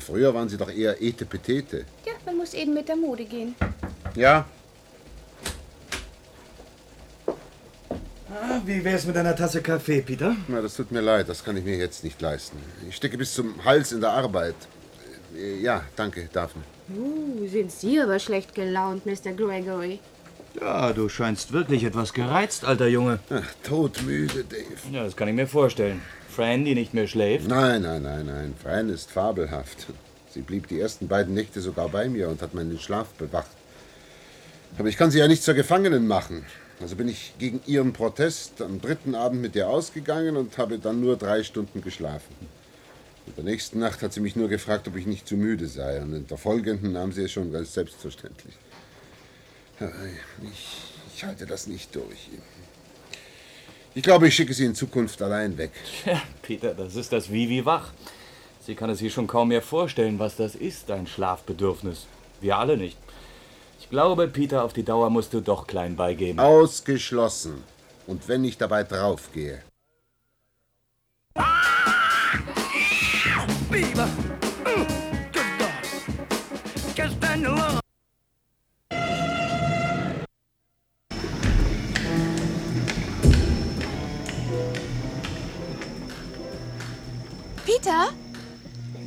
Früher 0.00 0.32
waren 0.34 0.48
Sie 0.48 0.56
doch 0.56 0.70
eher 0.70 1.00
Etepetete. 1.02 1.84
Ja, 2.06 2.12
man 2.26 2.36
muss 2.36 2.54
eben 2.54 2.74
mit 2.74 2.88
der 2.88 2.96
Mode 2.96 3.24
gehen. 3.24 3.54
Ja, 4.14 4.46
Ah, 8.30 8.60
wie 8.66 8.84
wär's 8.84 9.06
mit 9.06 9.16
einer 9.16 9.34
Tasse 9.34 9.62
Kaffee, 9.62 10.02
Peter? 10.02 10.36
na, 10.48 10.60
das 10.60 10.76
tut 10.76 10.92
mir 10.92 11.00
leid, 11.00 11.28
das 11.28 11.42
kann 11.42 11.56
ich 11.56 11.64
mir 11.64 11.76
jetzt 11.76 12.04
nicht 12.04 12.20
leisten. 12.20 12.58
Ich 12.88 12.96
stecke 12.96 13.16
bis 13.16 13.32
zum 13.34 13.64
Hals 13.64 13.90
in 13.92 14.00
der 14.00 14.10
Arbeit. 14.10 14.54
Äh, 15.34 15.60
Ja, 15.62 15.82
danke, 15.96 16.28
Daphne. 16.32 16.62
Uh, 16.94 17.46
sind 17.48 17.72
Sie 17.72 17.98
aber 18.00 18.18
schlecht 18.18 18.54
gelaunt, 18.54 19.06
Mr. 19.06 19.32
Gregory. 19.34 19.98
Ja, 20.60 20.92
du 20.92 21.08
scheinst 21.08 21.52
wirklich 21.52 21.84
etwas 21.84 22.12
gereizt, 22.12 22.64
alter 22.64 22.86
Junge. 22.88 23.18
Ach, 23.30 23.42
todmüde, 23.62 24.44
Dave. 24.44 24.64
Ja, 24.92 25.04
das 25.04 25.16
kann 25.16 25.28
ich 25.28 25.34
mir 25.34 25.46
vorstellen. 25.46 26.02
Die 26.38 26.74
nicht 26.74 26.94
mehr 26.94 27.08
schläft. 27.08 27.48
Nein, 27.48 27.82
nein, 27.82 28.02
nein, 28.02 28.26
nein. 28.26 28.54
Fran 28.62 28.88
ist 28.90 29.10
fabelhaft. 29.10 29.88
Sie 30.30 30.42
blieb 30.42 30.68
die 30.68 30.80
ersten 30.80 31.08
beiden 31.08 31.34
Nächte 31.34 31.60
sogar 31.60 31.88
bei 31.88 32.08
mir 32.08 32.28
und 32.28 32.42
hat 32.42 32.54
meinen 32.54 32.78
Schlaf 32.78 33.08
bewacht. 33.14 33.50
Aber 34.78 34.88
ich 34.88 34.96
kann 34.96 35.10
sie 35.10 35.18
ja 35.18 35.26
nicht 35.26 35.42
zur 35.42 35.54
Gefangenen 35.54 36.06
machen. 36.06 36.44
Also 36.80 36.94
bin 36.94 37.08
ich 37.08 37.34
gegen 37.38 37.60
ihren 37.66 37.92
Protest 37.92 38.62
am 38.62 38.80
dritten 38.80 39.16
Abend 39.16 39.42
mit 39.42 39.56
ihr 39.56 39.68
ausgegangen 39.68 40.36
und 40.36 40.56
habe 40.58 40.78
dann 40.78 41.00
nur 41.00 41.16
drei 41.16 41.42
Stunden 41.42 41.82
geschlafen. 41.82 42.34
In 43.26 43.34
der 43.34 43.44
nächsten 43.44 43.80
Nacht 43.80 44.00
hat 44.02 44.12
sie 44.12 44.20
mich 44.20 44.36
nur 44.36 44.48
gefragt, 44.48 44.86
ob 44.86 44.96
ich 44.96 45.06
nicht 45.06 45.26
zu 45.26 45.36
müde 45.36 45.66
sei. 45.66 46.00
Und 46.00 46.14
in 46.14 46.26
der 46.28 46.38
folgenden 46.38 46.92
nahm 46.92 47.10
sie 47.12 47.24
es 47.24 47.32
schon 47.32 47.52
ganz 47.52 47.74
selbstverständlich. 47.74 48.54
Aber 49.80 49.90
Ich, 50.52 50.68
ich 51.16 51.24
halte 51.24 51.46
das 51.46 51.66
nicht 51.66 51.94
durch. 51.96 52.28
Ich 53.94 54.02
glaube, 54.02 54.28
ich 54.28 54.34
schicke 54.34 54.54
sie 54.54 54.64
in 54.64 54.74
Zukunft 54.74 55.20
allein 55.22 55.56
weg. 55.58 55.72
Tja, 56.04 56.20
Peter, 56.42 56.74
das 56.74 56.94
ist 56.94 57.12
das 57.12 57.30
Vivi 57.32 57.64
wach. 57.64 57.90
Sie 58.64 58.74
kann 58.74 58.90
es 58.90 58.98
sich 58.98 59.12
schon 59.12 59.26
kaum 59.26 59.48
mehr 59.48 59.62
vorstellen, 59.62 60.18
was 60.18 60.36
das 60.36 60.54
ist, 60.54 60.90
ein 60.90 61.06
Schlafbedürfnis. 61.06 62.06
Wir 62.40 62.58
alle 62.58 62.76
nicht. 62.76 62.98
Ich 63.80 63.88
glaube, 63.88 64.28
Peter, 64.28 64.64
auf 64.64 64.74
die 64.74 64.82
Dauer 64.82 65.08
musst 65.08 65.32
du 65.32 65.40
doch 65.40 65.66
klein 65.66 65.96
beigeben. 65.96 66.38
Ausgeschlossen. 66.38 67.64
Und 68.06 68.28
wenn 68.28 68.44
ich 68.44 68.58
dabei 68.58 68.84
draufgehe. 68.84 69.62
Beaver. 73.70 74.06
Mm, 74.06 74.27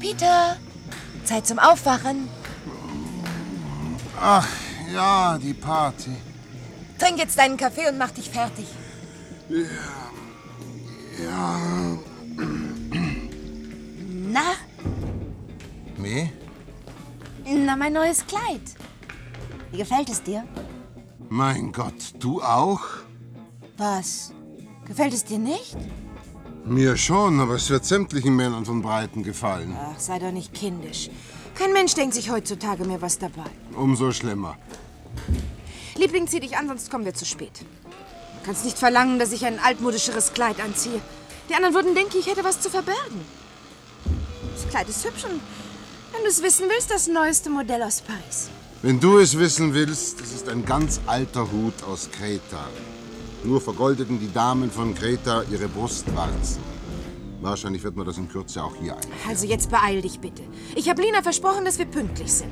Peter? 0.01 0.57
Zeit 1.23 1.45
zum 1.45 1.59
Aufwachen. 1.59 2.27
Ach, 4.19 4.47
ja, 4.91 5.37
die 5.37 5.53
Party. 5.53 6.11
Trink 6.97 7.19
jetzt 7.19 7.37
deinen 7.37 7.55
Kaffee 7.55 7.87
und 7.87 7.97
mach 7.97 8.11
dich 8.11 8.29
fertig. 8.29 8.65
Ja. 11.23 11.59
Na, 14.33 14.53
Me? 15.97 16.31
na, 17.45 17.75
mein 17.75 17.93
neues 17.93 18.25
Kleid. 18.25 18.61
Wie 19.71 19.77
gefällt 19.77 20.09
es 20.09 20.23
dir? 20.23 20.43
Mein 21.29 21.71
Gott, 21.71 22.13
du 22.19 22.41
auch? 22.41 22.81
Was? 23.77 24.33
Gefällt 24.85 25.13
es 25.13 25.23
dir 25.23 25.39
nicht? 25.39 25.77
Mir 26.65 26.95
schon, 26.95 27.39
aber 27.39 27.55
es 27.55 27.69
wird 27.69 27.85
sämtlichen 27.85 28.35
Männern 28.35 28.65
von 28.65 28.81
Breiten 28.81 29.23
gefallen. 29.23 29.75
Ach, 29.77 29.99
sei 29.99 30.19
doch 30.19 30.31
nicht 30.31 30.53
kindisch. 30.53 31.09
Kein 31.55 31.73
Mensch 31.73 31.95
denkt 31.95 32.13
sich 32.13 32.29
heutzutage 32.29 32.85
mehr 32.85 33.01
was 33.01 33.17
dabei. 33.17 33.49
Umso 33.75 34.11
schlimmer. 34.11 34.57
Liebling, 35.95 36.27
zieh 36.27 36.39
dich 36.39 36.57
an, 36.57 36.67
sonst 36.67 36.89
kommen 36.89 37.05
wir 37.05 37.13
zu 37.13 37.25
spät. 37.25 37.61
Du 37.61 38.45
kannst 38.45 38.63
nicht 38.63 38.77
verlangen, 38.77 39.19
dass 39.19 39.31
ich 39.31 39.45
ein 39.45 39.59
altmodischeres 39.59 40.33
Kleid 40.33 40.59
anziehe. 40.59 41.01
Die 41.49 41.55
anderen 41.55 41.73
würden 41.73 41.95
denken, 41.95 42.17
ich 42.19 42.27
hätte 42.27 42.43
was 42.43 42.61
zu 42.61 42.69
verbergen. 42.69 43.21
Das 44.53 44.69
Kleid 44.69 44.87
ist 44.89 45.03
hübsch 45.05 45.25
und 45.25 45.41
wenn 46.13 46.23
du 46.23 46.29
es 46.29 46.41
wissen 46.41 46.65
willst, 46.69 46.91
das 46.91 47.07
neueste 47.07 47.49
Modell 47.49 47.83
aus 47.83 48.01
Paris. 48.01 48.49
Wenn 48.81 48.99
du 48.99 49.19
es 49.19 49.37
wissen 49.37 49.73
willst, 49.73 50.21
es 50.21 50.33
ist 50.33 50.49
ein 50.49 50.65
ganz 50.65 50.99
alter 51.05 51.51
Hut 51.51 51.83
aus 51.83 52.09
Kreta. 52.11 52.67
Nur 53.43 53.59
vergoldeten 53.59 54.19
die 54.19 54.31
Damen 54.31 54.69
von 54.69 54.93
Kreta 54.93 55.43
ihre 55.51 55.67
Brustwarzen. 55.67 56.61
Wahrscheinlich 57.41 57.83
wird 57.83 57.95
man 57.95 58.05
das 58.05 58.17
in 58.17 58.29
Kürze 58.29 58.63
auch 58.63 58.75
hier 58.75 58.95
ein. 58.95 59.01
Also 59.27 59.47
jetzt 59.47 59.71
beeil 59.71 60.01
dich 60.01 60.19
bitte. 60.19 60.43
Ich 60.75 60.87
habe 60.87 61.01
Lina 61.01 61.23
versprochen, 61.23 61.65
dass 61.65 61.79
wir 61.79 61.85
pünktlich 61.85 62.31
sind. 62.31 62.51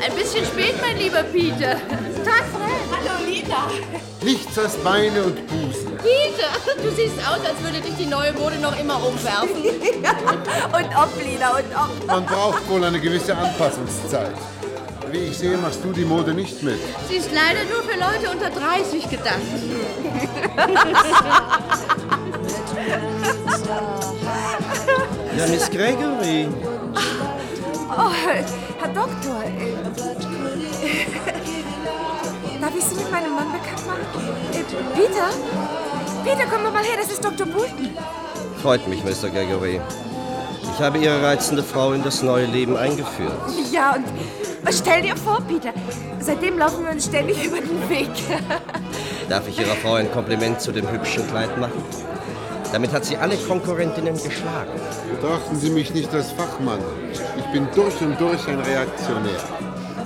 Ein 0.00 0.14
bisschen 0.16 0.46
spät, 0.46 0.74
mein 0.80 0.96
lieber 0.96 1.22
Peter. 1.24 1.74
Tag, 2.24 2.44
Fred. 2.54 2.67
Nichts 4.22 4.58
als 4.58 4.76
Beine 4.76 5.22
und 5.22 5.46
Busen. 5.46 5.96
Peter, 5.98 6.50
du 6.82 6.90
siehst 6.90 7.18
aus, 7.18 7.40
als 7.46 7.62
würde 7.62 7.80
dich 7.80 7.94
die 7.96 8.06
neue 8.06 8.32
Mode 8.32 8.56
noch 8.56 8.78
immer 8.78 8.96
umwerfen. 9.04 9.62
und 9.62 10.96
ob, 10.96 11.22
Lina, 11.22 11.50
und 11.50 11.64
ob. 11.74 12.06
Man 12.06 12.26
braucht 12.26 12.68
wohl 12.68 12.84
eine 12.84 13.00
gewisse 13.00 13.36
Anpassungszeit. 13.36 14.34
Wie 15.10 15.18
ich 15.18 15.38
sehe, 15.38 15.56
machst 15.56 15.82
du 15.82 15.92
die 15.92 16.04
Mode 16.04 16.34
nicht 16.34 16.62
mit. 16.62 16.78
Sie 17.08 17.16
ist 17.16 17.30
leider 17.32 17.64
nur 17.70 17.82
für 17.82 17.98
Leute 17.98 18.30
unter 18.30 18.50
30 18.50 19.08
gedacht. 19.08 19.38
Ja, 25.38 25.46
Miss 25.46 25.70
Gregory. 25.70 26.48
Oh, 27.90 28.10
Herr 28.10 28.88
Doktor. 28.88 29.44
Darf 32.68 32.76
ich 32.76 32.84
Sie 32.84 32.96
mit 32.96 33.10
meinem 33.10 33.34
Mann 33.34 33.50
bekannt 33.50 33.86
machen? 33.86 34.28
Äh, 34.52 34.62
Peter? 34.94 35.30
Peter, 36.22 36.50
komm 36.50 36.64
doch 36.64 36.72
mal 36.74 36.84
her, 36.84 36.98
das 37.00 37.10
ist 37.10 37.24
Dr. 37.24 37.46
Bulton. 37.46 37.96
Freut 38.60 38.86
mich, 38.86 39.02
Mr. 39.02 39.30
Gregory. 39.30 39.80
Ich 40.74 40.78
habe 40.78 40.98
Ihre 40.98 41.22
reizende 41.22 41.62
Frau 41.62 41.94
in 41.94 42.02
das 42.02 42.22
neue 42.22 42.44
Leben 42.44 42.76
eingeführt. 42.76 43.32
Ja, 43.72 43.94
und 43.94 44.04
stell 44.70 45.00
dir 45.00 45.16
vor, 45.16 45.40
Peter, 45.48 45.70
seitdem 46.20 46.58
laufen 46.58 46.84
wir 46.84 46.92
uns 46.92 47.06
ständig 47.06 47.42
über 47.46 47.56
den 47.56 47.88
Weg. 47.88 48.10
Darf 49.30 49.48
ich 49.48 49.58
Ihrer 49.58 49.76
Frau 49.76 49.94
ein 49.94 50.12
Kompliment 50.12 50.60
zu 50.60 50.70
dem 50.70 50.90
hübschen 50.90 51.26
Kleid 51.26 51.56
machen? 51.56 51.82
Damit 52.70 52.92
hat 52.92 53.06
sie 53.06 53.16
alle 53.16 53.38
Konkurrentinnen 53.38 54.22
geschlagen. 54.22 54.72
Betrachten 55.10 55.56
Sie 55.56 55.70
mich 55.70 55.94
nicht 55.94 56.12
als 56.12 56.32
Fachmann. 56.32 56.80
Ich 57.38 57.46
bin 57.46 57.66
durch 57.74 57.98
und 58.02 58.20
durch 58.20 58.46
ein 58.46 58.60
Reaktionär. 58.60 59.40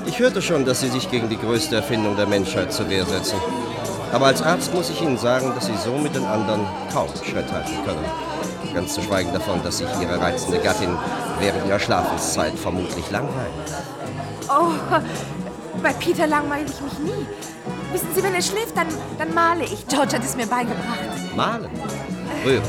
Ich 0.04 0.18
hörte 0.18 0.42
schon, 0.42 0.64
dass 0.64 0.80
Sie 0.80 0.88
sich 0.88 1.10
gegen 1.10 1.28
die 1.28 1.38
größte 1.38 1.76
Erfindung 1.76 2.16
der 2.16 2.26
Menschheit 2.26 2.72
zur 2.72 2.88
Wehr 2.90 3.06
setzen. 3.06 3.36
Aber 4.12 4.26
als 4.26 4.42
Arzt 4.42 4.74
muss 4.74 4.90
ich 4.90 5.00
Ihnen 5.00 5.16
sagen, 5.16 5.52
dass 5.54 5.66
Sie 5.66 5.76
so 5.76 5.96
mit 5.96 6.14
den 6.14 6.24
anderen 6.24 6.66
kaum 6.92 7.08
Schritt 7.24 7.50
halten 7.50 7.72
können. 7.84 8.04
Ganz 8.74 8.94
zu 8.94 9.02
schweigen 9.02 9.32
davon, 9.32 9.62
dass 9.62 9.78
sich 9.78 9.88
Ihre 10.00 10.20
reizende 10.20 10.58
Gattin 10.58 10.96
während 11.40 11.66
Ihrer 11.66 11.78
Schlafenszeit 11.78 12.58
vermutlich 12.58 13.10
langweilt. 13.10 13.52
Oh, 14.48 14.72
bei 15.82 15.92
Peter 15.94 16.26
langweile 16.26 16.66
ich 16.66 16.80
mich 16.80 16.98
nie. 16.98 17.26
Wissen 17.92 18.08
Sie, 18.14 18.22
wenn 18.22 18.34
er 18.34 18.42
schläft, 18.42 18.76
dann, 18.76 18.88
dann 19.18 19.32
male 19.34 19.64
ich. 19.64 19.86
George 19.86 20.16
hat 20.16 20.24
es 20.24 20.36
mir 20.36 20.46
beigebracht. 20.46 21.36
Malen. 21.36 21.70
Rührend. 22.44 22.66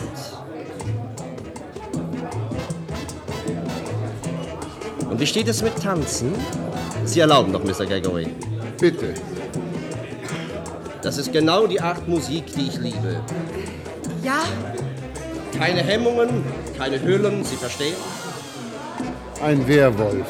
Und 5.09 5.19
wie 5.19 5.27
steht 5.27 5.47
es 5.47 5.61
mit 5.61 5.81
Tanzen? 5.81 6.33
Sie 7.05 7.19
erlauben 7.19 7.51
doch, 7.53 7.63
Mr. 7.63 7.85
Gregory. 7.85 8.27
Bitte. 8.79 9.13
Das 11.01 11.17
ist 11.17 11.31
genau 11.33 11.67
die 11.67 11.79
Art 11.81 12.07
Musik, 12.07 12.45
die 12.55 12.67
ich 12.67 12.77
liebe. 12.79 13.19
Ja, 14.23 14.43
Keine 15.57 15.81
Hemmungen, 15.83 16.43
keine 16.77 16.99
Hüllen, 17.01 17.43
Sie 17.43 17.55
verstehen? 17.57 17.95
Ein 19.43 19.67
Werwolf 19.67 20.25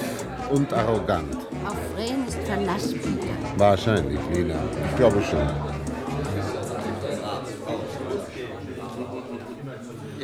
und 0.51 0.74
arrogant. 0.74 1.36
Auf 1.65 1.78
Fren 1.95 2.28
ist 2.28 2.38
Verlass, 2.45 2.91
Peter. 2.91 3.34
Wahrscheinlich, 3.57 4.19
Lina. 4.34 4.55
Ich 4.89 4.95
glaube 4.97 5.21
schon. 5.21 5.47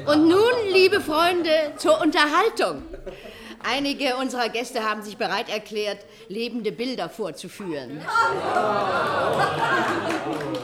Und 0.06 0.28
nun, 0.28 0.54
liebe 0.74 1.00
Freunde, 1.00 1.50
zur 1.78 2.02
Unterhaltung. 2.02 2.82
Einige 3.64 4.16
unserer 4.18 4.49
Gäste 4.49 4.84
haben 4.84 5.01
sich 5.01 5.18
bereit 5.18 5.49
erklärt, 5.49 5.99
lebende 6.28 6.72
Bilder 6.72 7.10
vorzuführen. 7.10 8.01
Rein! 8.01 9.36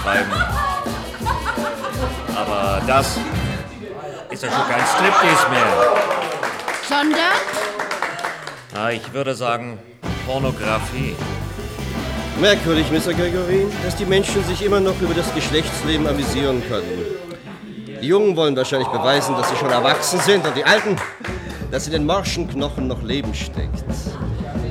übertreiben. 0.00 0.32
Aber 2.36 2.82
das 2.86 3.18
ist 4.30 4.42
ja 4.42 4.50
schon 4.50 4.68
kein 4.68 4.86
Striptease 4.86 5.48
mehr. 5.50 5.66
Sondern? 6.88 7.36
Na, 8.74 8.92
ich 8.92 9.12
würde 9.12 9.34
sagen, 9.34 9.78
Pornografie. 10.26 11.16
Merkwürdig, 12.40 12.86
Mr. 12.90 13.12
Gregory, 13.12 13.66
dass 13.84 13.96
die 13.96 14.06
Menschen 14.06 14.42
sich 14.44 14.64
immer 14.64 14.80
noch 14.80 14.98
über 15.00 15.12
das 15.12 15.32
Geschlechtsleben 15.34 16.06
amüsieren 16.06 16.62
können. 16.68 17.04
Die 18.00 18.06
Jungen 18.06 18.34
wollen 18.34 18.56
wahrscheinlich 18.56 18.88
beweisen, 18.88 19.36
dass 19.36 19.50
sie 19.50 19.56
schon 19.56 19.70
erwachsen 19.70 20.20
sind 20.20 20.46
und 20.46 20.56
die 20.56 20.64
Alten, 20.64 20.96
dass 21.70 21.86
in 21.86 21.92
den 21.92 22.06
morschen 22.06 22.48
Knochen 22.48 22.88
noch 22.88 23.02
Leben 23.02 23.34
steckt. 23.34 23.84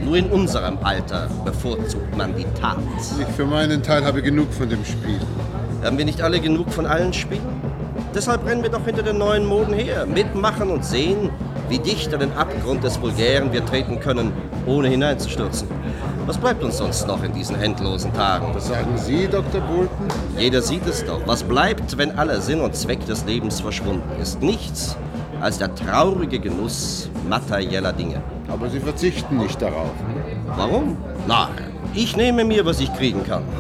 Nur 0.09 0.17
in 0.17 0.31
unserem 0.31 0.79
Alter 0.81 1.27
bevorzugt 1.45 2.17
man 2.17 2.35
die 2.35 2.45
Tat. 2.59 2.79
Ich 3.19 3.27
für 3.35 3.45
meinen 3.45 3.83
Teil 3.83 4.03
habe 4.03 4.23
genug 4.23 4.51
von 4.51 4.67
dem 4.67 4.83
Spiel. 4.83 5.19
Haben 5.83 5.99
wir 5.99 6.05
nicht 6.05 6.23
alle 6.23 6.39
genug 6.39 6.73
von 6.73 6.87
allen 6.87 7.13
Spielen? 7.13 7.45
Deshalb 8.15 8.43
rennen 8.47 8.63
wir 8.63 8.71
doch 8.71 8.83
hinter 8.83 9.03
den 9.03 9.19
neuen 9.19 9.45
Moden 9.45 9.75
her, 9.75 10.07
mitmachen 10.07 10.71
und 10.71 10.83
sehen, 10.83 11.29
wie 11.69 11.77
dicht 11.77 12.11
an 12.11 12.21
den 12.21 12.33
Abgrund 12.33 12.83
des 12.83 12.99
Vulgären 12.99 13.53
wir 13.53 13.63
treten 13.63 13.99
können, 13.99 14.33
ohne 14.65 14.87
hineinzustürzen. 14.87 15.67
Was 16.25 16.39
bleibt 16.39 16.63
uns 16.63 16.79
sonst 16.79 17.05
noch 17.05 17.21
in 17.21 17.31
diesen 17.31 17.61
endlosen 17.61 18.11
Tagen? 18.11 18.47
Was 18.55 18.67
sagen 18.67 18.97
Sie, 18.97 19.27
Dr. 19.27 19.61
Bolton? 19.61 20.07
Jeder 20.39 20.63
sieht 20.63 20.87
es 20.87 21.05
doch. 21.05 21.21
Was 21.27 21.43
bleibt, 21.43 21.99
wenn 21.99 22.17
aller 22.17 22.41
Sinn 22.41 22.61
und 22.61 22.75
Zweck 22.75 23.05
des 23.05 23.25
Lebens 23.25 23.61
verschwunden 23.61 24.19
ist? 24.19 24.41
Nichts 24.41 24.97
als 25.39 25.59
der 25.59 25.73
traurige 25.75 26.39
Genuss 26.39 27.09
materieller 27.29 27.93
Dinge. 27.93 28.21
Aber 28.47 28.69
Sie 28.69 28.79
verzichten 28.79 29.37
nicht 29.37 29.61
darauf. 29.61 29.91
Warum? 30.47 30.97
Na, 31.27 31.49
ich 31.93 32.17
nehme 32.17 32.43
mir, 32.43 32.65
was 32.65 32.79
ich 32.79 32.91
kriegen 32.95 33.23
kann. 33.23 33.43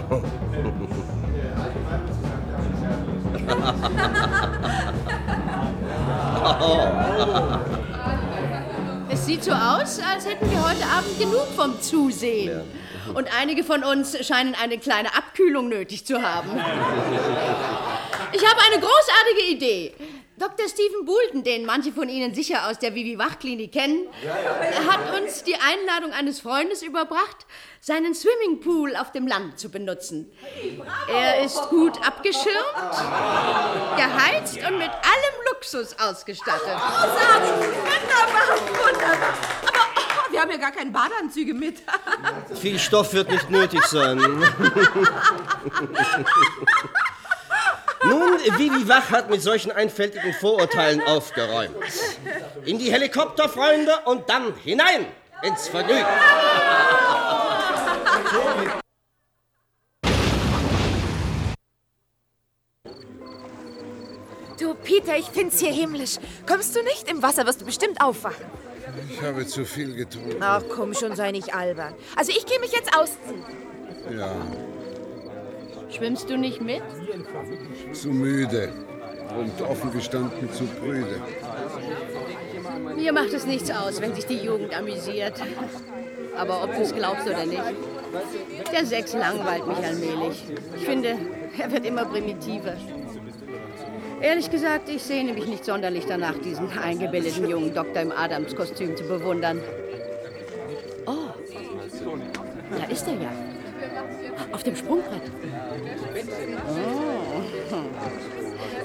Es 9.11 9.25
sieht 9.25 9.43
so 9.43 9.51
aus, 9.51 9.99
als 9.99 10.27
hätten 10.27 10.49
wir 10.51 10.63
heute 10.63 10.85
Abend 10.85 11.17
genug 11.17 11.47
vom 11.55 11.81
Zusehen. 11.81 12.61
Und 13.13 13.27
einige 13.39 13.63
von 13.63 13.83
uns 13.83 14.15
scheinen 14.25 14.55
eine 14.61 14.77
kleine 14.77 15.15
Abkühlung 15.15 15.69
nötig 15.69 16.05
zu 16.05 16.21
haben. 16.21 16.49
Ich 18.31 18.45
habe 18.45 18.59
eine 18.71 18.79
großartige 18.79 19.51
Idee. 19.51 19.91
Dr. 20.39 20.69
Stephen 20.69 21.05
Boulton, 21.05 21.43
den 21.43 21.65
manche 21.65 21.91
von 21.91 22.07
Ihnen 22.07 22.33
sicher 22.33 22.69
aus 22.69 22.79
der 22.79 22.95
Vivi-Wach-Klinik 22.95 23.73
kennen, 23.73 24.07
hat 24.89 25.21
uns 25.21 25.43
die 25.43 25.55
Einladung 25.55 26.13
eines 26.13 26.39
Freundes 26.39 26.81
überbracht, 26.81 27.45
seinen 27.81 28.15
Swimmingpool 28.15 28.95
auf 28.95 29.11
dem 29.11 29.27
Land 29.27 29.59
zu 29.59 29.69
benutzen. 29.69 30.31
Er 31.11 31.43
ist 31.43 31.61
gut 31.69 31.97
abgeschirmt, 32.07 32.55
geheizt 33.97 34.55
und 34.65 34.77
mit 34.77 34.89
allem 34.89 35.35
Luxus 35.51 35.93
ausgestattet. 35.99 36.61
Großartig! 36.63 37.51
Wunderbar, 37.83 38.57
wunderbar. 38.85 39.33
Aber 39.67 39.79
oh, 40.25 40.31
wir 40.31 40.41
haben 40.41 40.51
ja 40.51 40.57
gar 40.57 40.71
keine 40.71 40.91
Badeanzüge 40.91 41.53
mit. 41.53 41.83
Viel 42.61 42.79
Stoff 42.79 43.13
wird 43.13 43.29
nicht 43.29 43.49
nötig 43.49 43.83
sein. 43.87 44.19
Nun, 48.03 48.39
Vivi 48.57 48.87
Wach 48.87 49.11
hat 49.11 49.29
mit 49.29 49.41
solchen 49.41 49.71
einfältigen 49.71 50.33
Vorurteilen 50.33 51.01
aufgeräumt. 51.01 51.75
In 52.65 52.79
die 52.79 52.91
Helikopter, 52.91 53.49
Freunde, 53.49 53.91
und 54.05 54.29
dann 54.29 54.55
hinein 54.63 55.05
ins 55.41 55.67
Vergnügen. 55.67 56.05
Du, 64.59 64.73
Peter, 64.75 65.15
ich 65.17 65.25
find's 65.27 65.59
hier 65.59 65.71
himmlisch. 65.71 66.17
Kommst 66.45 66.75
du 66.75 66.83
nicht? 66.83 67.09
Im 67.09 67.21
Wasser 67.21 67.45
wirst 67.45 67.61
du 67.61 67.65
bestimmt 67.65 68.01
aufwachen. 68.01 68.45
Ich 69.09 69.21
habe 69.21 69.45
zu 69.45 69.65
viel 69.65 69.95
getrunken. 69.95 70.37
Ach 70.41 70.61
komm 70.73 70.93
schon, 70.93 71.15
sei 71.15 71.31
nicht 71.31 71.53
albern. 71.53 71.93
Also 72.15 72.31
ich 72.31 72.45
gehe 72.45 72.59
mich 72.59 72.71
jetzt 72.71 72.97
ausziehen. 72.97 73.45
Ja, 74.17 74.35
Schwimmst 75.89 76.29
du 76.29 76.37
nicht 76.37 76.61
mit? 76.61 76.81
zu 77.93 78.09
müde. 78.09 78.69
Und 79.37 79.61
offen 79.61 79.91
gestanden 79.91 80.51
zu 80.51 80.65
prüde. 80.65 81.21
Mir 82.95 83.13
macht 83.13 83.33
es 83.33 83.45
nichts 83.45 83.69
aus, 83.69 84.01
wenn 84.01 84.15
sich 84.15 84.25
die 84.25 84.37
Jugend 84.37 84.75
amüsiert. 84.77 85.33
Aber 86.35 86.63
ob 86.63 86.73
du 86.73 86.81
es 86.81 86.93
glaubst 86.93 87.27
oder 87.27 87.45
nicht, 87.45 87.61
der 88.71 88.85
Sex 88.85 89.13
langweilt 89.13 89.67
mich 89.67 89.77
allmählich. 89.77 90.43
Ich 90.77 90.85
finde, 90.85 91.15
er 91.57 91.71
wird 91.71 91.85
immer 91.85 92.05
primitiver. 92.05 92.75
Ehrlich 94.21 94.49
gesagt, 94.49 94.89
ich 94.89 95.01
sehne 95.01 95.33
mich 95.33 95.45
nicht 95.45 95.63
sonderlich 95.63 96.05
danach, 96.07 96.37
diesen 96.39 96.69
eingebildeten 96.77 97.47
jungen 97.47 97.73
Doktor 97.73 98.01
im 98.01 98.11
Adamskostüm 98.11 98.97
zu 98.97 99.03
bewundern. 99.03 99.61
Oh, 101.05 101.29
da 102.77 102.85
ist 102.91 103.07
er 103.07 103.13
ja. 103.13 103.48
Auf 104.51 104.63
dem 104.63 104.75
Sprungbrett. 104.75 105.21
Oh. 106.67 107.41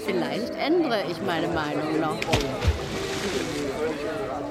Vielleicht 0.05 0.55
ändere 0.57 1.05
ich 1.11 1.21
meine 1.23 1.49
Meinung 1.49 2.01
noch. 2.01 2.19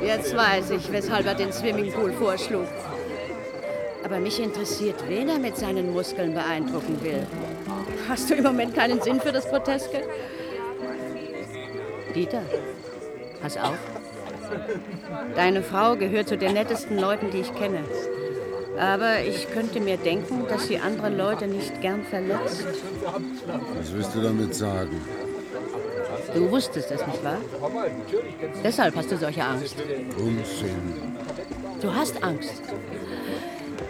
Jetzt 0.02 0.36
weiß 0.36 0.72
ich, 0.72 0.92
weshalb 0.92 1.26
er 1.26 1.36
den 1.36 1.54
Swimmingpool 1.54 2.12
vorschlug. 2.14 2.68
Aber 4.04 4.20
mich 4.20 4.42
interessiert, 4.42 4.96
wen 5.08 5.30
er 5.30 5.40
mit 5.40 5.58
seinen 5.58 5.94
Muskeln 5.94 6.34
beeindrucken 6.34 7.02
will. 7.04 7.26
Hast 8.10 8.30
du 8.30 8.34
im 8.34 8.44
Moment 8.44 8.76
keinen 8.76 9.02
Sinn 9.02 9.22
für 9.22 9.32
das 9.32 9.48
Groteske? 9.48 10.04
Dieter, 12.14 12.42
pass 13.42 13.58
auf. 13.58 13.78
Deine 15.36 15.64
Frau 15.64 15.96
gehört 15.96 16.28
zu 16.28 16.38
den 16.38 16.54
nettesten 16.54 17.00
Leuten, 17.00 17.32
die 17.32 17.40
ich 17.40 17.56
kenne. 17.56 17.80
Aber 18.78 19.22
ich 19.22 19.50
könnte 19.52 19.80
mir 19.80 19.98
denken, 19.98 20.46
dass 20.48 20.68
sie 20.68 20.80
andere 20.80 21.10
Leute 21.10 21.48
nicht 21.48 21.82
gern 21.82 22.04
verletzt. 22.04 22.66
Was 23.78 23.94
willst 23.94 24.16
du 24.16 24.22
damit 24.22 24.56
sagen? 24.56 25.02
Du 26.34 26.50
wusstest 26.50 26.92
es, 26.92 27.06
nicht 27.06 27.24
wahr? 27.24 27.38
Deshalb 28.64 28.96
hast 28.96 29.12
du 29.12 29.18
solche 29.18 29.44
Angst. 29.44 29.76
Unsinn. 30.18 30.94
Du 31.82 31.94
hast 31.94 32.24
Angst. 32.24 32.62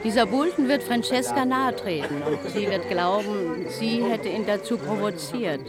Dieser 0.04 0.26
Bulten 0.26 0.68
wird 0.68 0.84
Francesca 0.84 1.46
nahe 1.46 1.76
treten 1.76 2.24
sie 2.54 2.70
wird 2.70 2.90
glauben, 2.90 3.66
sie 3.68 4.04
hätte 4.04 4.30
ihn 4.30 4.46
dazu 4.46 4.78
provoziert. 4.78 5.62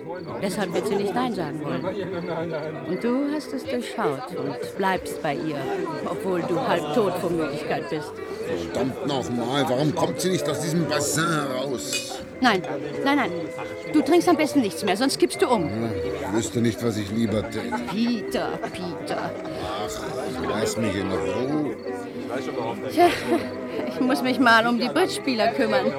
Deshalb 0.42 0.74
wird 0.74 0.88
sie 0.88 0.96
nicht 0.96 1.14
Nein 1.14 1.34
sagen 1.34 1.60
wollen. 1.64 1.84
Und 2.88 3.02
du 3.04 3.32
hast 3.34 3.52
es 3.52 3.64
durchschaut 3.64 4.36
und 4.36 4.76
bleibst 4.76 5.22
bei 5.22 5.34
ihr, 5.34 5.58
obwohl 6.04 6.42
du 6.42 6.60
halb 6.60 6.94
tot 6.94 7.14
vor 7.20 7.30
Müdigkeit 7.30 7.88
bist. 7.90 8.12
Verdammt 8.72 9.06
nochmal, 9.06 9.64
warum 9.68 9.94
kommt 9.94 10.20
sie 10.20 10.30
nicht 10.30 10.48
aus 10.48 10.60
diesem 10.60 10.86
Bassin 10.86 11.26
heraus? 11.26 12.13
Nein, 12.40 12.62
nein, 13.04 13.16
nein. 13.16 13.30
Du 13.92 14.02
trinkst 14.02 14.28
am 14.28 14.36
besten 14.36 14.60
nichts 14.60 14.84
mehr, 14.84 14.96
sonst 14.96 15.18
kippst 15.18 15.40
du 15.40 15.48
um. 15.48 15.70
Ich 16.04 16.32
wüsste 16.32 16.60
nicht, 16.60 16.82
was 16.84 16.96
ich 16.96 17.10
lieber 17.10 17.42
täte. 17.50 17.70
Peter, 17.90 18.58
Peter. 18.72 19.30
Ach, 19.62 20.50
lass 20.50 20.76
mich 20.76 20.94
in 20.94 21.10
Ruhe. 21.10 21.76
Tja, 22.92 23.08
ich 23.88 24.00
muss 24.00 24.22
mich 24.22 24.38
mal 24.38 24.66
um 24.66 24.78
die 24.78 24.88
Bridge-Spieler 24.88 25.48
kümmern. 25.48 25.92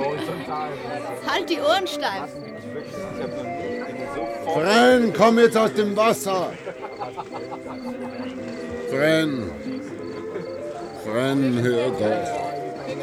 Halt 1.27 1.49
die 1.49 1.59
Ohren 1.59 1.88
steif. 1.88 2.29
Fren, 4.53 5.13
komm 5.17 5.39
jetzt 5.39 5.57
aus 5.57 5.73
dem 5.73 5.95
Wasser. 5.95 6.51
Fren. 8.89 9.51
Fren, 11.03 11.59
hör 11.61 11.89
doch. 11.89 12.45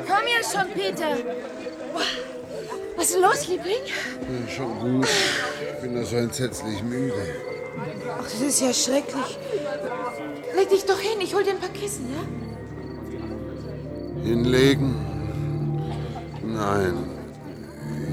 Komm 0.07 0.27
jetzt 0.37 0.53
schon, 0.53 0.71
Peter. 0.75 1.17
Boah, 1.93 2.03
Was 2.97 3.11
ist 3.11 3.21
los, 3.21 3.49
Liebling? 3.49 3.85
Ja, 3.87 4.53
Schon 4.53 4.79
gut. 4.79 5.09
Ich 5.75 5.81
bin 5.81 5.95
nur 5.95 6.05
so 6.05 6.17
entsetzlich 6.17 6.83
müde. 6.83 7.15
Ach, 8.19 8.23
das 8.23 8.41
ist 8.41 8.61
ja 8.61 8.73
schrecklich. 8.73 9.39
Leg 10.55 10.69
dich 10.69 10.85
doch 10.85 10.99
hin, 10.99 11.21
ich 11.21 11.35
hol 11.35 11.43
dir 11.43 11.53
ein 11.53 11.61
paar 11.61 11.69
Kissen, 11.71 12.07
ja? 12.13 12.23
Hinlegen? 14.23 14.95
Nein. 16.45 17.11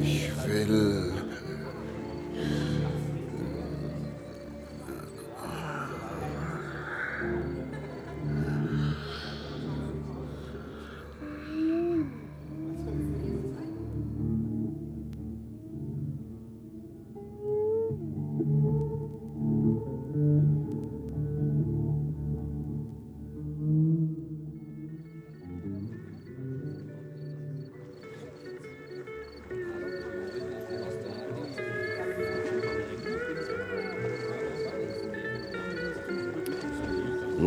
Ich 0.01 0.31
will. 0.47 1.18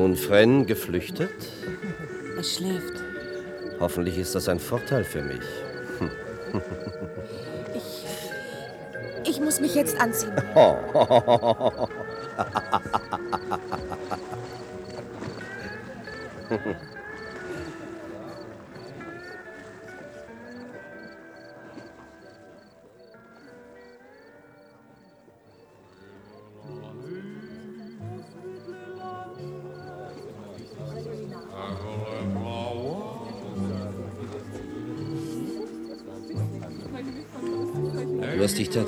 Nun 0.02 0.16
Fren 0.16 0.66
geflüchtet? 0.66 1.30
Er 2.36 2.42
schläft. 2.42 3.04
Hoffentlich 3.78 4.18
ist 4.18 4.34
das 4.34 4.48
ein 4.48 4.58
Vorteil 4.58 5.04
für 5.04 5.22
mich. 5.22 5.38
ich. 7.72 9.30
Ich 9.30 9.40
muss 9.40 9.60
mich 9.60 9.76
jetzt 9.76 10.00
anziehen. 10.00 10.32
Oh. 10.56 10.76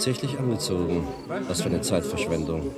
Tatsächlich 0.05 0.39
angezogen. 0.39 1.09
Was 1.49 1.63
für 1.63 1.71
eine 1.71 1.81
Zeitverschwendung. 1.81 2.71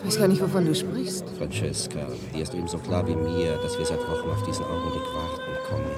Ich 0.00 0.06
weiß 0.06 0.18
gar 0.18 0.28
nicht, 0.28 0.40
wovon 0.40 0.64
du 0.64 0.74
sprichst. 0.74 1.26
Francesca, 1.36 2.06
dir 2.34 2.42
ist 2.42 2.54
ebenso 2.54 2.78
klar 2.78 3.06
wie 3.06 3.14
mir, 3.14 3.58
dass 3.62 3.78
wir 3.78 3.84
seit 3.84 4.00
Wochen 4.00 4.30
auf 4.30 4.42
diesen 4.44 4.64
Augenblick 4.64 5.02
warten. 5.14 5.42
Komm 5.68 5.80
mit. 5.80 5.92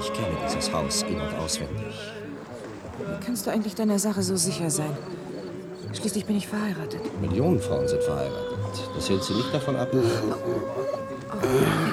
Ich 0.00 0.10
kenne 0.12 0.34
dieses 0.46 0.72
Haus 0.72 1.02
in- 1.02 1.20
und 1.20 1.34
auswendig. 1.38 1.94
Wie 2.98 3.26
kannst 3.26 3.46
du 3.46 3.50
eigentlich 3.50 3.74
deiner 3.74 3.98
Sache 3.98 4.22
so 4.22 4.36
sicher 4.36 4.70
sein? 4.70 4.96
Schließlich 5.92 6.24
bin 6.24 6.36
ich 6.36 6.48
verheiratet. 6.48 7.02
Millionen 7.20 7.60
Frauen 7.60 7.86
sind 7.86 8.02
verheiratet. 8.02 8.58
Das 8.94 9.10
hält 9.10 9.22
sie 9.22 9.34
nicht 9.34 9.52
davon 9.52 9.76
ab. 9.76 9.88
Oh, 9.92 9.98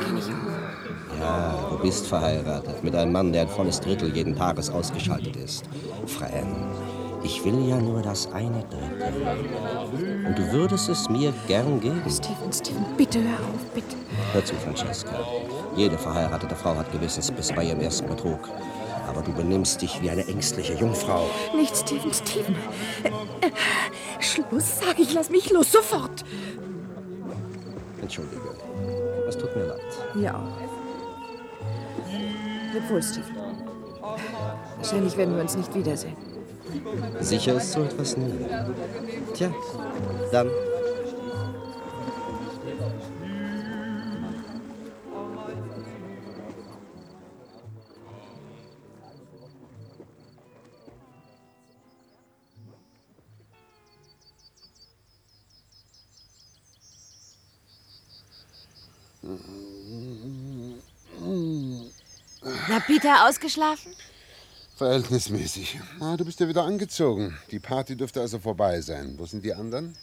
kenne 0.05 0.19
ich 0.19 0.25
auch. 0.25 1.19
Ja, 1.19 1.55
du 1.69 1.77
bist 1.77 2.07
verheiratet 2.07 2.83
mit 2.83 2.95
einem 2.95 3.11
Mann, 3.11 3.31
der 3.31 3.43
ein 3.43 3.49
volles 3.49 3.79
Drittel 3.79 4.15
jeden 4.15 4.35
Tages 4.35 4.69
ausgeschaltet 4.69 5.35
ist. 5.35 5.65
Fran, 6.07 6.70
ich 7.23 7.43
will 7.45 7.67
ja 7.67 7.79
nur 7.79 8.01
das 8.01 8.31
eine 8.33 8.63
Drittel. 8.63 10.25
Und 10.25 10.37
du 10.37 10.51
würdest 10.51 10.89
es 10.89 11.09
mir 11.09 11.33
gern 11.47 11.79
geben. 11.79 12.01
Steven, 12.09 12.51
Steven, 12.51 12.85
bitte 12.97 13.19
hör 13.19 13.39
auf, 13.39 13.61
bitte. 13.73 13.95
Hör 14.33 14.43
zu, 14.43 14.55
Francesca. 14.55 15.19
Jede 15.75 15.97
verheiratete 15.97 16.55
Frau 16.55 16.75
hat 16.75 16.91
Gewissensbisse 16.91 17.53
bei 17.53 17.65
ihrem 17.65 17.79
ersten 17.79 18.07
Betrug. 18.07 18.49
Aber 19.07 19.21
du 19.21 19.33
benimmst 19.33 19.81
dich 19.81 20.01
wie 20.01 20.09
eine 20.09 20.25
ängstliche 20.27 20.73
Jungfrau. 20.73 21.27
Nicht 21.55 21.75
Steven, 21.75 22.13
Steven. 22.13 22.55
Äh, 23.03 23.09
äh, 23.47 23.51
Schluss, 24.19 24.79
sag 24.79 24.99
ich, 24.99 25.13
lass 25.13 25.29
mich 25.29 25.49
los, 25.51 25.71
sofort. 25.71 26.23
Entschuldige. 28.01 28.41
Es 29.27 29.37
tut 29.37 29.55
mir 29.55 29.65
leid. 29.65 29.81
Ja. 30.15 30.41
Leb 32.73 32.89
wohl, 32.89 33.03
Steven. 33.03 33.35
Wahrscheinlich 34.77 35.15
werden 35.17 35.35
wir 35.35 35.41
uns 35.41 35.55
nicht 35.55 35.73
wiedersehen. 35.75 36.30
Sicher 37.19 37.55
ist 37.55 37.71
so 37.71 37.83
etwas 37.83 38.17
nie. 38.17 38.33
Tja, 39.33 39.53
dann. 40.31 40.49
Na, 62.69 62.79
Peter, 62.79 63.27
ausgeschlafen? 63.27 63.90
Verhältnismäßig. 64.81 65.79
Ah, 65.99 66.17
du 66.17 66.25
bist 66.25 66.39
ja 66.39 66.47
wieder 66.47 66.63
angezogen. 66.63 67.37
Die 67.51 67.59
Party 67.59 67.95
dürfte 67.95 68.19
also 68.19 68.39
vorbei 68.39 68.81
sein. 68.81 69.13
Wo 69.19 69.27
sind 69.27 69.45
die 69.45 69.53
anderen? 69.53 69.95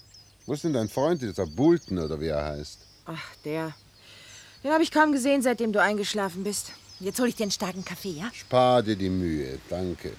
Wo 0.47 0.53
ist 0.53 0.63
denn 0.63 0.73
dein 0.73 0.89
Freund, 0.89 1.21
dieser 1.21 1.47
Bulton 1.47 1.99
oder 1.99 2.21
wie 2.21 2.29
er 2.29 2.45
heißt? 2.45 2.79
Ach, 3.07 3.35
der. 3.45 3.75
Den 4.63 4.71
habe 4.71 4.85
ich 4.85 4.93
kaum 4.93 5.11
gesehen, 5.11 5.43
seitdem 5.43 5.73
du 5.73 5.83
eingeschlafen 5.83 6.45
bist. 6.45 6.71
Jetzt 7.01 7.19
hole 7.19 7.29
ich 7.29 7.35
dir 7.35 7.43
einen 7.43 7.51
starken 7.51 7.85
Kaffee, 7.85 8.21
ja? 8.21 8.31
Spar 8.33 8.85
dir 8.85 8.95
die 8.95 9.09
Mühe, 9.09 9.59
danke. 9.69 10.11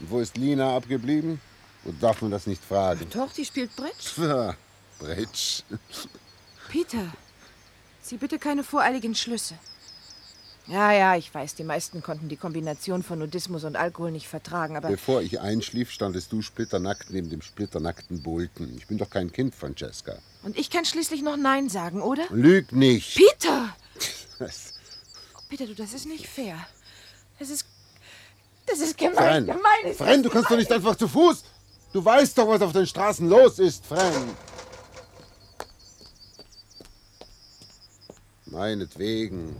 Und 0.00 0.10
wo 0.10 0.18
ist 0.18 0.36
Lina 0.36 0.74
abgeblieben? 0.74 1.40
Oder 1.84 1.94
darf 2.00 2.20
man 2.20 2.32
das 2.32 2.48
nicht 2.48 2.64
fragen? 2.64 3.06
Doch, 3.10 3.32
die 3.32 3.44
spielt 3.44 3.70
Bridge. 3.76 4.56
Bridge. 4.98 5.62
Peter, 6.68 7.06
zieh 8.02 8.16
bitte 8.16 8.40
keine 8.40 8.64
voreiligen 8.64 9.14
Schlüsse. 9.14 9.54
Ja, 10.68 10.92
ja, 10.92 11.16
ich 11.16 11.32
weiß, 11.32 11.54
die 11.54 11.64
meisten 11.64 12.02
konnten 12.02 12.28
die 12.28 12.36
Kombination 12.36 13.02
von 13.02 13.18
Nudismus 13.18 13.64
und 13.64 13.74
Alkohol 13.76 14.10
nicht 14.10 14.28
vertragen, 14.28 14.76
aber 14.76 14.88
Bevor 14.88 15.22
ich 15.22 15.40
einschlief, 15.40 15.90
standest 15.90 16.30
du 16.30 16.42
splitternackt 16.42 17.08
neben 17.10 17.30
dem 17.30 17.40
splitternackten 17.40 18.22
Bulton. 18.22 18.74
Ich 18.76 18.86
bin 18.86 18.98
doch 18.98 19.08
kein 19.08 19.32
Kind, 19.32 19.54
Francesca. 19.54 20.16
und 20.42 20.58
ich 20.58 20.68
kann 20.68 20.84
schließlich 20.84 21.22
noch 21.22 21.38
Nein 21.38 21.70
sagen, 21.70 22.02
oder? 22.02 22.24
Lüg 22.30 22.72
nicht. 22.72 23.16
Peter! 23.16 23.74
Was? 24.38 24.74
Peter, 25.48 25.66
du, 25.66 25.74
das 25.74 25.94
ist 25.94 26.06
nicht 26.06 26.26
fair. 26.28 26.58
Das 27.38 27.48
ist. 27.48 27.64
Das 28.66 28.80
ist 28.80 28.98
gemein. 28.98 29.14
Fran, 29.14 29.46
gemein 29.46 29.84
ist 29.86 29.96
Fran, 29.98 30.22
du 30.22 30.28
kannst 30.28 30.50
doch 30.50 30.56
nicht 30.56 30.70
einfach 30.70 30.96
zu 30.96 31.08
Fuß. 31.08 31.44
Du 31.94 32.04
weißt 32.04 32.36
doch, 32.36 32.46
was 32.46 32.60
auf 32.60 32.72
den 32.72 32.86
Straßen 32.86 33.26
los 33.26 33.58
ist, 33.58 33.86
Fran. 33.86 34.12
Meinetwegen. 38.44 39.56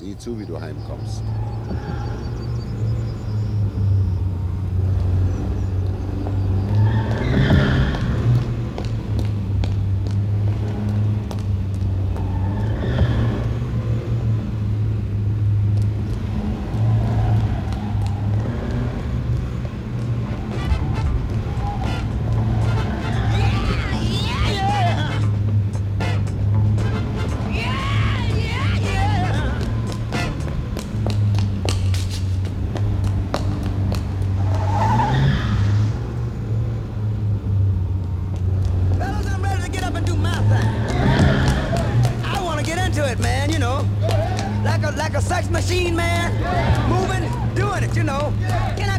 Sieh 0.00 0.16
zu, 0.16 0.38
wie 0.38 0.46
du 0.46 0.58
heimkommst. 0.58 1.22
You 48.00 48.06
know. 48.06 48.32
Can 48.78 48.89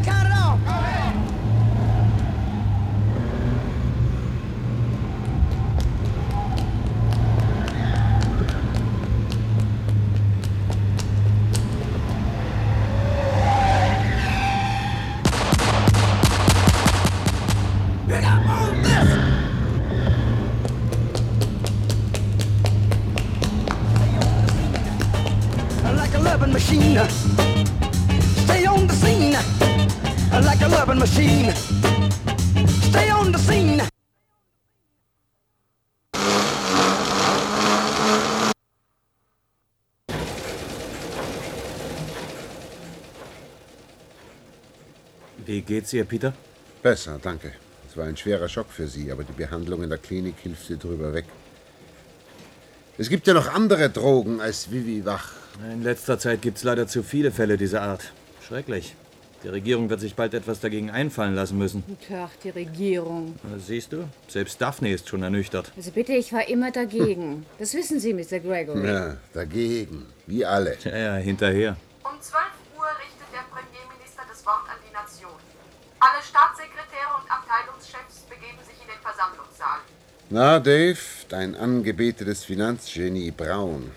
Wie 45.62 45.74
geht's 45.74 45.92
ihr, 45.92 46.04
Peter? 46.04 46.32
Besser, 46.82 47.20
danke. 47.22 47.52
Es 47.88 47.96
war 47.96 48.06
ein 48.06 48.16
schwerer 48.16 48.48
Schock 48.48 48.66
für 48.68 48.88
Sie, 48.88 49.12
aber 49.12 49.22
die 49.22 49.32
Behandlung 49.32 49.84
in 49.84 49.90
der 49.90 49.98
Klinik 49.98 50.34
hilft 50.42 50.66
Sie 50.66 50.76
drüber 50.76 51.14
weg. 51.14 51.24
Es 52.98 53.08
gibt 53.08 53.28
ja 53.28 53.32
noch 53.32 53.46
andere 53.54 53.88
Drogen 53.88 54.40
als 54.40 54.72
Vivi 54.72 55.04
Wach. 55.04 55.34
In 55.72 55.84
letzter 55.84 56.18
Zeit 56.18 56.42
gibt's 56.42 56.64
leider 56.64 56.88
zu 56.88 57.04
viele 57.04 57.30
Fälle 57.30 57.56
dieser 57.56 57.82
Art. 57.82 58.12
Schrecklich. 58.44 58.96
Die 59.44 59.50
Regierung 59.50 59.88
wird 59.88 60.00
sich 60.00 60.16
bald 60.16 60.34
etwas 60.34 60.58
dagegen 60.58 60.90
einfallen 60.90 61.36
lassen 61.36 61.58
müssen. 61.58 61.84
Tach, 62.08 62.30
die 62.42 62.50
Regierung. 62.50 63.36
Siehst 63.64 63.92
du, 63.92 64.08
selbst 64.26 64.60
Daphne 64.60 64.92
ist 64.92 65.08
schon 65.08 65.22
ernüchtert. 65.22 65.70
Also 65.76 65.92
bitte, 65.92 66.12
ich 66.14 66.32
war 66.32 66.48
immer 66.48 66.72
dagegen. 66.72 67.46
Das 67.60 67.72
wissen 67.74 68.00
Sie, 68.00 68.12
Mr. 68.12 68.40
Gregory. 68.40 68.84
Ja, 68.84 69.16
dagegen. 69.32 70.06
Wie 70.26 70.44
alle. 70.44 70.76
Ja, 70.82 70.96
ja, 70.96 71.14
hinterher. 71.18 71.76
Um 72.02 72.20
12 72.20 72.42
Uhr 72.76 72.84
richtet 72.98 73.32
der 73.32 73.44
Premierminister 73.48 74.22
das 74.28 74.44
Wort 74.44 74.68
an. 74.68 74.81
Alle 76.04 76.20
Staatssekretäre 76.20 77.14
und 77.16 77.30
Abteilungschefs 77.30 78.22
begeben 78.28 78.58
sich 78.66 78.74
in 78.82 78.88
den 78.88 79.00
Versammlungssaal. 79.00 79.78
Na, 80.30 80.58
Dave, 80.58 80.98
dein 81.28 81.54
angebetetes 81.54 82.42
Finanzgenie 82.44 83.30
Braun. 83.30 83.92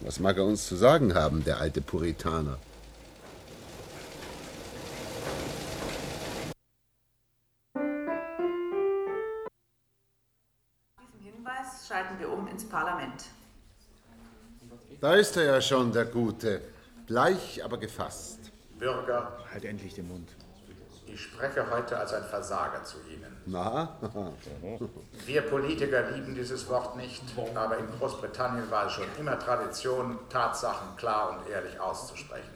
Was 0.00 0.18
mag 0.18 0.38
er 0.38 0.46
uns 0.46 0.66
zu 0.66 0.76
sagen 0.76 1.14
haben, 1.14 1.44
der 1.44 1.58
alte 1.60 1.82
Puritaner? 1.82 2.58
diesem 11.12 11.34
Hinweis 11.34 11.86
schalten 11.86 12.18
wir 12.18 12.30
um 12.32 12.48
ins 12.48 12.66
Parlament. 12.66 13.24
Da 15.02 15.16
ist 15.16 15.36
er 15.36 15.44
ja 15.44 15.60
schon, 15.60 15.92
der 15.92 16.06
Gute. 16.06 16.62
Bleich, 17.06 17.62
aber 17.62 17.76
gefasst. 17.76 18.38
Bürger, 18.78 19.38
Halt 19.52 19.66
endlich 19.66 19.92
den 19.92 20.08
Mund. 20.08 20.30
Ich 21.12 21.24
spreche 21.24 21.70
heute 21.70 21.98
als 21.98 22.14
ein 22.14 22.24
Versager 22.24 22.82
zu 22.84 22.96
Ihnen. 23.06 23.36
Na? 23.44 23.98
Wir 25.26 25.42
Politiker 25.42 26.10
lieben 26.10 26.34
dieses 26.34 26.66
Wort 26.70 26.96
nicht, 26.96 27.22
aber 27.54 27.76
in 27.76 27.86
Großbritannien 27.98 28.70
war 28.70 28.86
es 28.86 28.92
schon 28.92 29.04
immer 29.18 29.38
Tradition, 29.38 30.18
Tatsachen 30.30 30.96
klar 30.96 31.30
und 31.30 31.50
ehrlich 31.50 31.78
auszusprechen. 31.78 32.50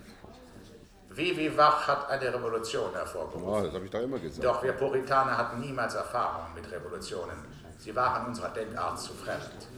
Vivi 1.10 1.54
Wach 1.56 1.86
hat 1.86 2.08
eine 2.08 2.32
Revolution 2.32 2.92
hervorgerufen. 2.92 3.52
Ja, 3.52 3.62
das 3.62 3.74
habe 3.74 3.84
ich 3.84 3.90
doch 3.90 4.00
immer 4.00 4.18
gesagt. 4.18 4.44
Doch 4.44 4.62
wir 4.62 4.72
Puritaner 4.72 5.36
hatten 5.36 5.60
niemals 5.60 5.94
Erfahrung 5.94 6.46
mit 6.54 6.70
Revolutionen. 6.70 7.36
Sie 7.78 7.94
waren 7.94 8.26
unserer 8.26 8.48
Denkart 8.48 8.98
zu 8.98 9.12
fremd. 9.12 9.68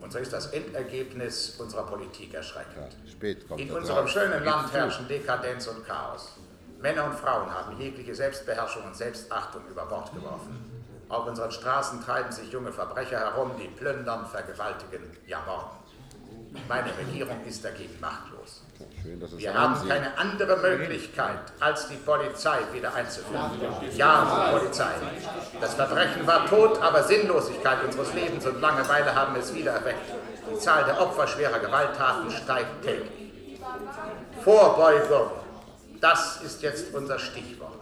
Und 0.00 0.12
so 0.12 0.18
ist 0.18 0.32
das 0.32 0.46
Endergebnis 0.52 1.56
unserer 1.58 1.84
Politik 1.84 2.32
erschreckend. 2.34 2.96
Spät 3.10 3.48
kommt 3.48 3.60
In 3.60 3.72
unserem 3.72 4.06
schönen 4.06 4.44
Land 4.44 4.72
herrschen 4.72 5.08
Dekadenz 5.08 5.66
und 5.66 5.84
Chaos. 5.84 6.36
Männer 6.80 7.04
und 7.04 7.14
Frauen 7.14 7.52
haben 7.52 7.78
jegliche 7.78 8.14
Selbstbeherrschung 8.14 8.84
und 8.84 8.96
Selbstachtung 8.96 9.62
über 9.68 9.84
Bord 9.86 10.12
geworfen. 10.14 10.82
Auf 11.08 11.26
unseren 11.26 11.50
Straßen 11.50 12.02
treiben 12.04 12.30
sich 12.30 12.50
junge 12.52 12.72
Verbrecher 12.72 13.18
herum, 13.18 13.50
die 13.60 13.68
plündern, 13.68 14.26
vergewaltigen, 14.26 15.02
ja 15.26 15.38
morden. 15.46 15.76
Meine 16.68 16.96
Regierung 16.96 17.36
ist 17.46 17.64
dagegen 17.64 17.98
machtlos. 18.00 18.62
Schön, 19.02 19.20
Wir 19.38 19.54
haben 19.54 19.74
ansehen. 19.74 19.88
keine 19.88 20.18
andere 20.18 20.56
Möglichkeit, 20.56 21.38
als 21.60 21.88
die 21.88 21.96
Polizei 21.96 22.58
wieder 22.72 22.92
einzuführen. 22.94 23.50
Ja, 23.94 24.50
Polizei. 24.52 24.94
Das 25.60 25.74
Verbrechen 25.74 26.26
war 26.26 26.46
tot, 26.46 26.80
aber 26.80 27.02
Sinnlosigkeit 27.04 27.84
unseres 27.84 28.14
Lebens 28.14 28.46
und 28.46 28.60
Langeweile 28.60 29.14
haben 29.14 29.36
es 29.36 29.54
wieder 29.54 29.72
erweckt. 29.72 30.10
Die 30.50 30.58
Zahl 30.58 30.84
der 30.84 31.00
Opfer 31.00 31.26
schwerer 31.26 31.58
Gewalttaten 31.58 32.30
steigt 32.30 32.82
täglich. 32.82 33.32
Vorbeugung. 34.42 35.30
Das 36.00 36.40
ist 36.42 36.62
jetzt 36.62 36.94
unser 36.94 37.18
Stichwort. 37.18 37.80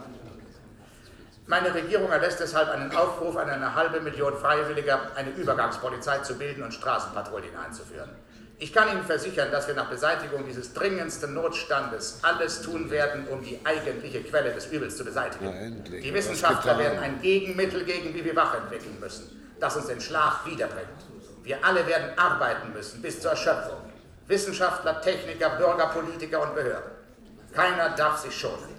Meine 1.49 1.73
Regierung 1.73 2.11
erlässt 2.11 2.41
deshalb 2.41 2.69
einen 2.69 2.95
Aufruf 2.95 3.35
an 3.39 3.49
eine 3.49 3.75
halbe 3.75 4.01
Million 4.01 4.37
Freiwilliger, 4.37 5.01
eine 5.14 5.31
Übergangspolizei 5.31 6.19
zu 6.19 6.35
bilden 6.35 6.62
und 6.62 6.75
Straßenpatrouillen 6.75 7.57
einzuführen. 7.57 8.11
Ich 8.59 8.71
kann 8.73 8.91
Ihnen 8.91 9.03
versichern, 9.05 9.51
dass 9.51 9.66
wir 9.66 9.75
nach 9.75 9.89
Beseitigung 9.89 10.45
dieses 10.45 10.75
dringendsten 10.75 11.33
Notstandes 11.33 12.19
alles 12.23 12.61
tun 12.61 12.91
werden, 12.91 13.29
um 13.29 13.43
die 13.43 13.61
eigentliche 13.64 14.23
Quelle 14.25 14.53
des 14.53 14.66
Übels 14.66 14.99
zu 14.99 15.07
beseitigen. 15.07 15.47
Endlich. 15.47 16.05
Die 16.05 16.12
Wissenschaftler 16.12 16.77
werden 16.77 16.99
ein 16.99 17.23
Gegenmittel 17.23 17.85
gegen 17.85 18.12
Vivi 18.12 18.37
Wach 18.37 18.55
entwickeln 18.55 18.99
müssen, 19.01 19.55
das 19.59 19.75
uns 19.77 19.87
den 19.87 20.03
Schlaf 20.03 20.45
wiederbringt. 20.45 20.89
Wir 21.45 21.64
alle 21.64 21.87
werden 21.87 22.11
arbeiten 22.19 22.75
müssen 22.75 23.01
bis 23.01 23.21
zur 23.23 23.31
Erschöpfung. 23.31 23.79
Wissenschaftler, 24.27 25.01
Techniker, 25.01 25.49
Bürger, 25.51 25.87
Politiker 25.87 26.43
und 26.43 26.55
Behörden. 26.55 26.97
Keiner 27.53 27.90
darf 27.90 28.18
sich 28.18 28.34
schonen. 28.34 28.78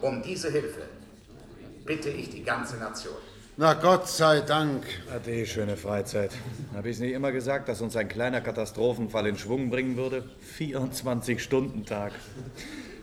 Um 0.00 0.22
diese 0.22 0.50
Hilfe 0.50 0.82
bitte 1.84 2.10
ich 2.10 2.30
die 2.30 2.44
ganze 2.44 2.76
Nation. 2.76 3.16
Na 3.56 3.74
Gott 3.74 4.08
sei 4.08 4.40
Dank. 4.42 4.84
Ade, 5.12 5.44
schöne 5.44 5.76
Freizeit. 5.76 6.30
Habe 6.76 6.90
ich 6.90 6.96
es 6.96 7.00
nicht 7.00 7.12
immer 7.12 7.32
gesagt, 7.32 7.68
dass 7.68 7.80
uns 7.80 7.96
ein 7.96 8.08
kleiner 8.08 8.40
Katastrophenfall 8.40 9.26
in 9.26 9.36
Schwung 9.36 9.68
bringen 9.70 9.96
würde? 9.96 10.22
24-Stunden-Tag. 10.58 12.12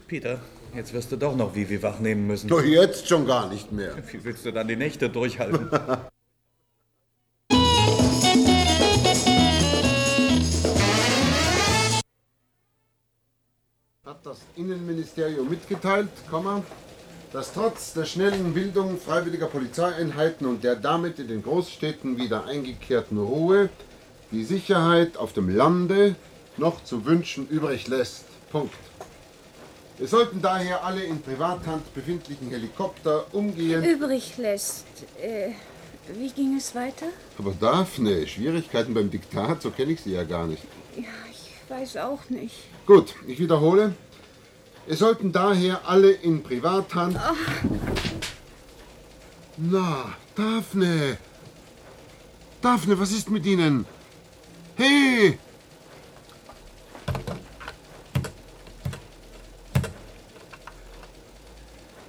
Peter, 0.08 0.40
jetzt 0.74 0.94
wirst 0.94 1.12
du 1.12 1.18
doch 1.18 1.36
noch 1.36 1.56
Vivi 1.56 1.84
wach 1.84 2.00
nehmen 2.00 2.28
müssen. 2.28 2.48
Doch 2.48 2.64
jetzt 2.64 3.08
schon 3.10 3.28
gar 3.28 3.50
nicht 3.50 3.74
mehr. 3.74 3.96
Wie 4.12 4.24
willst 4.24 4.46
du 4.46 4.52
dann 4.54 4.68
die 4.68 4.78
Nächte 4.78 5.10
durchhalten? 5.10 5.70
das 14.36 14.46
Innenministerium 14.58 15.50
mitgeteilt, 15.50 16.10
dass 17.32 17.54
trotz 17.54 17.94
der 17.94 18.04
schnellen 18.06 18.54
Bildung 18.54 18.98
freiwilliger 18.98 19.48
Polizeieinheiten 19.48 20.46
und 20.46 20.64
der 20.64 20.76
damit 20.76 21.20
in 21.20 21.30
den 21.30 21.42
Großstädten 21.42 22.18
wieder 22.18 22.46
eingekehrten 22.46 23.18
Ruhe 23.18 23.70
die 24.32 24.44
Sicherheit 24.44 25.16
auf 25.16 25.32
dem 25.32 25.56
Lande 25.56 26.16
noch 26.58 26.84
zu 26.84 27.06
wünschen 27.06 27.48
übrig 27.48 27.88
lässt. 27.88 28.26
Punkt. 28.52 28.74
Wir 29.98 30.08
sollten 30.08 30.42
daher 30.42 30.84
alle 30.84 31.04
in 31.04 31.22
Privathand 31.22 31.94
befindlichen 31.94 32.50
Helikopter 32.50 33.26
umgehend. 33.32 33.86
Übrig 33.86 34.38
lässt. 34.38 34.86
Äh, 35.22 35.52
wie 36.14 36.30
ging 36.30 36.58
es 36.58 36.76
weiter? 36.76 37.06
Aber 37.38 37.54
Daphne, 37.58 38.28
Schwierigkeiten 38.28 38.94
beim 38.94 39.10
Diktat, 39.10 39.62
so 39.62 39.72
kenne 39.72 39.94
ich 39.94 40.02
sie 40.02 40.12
ja 40.12 40.24
gar 40.24 40.46
nicht. 40.46 40.64
Ja, 40.98 41.04
ich 41.32 41.70
weiß 41.70 41.98
auch 41.98 42.30
nicht. 42.30 42.56
Gut, 42.86 43.16
ich 43.26 43.40
wiederhole. 43.40 43.96
Es 44.88 45.00
sollten 45.00 45.32
daher 45.32 45.88
alle 45.88 46.12
in 46.12 46.44
Privathand. 46.44 47.20
Na, 49.58 50.14
Daphne! 50.36 51.18
Daphne, 52.62 53.00
was 53.00 53.12
ist 53.12 53.32
mit 53.32 53.46
Ihnen? 53.46 53.86
Hey! 54.76 55.40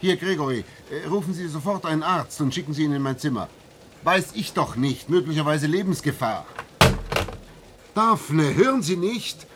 Hier, 0.00 0.16
Gregory, 0.16 0.64
äh, 0.90 1.06
rufen 1.08 1.32
Sie 1.32 1.48
sofort 1.48 1.86
einen 1.86 2.02
Arzt 2.02 2.40
und 2.42 2.54
schicken 2.54 2.74
Sie 2.74 2.84
ihn 2.84 2.92
in 2.92 3.02
mein 3.02 3.18
Zimmer. 3.18 3.48
Weiß 4.04 4.32
ich 4.34 4.52
doch 4.52 4.76
nicht, 4.76 5.08
möglicherweise 5.08 5.66
Lebensgefahr. 5.66 6.46
Daphne, 7.94 8.54
hören 8.54 8.82
Sie 8.82 8.96
nicht? 8.96 9.46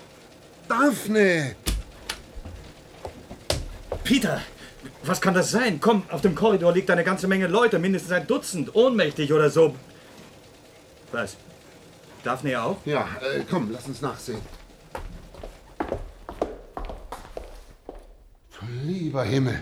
Daphne! 0.69 1.55
Peter, 4.11 4.41
was 5.05 5.21
kann 5.21 5.35
das 5.35 5.53
sein? 5.53 5.79
Komm, 5.81 6.03
auf 6.11 6.21
dem 6.21 6.35
Korridor 6.35 6.73
liegt 6.73 6.91
eine 6.91 7.05
ganze 7.05 7.29
Menge 7.29 7.47
Leute, 7.47 7.79
mindestens 7.79 8.11
ein 8.11 8.27
Dutzend, 8.27 8.75
ohnmächtig 8.75 9.33
oder 9.33 9.49
so. 9.51 9.77
Was? 11.13 11.37
Daphne 12.25 12.61
auch? 12.61 12.79
Ja, 12.85 13.07
äh, 13.21 13.45
komm, 13.49 13.71
lass 13.71 13.87
uns 13.87 14.03
nachsehen. 14.03 14.41
Lieber 18.83 19.23
Himmel, 19.23 19.61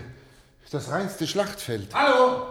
das 0.71 0.89
reinste 0.89 1.27
Schlachtfeld. 1.27 1.93
Hallo? 1.93 2.47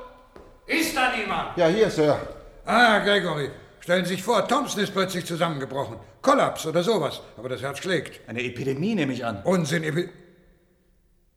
Ist 0.69 0.97
da 0.97 1.17
niemand? 1.17 1.57
Ja, 1.57 1.67
hier, 1.67 1.91
Sir. 1.91 2.17
Ah, 2.65 3.01
Gregory. 3.01 3.51
Stellen 3.81 4.05
Sie 4.05 4.15
sich 4.15 4.23
vor, 4.23 4.47
Thompson 4.47 4.85
ist 4.85 4.93
plötzlich 4.93 5.27
zusammengebrochen. 5.27 5.97
Kollaps 6.23 6.65
oder 6.65 6.85
sowas. 6.85 7.21
Aber 7.37 7.49
das 7.49 7.61
Herz 7.61 7.79
schlägt. 7.79 8.21
Eine 8.29 8.45
Epidemie 8.45 8.95
nehme 8.95 9.13
ich 9.15 9.25
an. 9.25 9.43
Unsinn, 9.43 9.83
Epi 9.83 10.09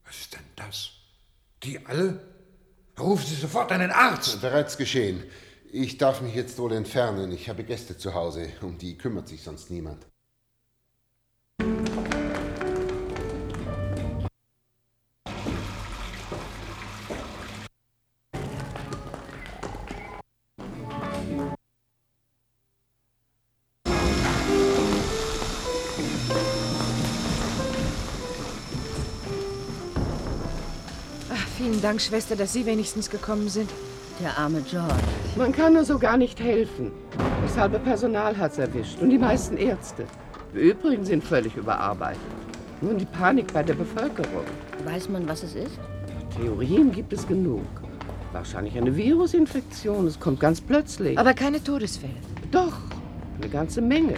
Was 0.05 0.17
ist 0.17 0.33
denn 0.33 0.40
das? 0.65 0.91
Die 1.63 1.85
alle? 1.85 2.19
Rufen 2.99 3.25
Sie 3.25 3.35
sofort 3.35 3.71
einen 3.71 3.91
Arzt. 3.91 4.41
Bereits 4.41 4.77
geschehen. 4.77 5.23
Ich 5.71 5.97
darf 5.97 6.21
mich 6.21 6.35
jetzt 6.35 6.57
wohl 6.59 6.73
entfernen. 6.73 7.31
Ich 7.31 7.49
habe 7.49 7.63
Gäste 7.63 7.97
zu 7.97 8.13
Hause. 8.13 8.51
Um 8.61 8.77
die 8.77 8.97
kümmert 8.97 9.27
sich 9.27 9.43
sonst 9.43 9.71
niemand. 9.71 10.05
Vielen 31.81 31.93
Dank, 31.93 32.01
Schwester, 32.01 32.35
dass 32.35 32.53
Sie 32.53 32.67
wenigstens 32.67 33.09
gekommen 33.09 33.49
sind. 33.49 33.67
Der 34.21 34.37
arme 34.37 34.61
George. 34.69 34.93
Man 35.35 35.51
kann 35.51 35.73
nur 35.73 35.83
so 35.83 35.97
gar 35.97 36.15
nicht 36.15 36.39
helfen. 36.39 36.91
Das 37.41 37.57
halbe 37.57 37.79
Personal 37.79 38.37
hat's 38.37 38.59
erwischt 38.59 38.99
und 39.01 39.09
die 39.09 39.17
meisten 39.17 39.57
Ärzte. 39.57 40.05
Die 40.53 40.59
übrigen 40.59 41.05
sind 41.05 41.23
völlig 41.23 41.55
überarbeitet. 41.55 42.21
Nun 42.81 42.99
die 42.99 43.05
Panik 43.05 43.51
bei 43.51 43.63
der 43.63 43.73
Bevölkerung. 43.73 44.45
Weiß 44.85 45.09
man, 45.09 45.27
was 45.27 45.41
es 45.41 45.55
ist? 45.55 45.79
Theorien 46.37 46.91
gibt 46.91 47.13
es 47.13 47.27
genug. 47.27 47.65
Wahrscheinlich 48.31 48.77
eine 48.77 48.95
Virusinfektion. 48.95 50.05
Es 50.05 50.19
kommt 50.19 50.39
ganz 50.39 50.61
plötzlich. 50.61 51.17
Aber 51.17 51.33
keine 51.33 51.63
Todesfälle. 51.63 52.13
Doch, 52.51 52.77
eine 53.41 53.49
ganze 53.49 53.81
Menge. 53.81 54.13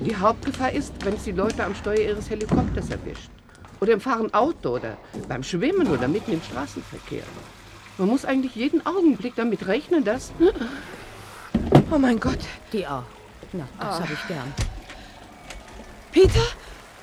Die 0.00 0.16
Hauptgefahr 0.16 0.72
ist, 0.72 0.92
wenn 1.04 1.14
es 1.14 1.22
die 1.22 1.32
Leute 1.32 1.64
am 1.64 1.74
Steuer 1.76 2.00
ihres 2.00 2.28
Helikopters 2.28 2.90
erwischt. 2.90 3.30
Oder 3.84 3.92
im 3.92 4.00
Fahren 4.00 4.32
Auto 4.32 4.70
oder 4.76 4.96
beim 5.28 5.42
Schwimmen 5.42 5.86
oder 5.88 6.08
mitten 6.08 6.32
im 6.32 6.40
Straßenverkehr. 6.40 7.22
Man 7.98 8.08
muss 8.08 8.24
eigentlich 8.24 8.54
jeden 8.54 8.84
Augenblick 8.86 9.34
damit 9.36 9.66
rechnen, 9.66 10.04
dass. 10.04 10.32
Oh 11.90 11.98
mein 11.98 12.18
Gott. 12.18 12.38
Die 12.72 12.86
auch. 12.86 13.02
Na, 13.52 13.68
das 13.78 13.88
Ah. 13.96 14.00
habe 14.00 14.12
ich 14.14 14.26
gern. 14.26 14.54
Peter? 16.12 16.46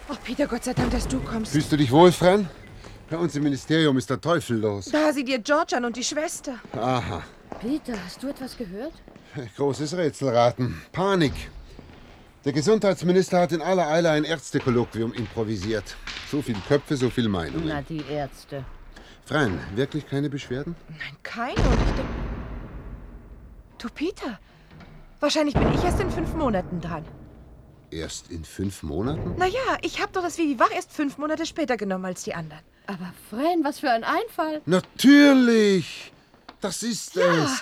Oh, 0.09 0.15
Peter, 0.23 0.47
Gott 0.47 0.63
sei 0.63 0.73
Dank, 0.73 0.89
dass 0.89 1.07
du 1.07 1.19
kommst. 1.19 1.51
Fühlst 1.51 1.71
du 1.71 1.77
dich 1.77 1.91
wohl, 1.91 2.11
Fran? 2.11 2.49
Bei 3.11 3.17
uns 3.17 3.35
im 3.35 3.43
Ministerium 3.43 3.95
ist 3.99 4.09
der 4.09 4.19
Teufel 4.19 4.57
los. 4.57 4.85
Da 4.85 5.13
sieh 5.13 5.23
dir 5.23 5.37
George 5.37 5.77
an 5.77 5.85
und 5.85 5.95
die 5.95 6.03
Schwester. 6.03 6.55
Aha. 6.75 7.21
Peter, 7.61 7.93
hast 8.03 8.23
du 8.23 8.27
etwas 8.29 8.57
gehört? 8.57 8.93
Großes 9.55 9.95
Rätselraten. 9.95 10.81
Panik. 10.91 11.33
Der 12.43 12.53
Gesundheitsminister 12.53 13.39
hat 13.39 13.51
in 13.51 13.61
aller 13.61 13.87
Eile 13.87 14.09
ein 14.09 14.23
Ärztekolloquium 14.23 15.13
improvisiert. 15.13 15.95
So 16.31 16.41
viele 16.41 16.59
Köpfe, 16.67 16.97
so 16.97 17.11
viel 17.11 17.29
Meinungen. 17.29 17.67
Na, 17.67 17.83
die 17.83 18.01
Ärzte. 18.09 18.65
Fran, 19.25 19.59
wirklich 19.75 20.07
keine 20.07 20.27
Beschwerden? 20.27 20.75
Nein, 20.89 21.15
keine. 21.21 21.53
Und 21.53 21.73
ich 21.73 21.95
denke. 21.95 22.03
Du, 23.77 23.89
Peter. 23.93 24.39
Wahrscheinlich 25.19 25.53
bin 25.53 25.71
ich 25.71 25.83
erst 25.83 25.99
in 25.99 26.09
fünf 26.09 26.33
Monaten 26.33 26.81
dran. 26.81 27.05
Erst 27.91 28.31
in 28.31 28.43
fünf 28.43 28.81
Monaten? 28.81 29.35
Naja, 29.37 29.77
ich 29.83 30.01
habe 30.01 30.11
doch 30.11 30.23
das 30.23 30.39
Vivi 30.39 30.57
Wach 30.59 30.71
erst 30.73 30.91
fünf 30.93 31.19
Monate 31.19 31.45
später 31.45 31.77
genommen 31.77 32.05
als 32.05 32.23
die 32.23 32.33
anderen. 32.33 32.61
Aber 32.87 33.13
Fran, 33.29 33.63
was 33.63 33.79
für 33.79 33.91
ein 33.91 34.03
Einfall. 34.03 34.61
Natürlich! 34.65 36.11
Das 36.59 36.81
ist 36.81 37.15
es. 37.17 37.61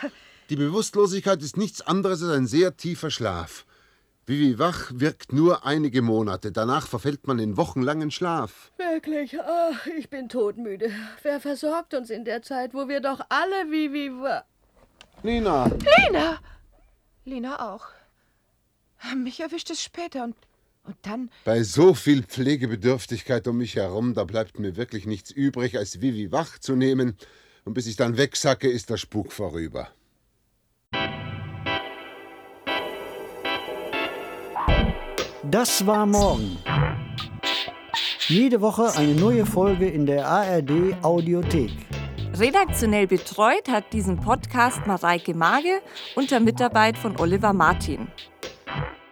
Die 0.49 0.55
Bewusstlosigkeit 0.55 1.41
ist 1.41 1.57
nichts 1.57 1.81
anderes 1.81 2.23
als 2.23 2.37
ein 2.37 2.47
sehr 2.47 2.77
tiefer 2.77 3.11
Schlaf. 3.11 3.65
Vivi 4.29 4.59
Wach 4.59 4.91
wirkt 4.93 5.33
nur 5.33 5.65
einige 5.65 6.03
Monate. 6.03 6.51
Danach 6.51 6.85
verfällt 6.85 7.25
man 7.25 7.39
in 7.39 7.57
wochenlangen 7.57 8.11
Schlaf. 8.11 8.71
Wirklich, 8.77 9.35
ach, 9.41 9.87
ich 9.87 10.11
bin 10.11 10.29
todmüde. 10.29 10.91
Wer 11.23 11.39
versorgt 11.39 11.95
uns 11.95 12.11
in 12.11 12.25
der 12.25 12.43
Zeit, 12.43 12.75
wo 12.75 12.87
wir 12.87 13.01
doch 13.01 13.21
alle 13.29 13.71
wie 13.71 13.91
wie 13.91 14.11
wa- 14.11 14.43
Nina! 15.23 15.65
Lena! 15.97 16.37
Lena 17.25 17.73
auch. 17.73 17.87
Mich 19.17 19.39
erwischt 19.39 19.71
es 19.71 19.81
später 19.81 20.25
und, 20.25 20.35
und 20.83 20.95
dann. 21.01 21.31
Bei 21.43 21.63
so 21.63 21.95
viel 21.95 22.21
Pflegebedürftigkeit 22.21 23.47
um 23.47 23.57
mich 23.57 23.77
herum, 23.77 24.13
da 24.13 24.25
bleibt 24.25 24.59
mir 24.59 24.75
wirklich 24.75 25.07
nichts 25.07 25.31
übrig, 25.31 25.75
als 25.75 26.01
Vivi 26.01 26.31
wach 26.31 26.59
zu 26.59 26.75
nehmen. 26.75 27.17
Und 27.65 27.73
bis 27.73 27.87
ich 27.87 27.95
dann 27.95 28.15
wegsacke, 28.15 28.69
ist 28.69 28.91
der 28.91 28.97
Spuk 28.97 29.31
vorüber. 29.33 29.87
Das 35.43 35.85
war 35.87 36.05
morgen. 36.05 36.57
Jede 38.27 38.59
Woche 38.59 38.93
eine 38.97 39.15
neue 39.15 39.45
Folge 39.45 39.87
in 39.87 40.05
der 40.05 40.27
ARD 40.27 41.01
Audiothek. 41.01 41.71
Redaktionell 42.37 43.07
betreut 43.07 43.69
hat 43.69 43.93
diesen 43.93 44.17
Podcast 44.17 44.85
Mareike 44.85 45.33
Mage 45.33 45.81
unter 46.15 46.41
Mitarbeit 46.41 46.97
von 46.97 47.17
Oliver 47.17 47.53
Martin. 47.53 48.09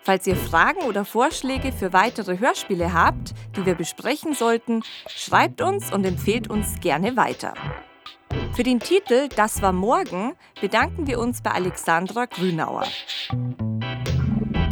Falls 0.01 0.27
ihr 0.27 0.35
Fragen 0.35 0.81
oder 0.81 1.05
Vorschläge 1.05 1.71
für 1.71 1.93
weitere 1.93 2.37
Hörspiele 2.37 2.93
habt, 2.93 3.33
die 3.55 3.65
wir 3.65 3.75
besprechen 3.75 4.33
sollten, 4.33 4.83
schreibt 5.07 5.61
uns 5.61 5.93
und 5.93 6.05
empfehlt 6.05 6.49
uns 6.49 6.79
gerne 6.81 7.15
weiter. 7.15 7.53
Für 8.53 8.63
den 8.63 8.79
Titel 8.79 9.29
Das 9.35 9.61
war 9.61 9.71
morgen 9.71 10.33
bedanken 10.59 11.07
wir 11.07 11.19
uns 11.19 11.41
bei 11.41 11.51
Alexandra 11.51 12.25
Grünauer. 12.25 12.83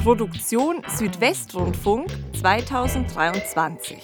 Produktion 0.06 0.84
Südwestrundfunk 0.88 2.12
2023. 2.36 3.97